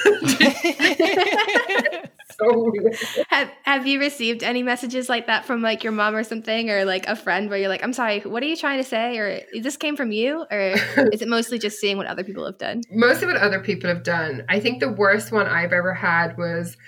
so 2.38 2.70
weird. 2.70 2.96
Have 3.28 3.50
Have 3.64 3.86
you 3.86 4.00
received 4.00 4.42
any 4.42 4.62
messages 4.62 5.10
like 5.10 5.26
that 5.26 5.44
from 5.44 5.60
like 5.60 5.84
your 5.84 5.92
mom 5.92 6.14
or 6.14 6.24
something, 6.24 6.70
or 6.70 6.86
like 6.86 7.06
a 7.06 7.14
friend 7.14 7.50
where 7.50 7.58
you're 7.58 7.68
like, 7.68 7.84
"I'm 7.84 7.92
sorry, 7.92 8.20
what 8.20 8.42
are 8.42 8.46
you 8.46 8.56
trying 8.56 8.82
to 8.82 8.88
say?" 8.88 9.18
Or 9.18 9.40
this 9.60 9.76
came 9.76 9.94
from 9.94 10.10
you, 10.10 10.46
or 10.50 10.74
is 11.12 11.20
it 11.20 11.28
mostly 11.28 11.58
just 11.58 11.78
seeing 11.78 11.98
what 11.98 12.06
other 12.06 12.24
people 12.24 12.46
have 12.46 12.56
done? 12.56 12.80
Most 12.90 13.22
of 13.22 13.28
what 13.28 13.36
other 13.36 13.60
people 13.60 13.90
have 13.90 14.04
done. 14.04 14.44
I 14.48 14.58
think 14.58 14.80
the 14.80 14.90
worst 14.90 15.32
one 15.32 15.46
I've 15.46 15.74
ever 15.74 15.92
had 15.92 16.38
was. 16.38 16.78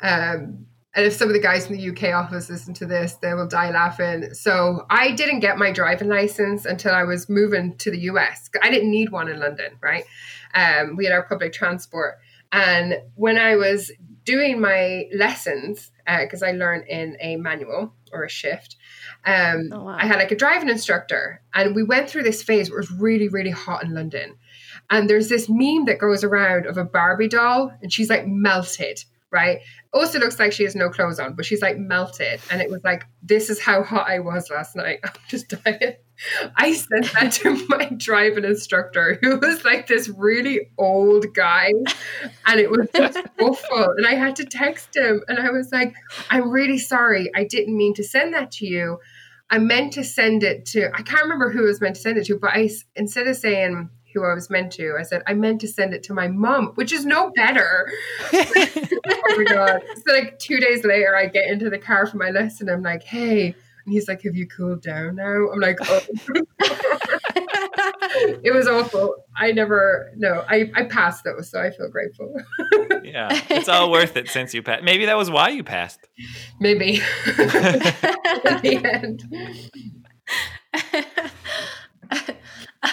Um, 0.00 0.67
and 0.94 1.04
if 1.06 1.12
some 1.12 1.28
of 1.28 1.34
the 1.34 1.40
guys 1.40 1.70
in 1.70 1.76
the 1.76 1.90
UK 1.90 2.14
office 2.14 2.48
listen 2.48 2.72
to 2.74 2.86
this, 2.86 3.14
they 3.14 3.34
will 3.34 3.46
die 3.46 3.70
laughing. 3.70 4.32
So 4.32 4.86
I 4.88 5.12
didn't 5.12 5.40
get 5.40 5.58
my 5.58 5.70
driving 5.70 6.08
license 6.08 6.64
until 6.64 6.94
I 6.94 7.04
was 7.04 7.28
moving 7.28 7.76
to 7.78 7.90
the 7.90 8.00
US. 8.00 8.48
I 8.62 8.70
didn't 8.70 8.90
need 8.90 9.10
one 9.10 9.28
in 9.28 9.38
London, 9.38 9.78
right? 9.82 10.04
Um, 10.54 10.96
we 10.96 11.04
had 11.04 11.12
our 11.12 11.22
public 11.22 11.52
transport. 11.52 12.14
And 12.52 12.96
when 13.16 13.38
I 13.38 13.56
was 13.56 13.92
doing 14.24 14.60
my 14.60 15.04
lessons, 15.14 15.90
because 16.06 16.42
uh, 16.42 16.46
I 16.46 16.52
learned 16.52 16.88
in 16.88 17.18
a 17.20 17.36
manual 17.36 17.92
or 18.10 18.24
a 18.24 18.30
shift, 18.30 18.76
um, 19.26 19.68
oh, 19.70 19.84
wow. 19.84 19.96
I 19.98 20.06
had 20.06 20.16
like 20.16 20.32
a 20.32 20.36
driving 20.36 20.70
instructor. 20.70 21.42
And 21.54 21.74
we 21.74 21.82
went 21.82 22.08
through 22.08 22.22
this 22.22 22.42
phase 22.42 22.70
where 22.70 22.78
it 22.78 22.88
was 22.88 22.92
really, 22.92 23.28
really 23.28 23.50
hot 23.50 23.84
in 23.84 23.94
London. 23.94 24.36
And 24.90 25.08
there's 25.08 25.28
this 25.28 25.48
meme 25.50 25.84
that 25.84 25.98
goes 25.98 26.24
around 26.24 26.64
of 26.64 26.78
a 26.78 26.84
Barbie 26.84 27.28
doll, 27.28 27.70
and 27.82 27.92
she's 27.92 28.08
like 28.08 28.26
melted 28.26 29.04
right? 29.30 29.60
Also 29.92 30.18
looks 30.18 30.38
like 30.38 30.52
she 30.52 30.64
has 30.64 30.74
no 30.74 30.88
clothes 30.88 31.20
on, 31.20 31.34
but 31.34 31.44
she's 31.44 31.62
like 31.62 31.78
melted. 31.78 32.40
And 32.50 32.60
it 32.60 32.70
was 32.70 32.82
like, 32.84 33.04
this 33.22 33.50
is 33.50 33.60
how 33.60 33.82
hot 33.82 34.08
I 34.08 34.20
was 34.20 34.50
last 34.50 34.76
night. 34.76 35.00
I'm 35.04 35.12
just 35.28 35.48
dying. 35.48 35.96
I 36.56 36.72
sent 36.74 37.12
that 37.12 37.32
to 37.32 37.66
my 37.68 37.90
driving 37.96 38.44
instructor, 38.44 39.18
who 39.22 39.38
was 39.38 39.64
like 39.64 39.86
this 39.86 40.08
really 40.08 40.70
old 40.78 41.26
guy. 41.34 41.70
And 42.46 42.60
it 42.60 42.70
was 42.70 42.88
just 42.94 43.18
awful. 43.40 43.94
And 43.96 44.06
I 44.06 44.14
had 44.14 44.36
to 44.36 44.44
text 44.44 44.96
him. 44.96 45.22
And 45.28 45.38
I 45.38 45.50
was 45.50 45.70
like, 45.72 45.94
I'm 46.30 46.50
really 46.50 46.78
sorry. 46.78 47.30
I 47.34 47.44
didn't 47.44 47.76
mean 47.76 47.94
to 47.94 48.04
send 48.04 48.34
that 48.34 48.50
to 48.52 48.66
you. 48.66 48.98
I 49.50 49.58
meant 49.58 49.94
to 49.94 50.04
send 50.04 50.42
it 50.42 50.66
to, 50.66 50.90
I 50.94 51.02
can't 51.02 51.22
remember 51.22 51.50
who 51.50 51.60
I 51.60 51.68
was 51.68 51.80
meant 51.80 51.96
to 51.96 52.02
send 52.02 52.18
it 52.18 52.26
to, 52.26 52.38
but 52.38 52.50
I, 52.52 52.68
instead 52.96 53.26
of 53.26 53.36
saying, 53.36 53.88
who 54.18 54.26
I 54.26 54.34
was 54.34 54.50
meant 54.50 54.72
to. 54.72 54.96
I 54.98 55.02
said, 55.02 55.22
I 55.26 55.34
meant 55.34 55.60
to 55.62 55.68
send 55.68 55.94
it 55.94 56.02
to 56.04 56.14
my 56.14 56.28
mom, 56.28 56.72
which 56.74 56.92
is 56.92 57.04
no 57.04 57.30
better. 57.34 57.90
oh 58.32 59.34
my 59.36 59.44
God. 59.44 59.82
So, 60.06 60.12
like, 60.12 60.38
two 60.38 60.58
days 60.58 60.84
later, 60.84 61.16
I 61.16 61.26
get 61.26 61.48
into 61.48 61.70
the 61.70 61.78
car 61.78 62.06
for 62.06 62.16
my 62.16 62.30
lesson. 62.30 62.68
I'm 62.68 62.82
like, 62.82 63.02
hey. 63.04 63.54
And 63.84 63.92
he's 63.94 64.08
like, 64.08 64.22
Have 64.22 64.34
you 64.34 64.46
cooled 64.46 64.82
down 64.82 65.16
now? 65.16 65.48
I'm 65.50 65.60
like, 65.60 65.78
Oh. 65.82 66.00
it 68.42 68.54
was 68.54 68.66
awful. 68.66 69.14
I 69.36 69.52
never, 69.52 70.12
no, 70.16 70.44
I, 70.48 70.70
I 70.74 70.84
passed 70.84 71.24
though. 71.24 71.40
So 71.40 71.60
I 71.60 71.70
feel 71.70 71.88
grateful. 71.88 72.34
yeah. 73.02 73.28
It's 73.48 73.68
all 73.68 73.90
worth 73.90 74.16
it 74.16 74.28
since 74.28 74.52
you 74.52 74.62
passed. 74.62 74.84
Maybe 74.84 75.06
that 75.06 75.16
was 75.16 75.30
why 75.30 75.48
you 75.48 75.64
passed. 75.64 76.00
Maybe. 76.60 77.00
At 77.26 78.60
the 78.62 78.80
end. 78.84 79.24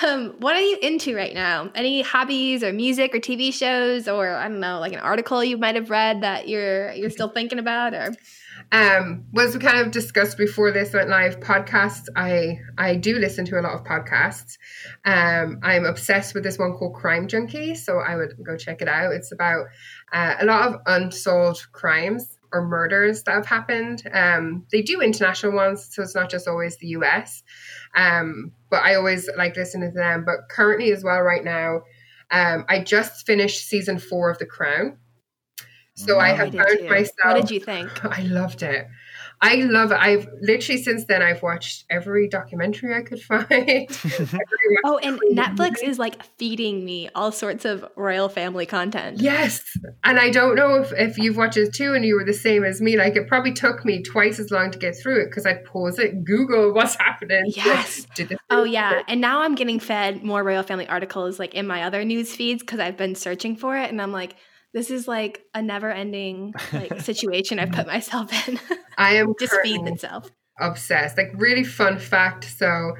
Um, 0.03 0.35
what 0.39 0.55
are 0.55 0.61
you 0.61 0.77
into 0.81 1.15
right 1.15 1.33
now? 1.33 1.69
Any 1.75 2.01
hobbies 2.01 2.63
or 2.63 2.73
music 2.73 3.13
or 3.13 3.19
TV 3.19 3.53
shows 3.53 4.07
or 4.07 4.33
I 4.33 4.47
don't 4.47 4.59
know, 4.59 4.79
like 4.79 4.93
an 4.93 4.99
article 4.99 5.43
you 5.43 5.57
might 5.57 5.75
have 5.75 5.91
read 5.91 6.21
that 6.21 6.47
you're 6.47 6.91
you're 6.93 7.11
still 7.11 7.29
thinking 7.29 7.59
about 7.59 7.93
or? 7.93 8.15
Um 8.71 9.25
was 9.31 9.53
we 9.53 9.59
kind 9.59 9.79
of 9.79 9.91
discussed 9.91 10.37
before 10.37 10.71
this 10.71 10.91
went 10.93 11.09
live 11.09 11.39
podcasts. 11.39 12.07
I 12.15 12.59
i 12.79 12.95
do 12.95 13.19
listen 13.19 13.45
to 13.45 13.59
a 13.59 13.61
lot 13.61 13.73
of 13.73 13.83
podcasts. 13.83 14.57
Um 15.05 15.59
i'm 15.61 15.85
obsessed 15.85 16.33
with 16.33 16.43
this 16.43 16.57
one 16.57 16.73
called 16.73 16.95
crime 16.95 17.27
junkie 17.27 17.75
so 17.75 17.99
i 17.99 18.15
would 18.15 18.33
go 18.43 18.57
check 18.57 18.81
it 18.81 18.87
out. 18.87 19.11
It's 19.13 19.31
about 19.31 19.67
uh, 20.11 20.35
a 20.39 20.45
lot 20.45 20.67
of 20.67 20.81
unsolved 20.87 21.71
crimes 21.73 22.34
or 22.55 22.65
murders 22.65 23.23
that 23.23 23.35
have 23.35 23.45
happened 23.45 24.03
um 24.13 24.65
they 24.71 24.81
do 24.81 25.01
international 25.01 25.51
ones 25.51 25.87
so 25.91 26.01
it's 26.01 26.15
not 26.15 26.29
just 26.29 26.47
always 26.47 26.77
the 26.77 26.87
us 26.87 27.43
um 27.95 28.51
but 28.75 28.83
I 28.83 28.95
always 28.95 29.29
like 29.37 29.55
listening 29.55 29.91
to 29.91 29.95
them. 29.95 30.25
But 30.25 30.49
currently, 30.49 30.91
as 30.91 31.01
well, 31.01 31.21
right 31.21 31.45
now, 31.45 31.83
um, 32.29 32.65
I 32.67 32.83
just 32.83 33.25
finished 33.25 33.67
season 33.67 33.99
four 33.99 34.29
of 34.29 34.37
The 34.37 34.45
Crown. 34.45 34.97
So 35.95 36.17
oh, 36.17 36.19
I 36.19 36.29
have 36.33 36.53
found 36.53 36.79
too. 36.79 36.89
myself. 36.89 37.15
What 37.23 37.35
did 37.35 37.51
you 37.51 37.61
think? 37.61 38.03
I 38.05 38.23
loved 38.23 38.63
it. 38.63 38.85
I 39.41 39.55
love 39.55 39.91
it. 39.91 39.99
I've 39.99 40.27
literally 40.41 40.81
since 40.81 41.05
then 41.05 41.21
I've 41.21 41.43
watched 41.43 41.85
every 41.89 42.27
documentary 42.27 42.95
I 42.95 43.01
could 43.01 43.21
find. 43.21 43.45
oh, 44.85 44.97
and 45.03 45.19
Netflix 45.31 45.83
is 45.83 45.99
like 45.99 46.23
feeding 46.37 46.85
me 46.85 47.09
all 47.15 47.31
sorts 47.31 47.65
of 47.65 47.85
royal 47.95 48.29
family 48.29 48.65
content. 48.65 49.21
Yes. 49.21 49.61
And 50.03 50.19
I 50.19 50.29
don't 50.29 50.55
know 50.55 50.75
if, 50.75 50.93
if 50.93 51.17
you've 51.17 51.37
watched 51.37 51.57
it 51.57 51.73
too 51.73 51.93
and 51.93 52.05
you 52.05 52.15
were 52.15 52.23
the 52.23 52.33
same 52.33 52.63
as 52.63 52.81
me. 52.81 52.97
Like 52.97 53.15
it 53.15 53.27
probably 53.27 53.53
took 53.53 53.83
me 53.85 54.01
twice 54.01 54.39
as 54.39 54.51
long 54.51 54.71
to 54.71 54.79
get 54.79 54.95
through 54.95 55.23
it 55.23 55.25
because 55.25 55.45
I'd 55.45 55.65
pause 55.65 55.99
it, 55.99 56.23
Google 56.23 56.73
what's 56.73 56.95
happening. 56.99 57.45
Yes. 57.47 58.05
oh 58.49 58.63
yeah. 58.63 59.01
And 59.07 59.21
now 59.21 59.41
I'm 59.41 59.55
getting 59.55 59.79
fed 59.79 60.23
more 60.23 60.43
royal 60.43 60.63
family 60.63 60.87
articles 60.87 61.39
like 61.39 61.53
in 61.53 61.67
my 61.67 61.83
other 61.83 62.03
news 62.03 62.33
feeds 62.35 62.61
because 62.61 62.79
I've 62.79 62.97
been 62.97 63.15
searching 63.15 63.55
for 63.55 63.77
it 63.77 63.89
and 63.89 64.01
I'm 64.01 64.11
like 64.11 64.35
this 64.75 64.91
is 64.91 65.07
like 65.07 65.41
a 65.53 65.61
never 65.61 65.89
ending 65.89 66.53
like 66.73 66.99
situation 67.01 67.59
I've 67.59 67.71
put 67.71 67.87
myself 67.87 68.29
in. 68.47 68.59
I 68.97 69.15
am 69.15 69.33
just 69.39 69.55
feeds 69.63 69.89
itself. 69.89 70.29
Obsessed. 70.59 71.17
Like 71.17 71.31
really 71.35 71.63
fun 71.63 71.97
fact. 71.97 72.43
So 72.43 72.95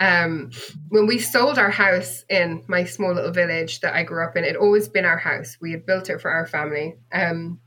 um 0.00 0.50
when 0.88 1.06
we 1.06 1.18
sold 1.18 1.58
our 1.58 1.70
house 1.70 2.24
in 2.30 2.64
my 2.66 2.84
small 2.84 3.14
little 3.14 3.30
village 3.30 3.80
that 3.80 3.94
I 3.94 4.04
grew 4.04 4.24
up 4.24 4.36
in, 4.36 4.44
it 4.44 4.56
always 4.56 4.88
been 4.88 5.04
our 5.04 5.18
house. 5.18 5.58
We 5.60 5.70
had 5.72 5.84
built 5.84 6.08
it 6.08 6.22
for 6.22 6.30
our 6.30 6.46
family. 6.46 6.96
Um 7.12 7.60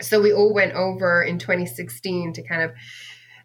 so 0.00 0.20
we 0.20 0.32
all 0.32 0.54
went 0.54 0.72
over 0.72 1.22
in 1.22 1.38
2016 1.38 2.32
to 2.32 2.42
kind 2.42 2.62
of 2.62 2.72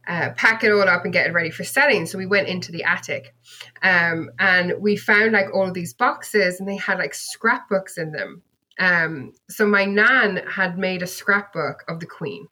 uh, 0.08 0.30
pack 0.36 0.64
it 0.64 0.72
all 0.72 0.88
up 0.88 1.04
and 1.04 1.14
get 1.14 1.28
it 1.28 1.34
ready 1.34 1.52
for 1.52 1.64
selling. 1.64 2.06
So 2.06 2.18
we 2.18 2.26
went 2.26 2.48
into 2.48 2.72
the 2.72 2.84
attic 2.84 3.36
um, 3.84 4.32
and 4.40 4.74
we 4.80 4.98
found 4.98 5.32
like 5.32 5.54
all 5.54 5.68
of 5.68 5.74
these 5.74 5.94
boxes 5.94 6.60
and 6.60 6.68
they 6.68 6.76
had 6.76 6.98
like 6.98 7.14
scrapbooks 7.14 7.98
in 7.98 8.12
them. 8.12 8.42
Um, 8.80 9.34
so 9.50 9.66
my 9.68 9.86
nan 9.86 10.42
had 10.48 10.78
made 10.78 11.02
a 11.02 11.08
scrapbook 11.08 11.84
of 11.88 12.00
the 12.00 12.06
Queen. 12.06 12.48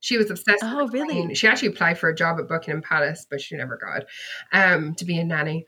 She 0.00 0.18
was 0.18 0.30
obsessed. 0.30 0.64
Oh, 0.64 0.88
really? 0.88 1.14
Queen. 1.14 1.34
She 1.34 1.46
actually 1.46 1.68
applied 1.68 1.96
for 1.96 2.08
a 2.08 2.14
job 2.14 2.40
at 2.40 2.48
Buckingham 2.48 2.82
Palace, 2.82 3.24
but 3.30 3.40
she 3.40 3.56
never 3.56 3.78
got 3.78 4.04
um, 4.52 4.94
to 4.96 5.04
be 5.04 5.16
a 5.16 5.24
nanny. 5.24 5.64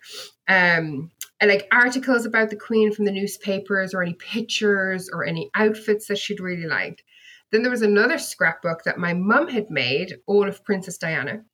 Um, 0.49 1.13
and 1.41 1.51
like 1.51 1.69
articles 1.71 2.27
about 2.27 2.51
the 2.51 2.57
Queen 2.57 2.93
from 2.93 3.05
the 3.05 3.13
newspapers, 3.13 3.95
or 3.95 4.03
any 4.03 4.15
pictures, 4.15 5.09
or 5.13 5.25
any 5.25 5.51
outfits 5.55 6.09
that 6.09 6.19
she'd 6.19 6.41
really 6.41 6.67
liked. 6.67 7.05
Then 7.53 7.63
there 7.63 7.71
was 7.71 7.83
another 7.83 8.19
scrapbook 8.19 8.83
that 8.83 8.99
my 8.99 9.15
mum 9.15 9.49
had 9.49 9.71
made, 9.71 10.17
all 10.27 10.49
of 10.49 10.65
Princess 10.65 10.99
Diana. 10.99 11.45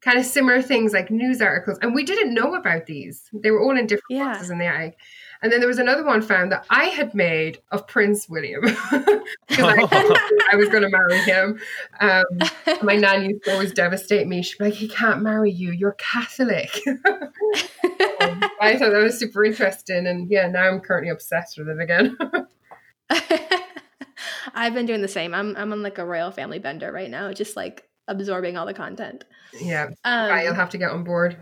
Kind 0.00 0.18
of 0.18 0.24
similar 0.24 0.62
things 0.62 0.94
like 0.94 1.10
news 1.10 1.42
articles, 1.42 1.78
and 1.82 1.94
we 1.94 2.04
didn't 2.04 2.32
know 2.32 2.54
about 2.54 2.86
these. 2.86 3.28
They 3.34 3.50
were 3.50 3.62
all 3.62 3.76
in 3.76 3.86
different 3.86 4.04
yeah. 4.10 4.32
boxes 4.32 4.48
in 4.48 4.58
the 4.58 4.66
attic. 4.66 4.96
And 5.42 5.52
then 5.52 5.60
there 5.60 5.68
was 5.68 5.78
another 5.78 6.04
one 6.04 6.20
found 6.20 6.50
that 6.52 6.66
I 6.68 6.86
had 6.86 7.14
made 7.14 7.58
of 7.70 7.86
Prince 7.86 8.28
William 8.28 8.62
because 8.62 8.78
I, 9.50 9.86
I, 10.52 10.56
was 10.56 10.68
going 10.68 10.82
to 10.82 10.88
marry 10.88 11.18
him. 11.20 11.60
Um, 12.00 12.24
my 12.82 12.96
nan 12.96 13.30
used 13.30 13.44
to 13.44 13.52
always 13.52 13.72
devastate 13.72 14.26
me. 14.26 14.42
She'd 14.42 14.58
be 14.58 14.64
like, 14.64 14.74
"He 14.74 14.88
can't 14.88 15.22
marry 15.22 15.50
you. 15.50 15.70
You're 15.70 15.92
Catholic." 15.92 16.70
um, 16.86 18.42
I 18.60 18.76
thought 18.76 18.90
that 18.90 19.02
was 19.02 19.18
super 19.18 19.44
interesting, 19.44 20.06
and 20.06 20.28
yeah, 20.30 20.48
now 20.48 20.68
I'm 20.68 20.80
currently 20.80 21.10
obsessed 21.10 21.56
with 21.58 21.68
it 21.68 21.80
again. 21.80 22.16
I've 24.54 24.74
been 24.74 24.86
doing 24.86 25.02
the 25.02 25.08
same. 25.08 25.34
I'm 25.34 25.56
I'm 25.56 25.72
on 25.72 25.82
like 25.82 25.98
a 25.98 26.04
royal 26.04 26.32
family 26.32 26.58
bender 26.58 26.90
right 26.90 27.10
now, 27.10 27.32
just 27.32 27.54
like 27.54 27.88
absorbing 28.08 28.56
all 28.56 28.66
the 28.66 28.74
content. 28.74 29.24
Yeah, 29.60 29.90
um, 30.04 30.40
you'll 30.42 30.54
have 30.54 30.70
to 30.70 30.78
get 30.78 30.90
on 30.90 31.04
board. 31.04 31.36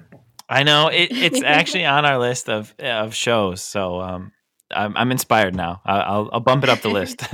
I 0.48 0.62
know 0.62 0.88
it, 0.88 1.09
it's 1.11 1.42
actually 1.44 1.85
on 1.85 2.04
our 2.04 2.18
list 2.18 2.48
of 2.48 2.74
of 2.78 3.14
shows. 3.14 3.62
So 3.62 4.00
um, 4.00 4.32
I'm, 4.70 4.96
I'm 4.96 5.11
inspired 5.11 5.54
now. 5.54 5.80
I'll, 5.85 6.28
I'll 6.32 6.40
bump 6.40 6.64
it 6.64 6.70
up 6.70 6.80
the 6.80 6.88
list. 6.88 7.22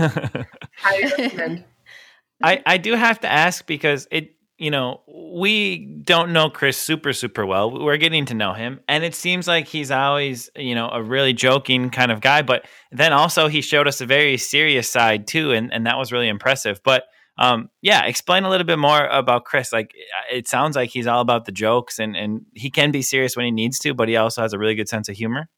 I 2.42 2.62
I 2.66 2.78
do 2.78 2.94
have 2.94 3.20
to 3.20 3.30
ask 3.30 3.66
because 3.66 4.08
it 4.10 4.34
you 4.58 4.70
know 4.70 5.02
we 5.34 6.00
don't 6.04 6.32
know 6.32 6.50
Chris 6.50 6.76
super 6.76 7.12
super 7.12 7.46
well. 7.46 7.70
We're 7.70 7.96
getting 7.96 8.26
to 8.26 8.34
know 8.34 8.52
him, 8.52 8.80
and 8.88 9.04
it 9.04 9.14
seems 9.14 9.46
like 9.46 9.68
he's 9.68 9.90
always 9.90 10.50
you 10.56 10.74
know 10.74 10.88
a 10.88 11.02
really 11.02 11.32
joking 11.32 11.90
kind 11.90 12.10
of 12.10 12.20
guy. 12.20 12.42
But 12.42 12.66
then 12.90 13.12
also 13.12 13.48
he 13.48 13.60
showed 13.60 13.86
us 13.86 14.00
a 14.00 14.06
very 14.06 14.36
serious 14.36 14.88
side 14.88 15.26
too, 15.26 15.52
and 15.52 15.72
and 15.72 15.86
that 15.86 15.98
was 15.98 16.12
really 16.12 16.28
impressive. 16.28 16.80
But 16.84 17.04
um, 17.38 17.70
yeah, 17.80 18.04
explain 18.04 18.44
a 18.44 18.50
little 18.50 18.66
bit 18.66 18.78
more 18.78 19.06
about 19.06 19.44
Chris. 19.44 19.72
Like, 19.72 19.92
it 20.30 20.48
sounds 20.48 20.76
like 20.76 20.90
he's 20.90 21.06
all 21.06 21.20
about 21.20 21.46
the 21.46 21.52
jokes, 21.52 21.98
and 21.98 22.16
and 22.16 22.42
he 22.54 22.70
can 22.70 22.90
be 22.90 23.02
serious 23.02 23.36
when 23.36 23.46
he 23.46 23.52
needs 23.52 23.78
to, 23.80 23.94
but 23.94 24.08
he 24.08 24.16
also 24.16 24.42
has 24.42 24.52
a 24.52 24.58
really 24.58 24.74
good 24.74 24.88
sense 24.88 25.08
of 25.08 25.16
humor. 25.16 25.48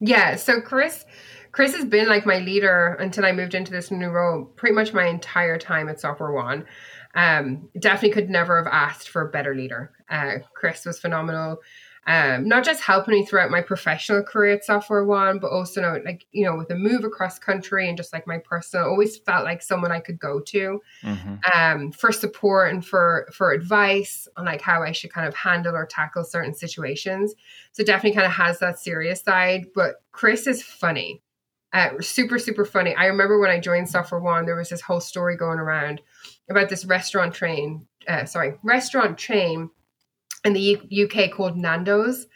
Yeah. 0.00 0.36
So 0.36 0.60
Chris, 0.60 1.04
Chris 1.52 1.74
has 1.76 1.84
been 1.84 2.08
like 2.08 2.26
my 2.26 2.38
leader 2.38 2.96
until 3.00 3.24
I 3.24 3.32
moved 3.32 3.54
into 3.54 3.70
this 3.70 3.90
new 3.90 4.08
role. 4.08 4.44
Pretty 4.44 4.74
much 4.74 4.92
my 4.92 5.06
entire 5.06 5.58
time 5.58 5.88
at 5.88 6.00
Software 6.00 6.32
One. 6.32 6.66
Um, 7.14 7.68
definitely 7.78 8.10
could 8.10 8.30
never 8.30 8.56
have 8.56 8.72
asked 8.72 9.08
for 9.08 9.22
a 9.22 9.30
better 9.30 9.54
leader. 9.54 9.92
Uh, 10.08 10.36
Chris 10.54 10.84
was 10.84 10.98
phenomenal. 10.98 11.58
Um, 12.06 12.48
not 12.48 12.64
just 12.64 12.80
helping 12.80 13.14
me 13.14 13.26
throughout 13.26 13.50
my 13.50 13.60
professional 13.60 14.22
career 14.22 14.54
at 14.54 14.64
Software 14.64 15.04
One, 15.04 15.38
but 15.38 15.50
also 15.50 15.82
know, 15.82 16.00
like 16.04 16.26
you 16.32 16.46
know, 16.46 16.56
with 16.56 16.70
a 16.70 16.74
move 16.74 17.04
across 17.04 17.38
country 17.38 17.88
and 17.88 17.96
just 17.96 18.12
like 18.12 18.26
my 18.26 18.38
personal, 18.38 18.86
always 18.86 19.18
felt 19.18 19.44
like 19.44 19.62
someone 19.62 19.92
I 19.92 20.00
could 20.00 20.18
go 20.18 20.40
to 20.40 20.80
mm-hmm. 21.02 21.34
um, 21.54 21.92
for 21.92 22.10
support 22.10 22.72
and 22.72 22.84
for 22.84 23.28
for 23.32 23.52
advice 23.52 24.26
on 24.36 24.46
like 24.46 24.62
how 24.62 24.82
I 24.82 24.92
should 24.92 25.12
kind 25.12 25.28
of 25.28 25.34
handle 25.34 25.76
or 25.76 25.84
tackle 25.84 26.24
certain 26.24 26.54
situations. 26.54 27.34
So 27.72 27.84
definitely 27.84 28.16
kind 28.16 28.26
of 28.26 28.32
has 28.32 28.58
that 28.60 28.78
serious 28.78 29.20
side, 29.20 29.66
but 29.74 29.96
Chris 30.10 30.46
is 30.46 30.62
funny. 30.62 31.22
Uh, 31.72 31.90
super 32.00 32.38
super 32.38 32.64
funny. 32.64 32.94
I 32.94 33.06
remember 33.06 33.38
when 33.38 33.50
I 33.50 33.60
joined 33.60 33.90
Software 33.90 34.20
One, 34.20 34.46
there 34.46 34.56
was 34.56 34.70
this 34.70 34.80
whole 34.80 35.00
story 35.00 35.36
going 35.36 35.58
around 35.58 36.00
about 36.48 36.70
this 36.70 36.86
restaurant 36.86 37.34
train, 37.34 37.86
uh, 38.08 38.24
sorry, 38.24 38.54
restaurant 38.62 39.18
chain 39.18 39.70
in 40.44 40.52
the 40.52 40.60
U- 40.90 41.06
UK 41.06 41.30
called 41.30 41.56
Nando's. 41.56 42.26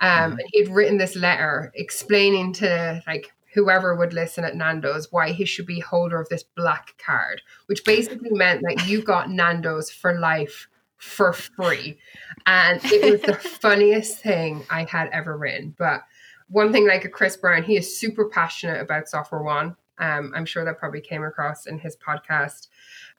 Um, 0.00 0.32
mm-hmm. 0.32 0.38
and 0.38 0.48
he'd 0.52 0.68
written 0.68 0.98
this 0.98 1.14
letter 1.14 1.72
explaining 1.74 2.52
to 2.54 3.02
like 3.06 3.32
whoever 3.54 3.94
would 3.94 4.12
listen 4.12 4.44
at 4.44 4.56
Nando's 4.56 5.12
why 5.12 5.30
he 5.30 5.44
should 5.44 5.66
be 5.66 5.78
holder 5.78 6.20
of 6.20 6.28
this 6.28 6.42
black 6.42 6.94
card, 7.04 7.40
which 7.66 7.84
basically 7.84 8.30
meant 8.30 8.62
that 8.62 8.88
you 8.88 9.02
got 9.02 9.30
Nando's 9.30 9.90
for 9.90 10.18
life 10.18 10.68
for 10.98 11.32
free. 11.32 11.98
And 12.46 12.80
it 12.84 13.12
was 13.12 13.20
the 13.22 13.34
funniest 13.60 14.18
thing 14.18 14.64
I 14.70 14.84
had 14.84 15.08
ever 15.12 15.36
written. 15.36 15.74
But 15.78 16.02
one 16.48 16.72
thing 16.72 16.86
like 16.86 17.04
a 17.04 17.08
Chris 17.08 17.36
Brown, 17.36 17.62
he 17.62 17.76
is 17.76 17.96
super 17.96 18.28
passionate 18.28 18.80
about 18.80 19.08
Software 19.08 19.42
One. 19.42 19.76
Um, 19.98 20.32
I'm 20.34 20.44
sure 20.44 20.64
that 20.64 20.78
probably 20.78 21.00
came 21.00 21.22
across 21.22 21.66
in 21.66 21.78
his 21.78 21.96
podcast. 21.96 22.68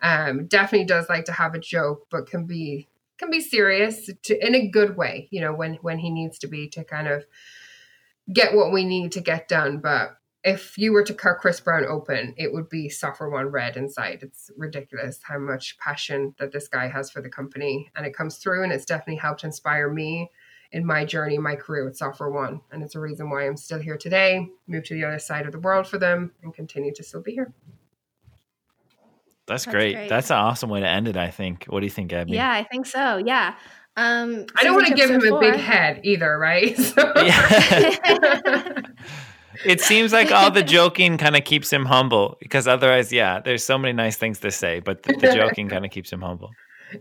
Um, 0.02 0.48
definitely 0.48 0.86
does 0.86 1.08
like 1.08 1.26
to 1.26 1.32
have 1.32 1.56
a 1.56 1.60
joke, 1.60 2.08
but 2.12 2.28
can 2.28 2.46
be 2.46 2.90
can 3.18 3.30
be 3.30 3.41
serious 3.41 4.09
to, 4.24 4.45
in 4.45 4.55
a 4.55 4.68
good 4.68 4.97
way, 4.97 5.28
you 5.32 5.41
know, 5.41 5.53
when 5.53 5.76
when 5.76 5.99
he 5.99 6.09
needs 6.09 6.39
to 6.39 6.47
be 6.47 6.68
to 6.70 6.84
kind 6.84 7.07
of 7.07 7.26
get 8.32 8.55
what 8.55 8.72
we 8.72 8.86
need 8.86 9.11
to 9.13 9.22
get 9.22 9.47
done. 9.47 9.80
But 9.80 10.18
if 10.43 10.78
you 10.78 10.93
were 10.93 11.03
to 11.03 11.13
cut 11.13 11.39
Chris 11.39 11.59
Brown 11.59 11.86
open, 11.86 12.36
it 12.38 12.53
would 12.53 12.70
be 12.70 12.89
Software 12.89 13.30
One 13.30 13.47
red 13.47 13.78
inside. 13.78 14.20
It's 14.22 14.51
ridiculous 14.55 15.20
how 15.24 15.39
much 15.39 15.78
passion 15.80 16.36
that 16.39 16.51
this 16.51 16.68
guy 16.68 16.88
has 16.88 17.09
for 17.09 17.22
the 17.22 17.30
company, 17.30 17.91
and 17.95 18.05
it 18.05 18.16
comes 18.16 18.38
through, 18.38 18.63
and 18.63 18.72
it's 18.72 18.86
definitely 18.86 19.16
helped 19.16 19.43
inspire 19.43 19.89
me 19.89 20.30
in 20.72 20.86
my 20.86 21.05
journey, 21.05 21.38
my 21.38 21.55
career 21.55 21.86
with 21.86 21.97
Software 21.97 22.30
One, 22.30 22.61
and 22.72 22.84
it's 22.84 22.95
a 22.95 22.99
reason 22.99 23.30
why 23.30 23.47
I'm 23.47 23.57
still 23.57 23.80
here 23.80 23.97
today. 23.97 24.47
Moved 24.68 24.88
to 24.88 24.93
the 24.93 25.05
other 25.05 25.20
side 25.20 25.45
of 25.45 25.51
the 25.51 25.59
world 25.59 25.88
for 25.88 25.97
them, 25.97 26.32
and 26.43 26.53
continue 26.53 26.93
to 26.93 27.03
still 27.03 27.22
be 27.22 27.32
here. 27.34 27.53
That's, 29.48 29.66
That's 29.66 29.74
great. 29.74 29.93
great. 29.96 30.10
That's 30.10 30.32
an 30.32 30.38
awesome 30.38 30.70
way 30.70 30.80
to 30.80 30.88
end 30.88 31.08
it, 31.08 31.18
I 31.18 31.30
think. 31.30 31.66
What 31.66 31.82
do 31.82 31.86
you 31.86 31.91
think, 31.91 32.12
Abbie? 32.12 32.34
Yeah, 32.34 32.52
I 32.52 32.64
think 32.64 32.86
so. 32.86 33.18
Yeah. 33.18 33.56
Um, 33.98 34.46
I 34.56 34.64
don't 34.64 34.74
want 34.74 34.88
to 34.88 34.93
give 34.93 35.10
him 35.10 35.22
four. 35.22 35.38
a 35.38 35.52
big 35.52 35.60
head 35.60 36.02
either, 36.04 36.38
right? 36.38 36.76
So. 36.80 37.14
Yeah. 37.18 38.82
it 39.66 39.82
seems 39.82 40.12
like 40.12 40.32
all 40.32 40.52
the 40.52 40.64
joking 40.64 41.18
kind 41.18 41.36
of 41.36 41.43
keeps 41.43 41.72
him 41.72 41.86
humble 41.86 42.38
because 42.39 42.68
otherwise, 42.68 43.14
yeah, 43.14 43.39
there's 43.39 43.64
so 43.64 43.78
many 43.78 43.93
nice 43.93 44.18
things 44.18 44.39
to 44.39 44.52
say, 44.52 44.80
but 44.80 45.04
the, 45.04 45.14
the 45.14 45.34
joking 45.34 45.70
kind 45.70 45.86
of 45.86 45.91
keeps 45.91 46.12
him 46.12 46.22
humble. 46.22 46.52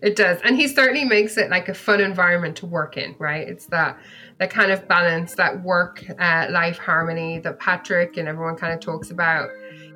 It 0.03 0.17
does, 0.17 0.41
and 0.43 0.57
he 0.57 0.67
certainly 0.67 1.05
makes 1.05 1.37
it 1.37 1.51
like 1.51 1.69
a 1.69 1.75
fun 1.75 2.01
environment 2.01 2.57
to 2.57 2.67
work 2.67 2.97
in. 2.97 3.15
Right? 3.19 3.47
It's 3.47 3.67
that 3.67 3.99
that 4.39 4.51
kind 4.51 4.73
of 4.73 4.89
balance, 4.89 5.35
that 5.35 5.63
work 5.63 6.05
uh, 6.19 6.47
life 6.51 6.79
harmony 6.79 7.39
that 7.41 7.59
Patrick 7.59 8.17
and 8.17 8.29
everyone 8.29 8.57
kind 8.57 8.73
of 8.73 8.81
talks 8.81 9.11
about 9.11 9.51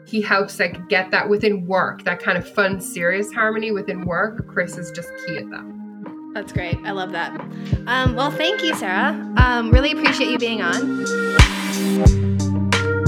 he 0.08 0.22
helps 0.22 0.58
like 0.58 0.88
get 0.88 1.10
that 1.10 1.28
within 1.28 1.66
work, 1.66 2.04
that 2.04 2.18
kind 2.22 2.38
of 2.38 2.48
fun, 2.48 2.80
serious 2.80 3.30
harmony 3.30 3.70
within 3.70 4.06
work. 4.06 4.48
Chris 4.48 4.78
is 4.78 4.90
just 4.90 5.10
key 5.26 5.36
at 5.36 5.50
that. 5.50 6.30
That's 6.32 6.50
great. 6.52 6.78
I 6.84 6.92
love 6.92 7.12
that. 7.12 7.38
Um, 7.86 8.14
well, 8.14 8.30
thank 8.30 8.62
you, 8.62 8.74
Sarah. 8.74 9.10
Um, 9.36 9.70
really 9.70 9.92
appreciate 9.92 10.30
you 10.30 10.38
being 10.38 10.62
on. 10.62 11.04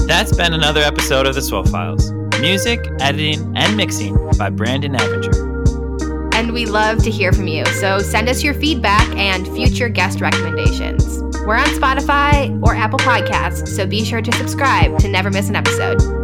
That's 0.05 0.35
been 0.35 0.53
another 0.53 0.81
episode 0.81 1.25
of 1.25 1.33
the 1.33 1.41
SWOfiles. 1.41 2.11
Music, 2.39 2.79
editing, 2.99 3.51
and 3.55 3.75
mixing 3.75 4.15
by 4.37 4.49
Brandon 4.49 4.93
Avinger. 4.93 6.33
And 6.35 6.53
we 6.53 6.65
love 6.65 7.03
to 7.03 7.11
hear 7.11 7.31
from 7.31 7.47
you, 7.47 7.65
so 7.65 7.99
send 7.99 8.29
us 8.29 8.43
your 8.43 8.53
feedback 8.53 9.07
and 9.15 9.47
future 9.49 9.89
guest 9.89 10.21
recommendations. 10.21 11.19
We're 11.45 11.55
on 11.57 11.67
Spotify 11.67 12.61
or 12.63 12.75
Apple 12.75 12.99
Podcasts, 12.99 13.67
so 13.67 13.87
be 13.87 14.05
sure 14.05 14.21
to 14.21 14.31
subscribe 14.33 14.99
to 14.99 15.07
never 15.07 15.31
miss 15.31 15.49
an 15.49 15.55
episode. 15.55 16.20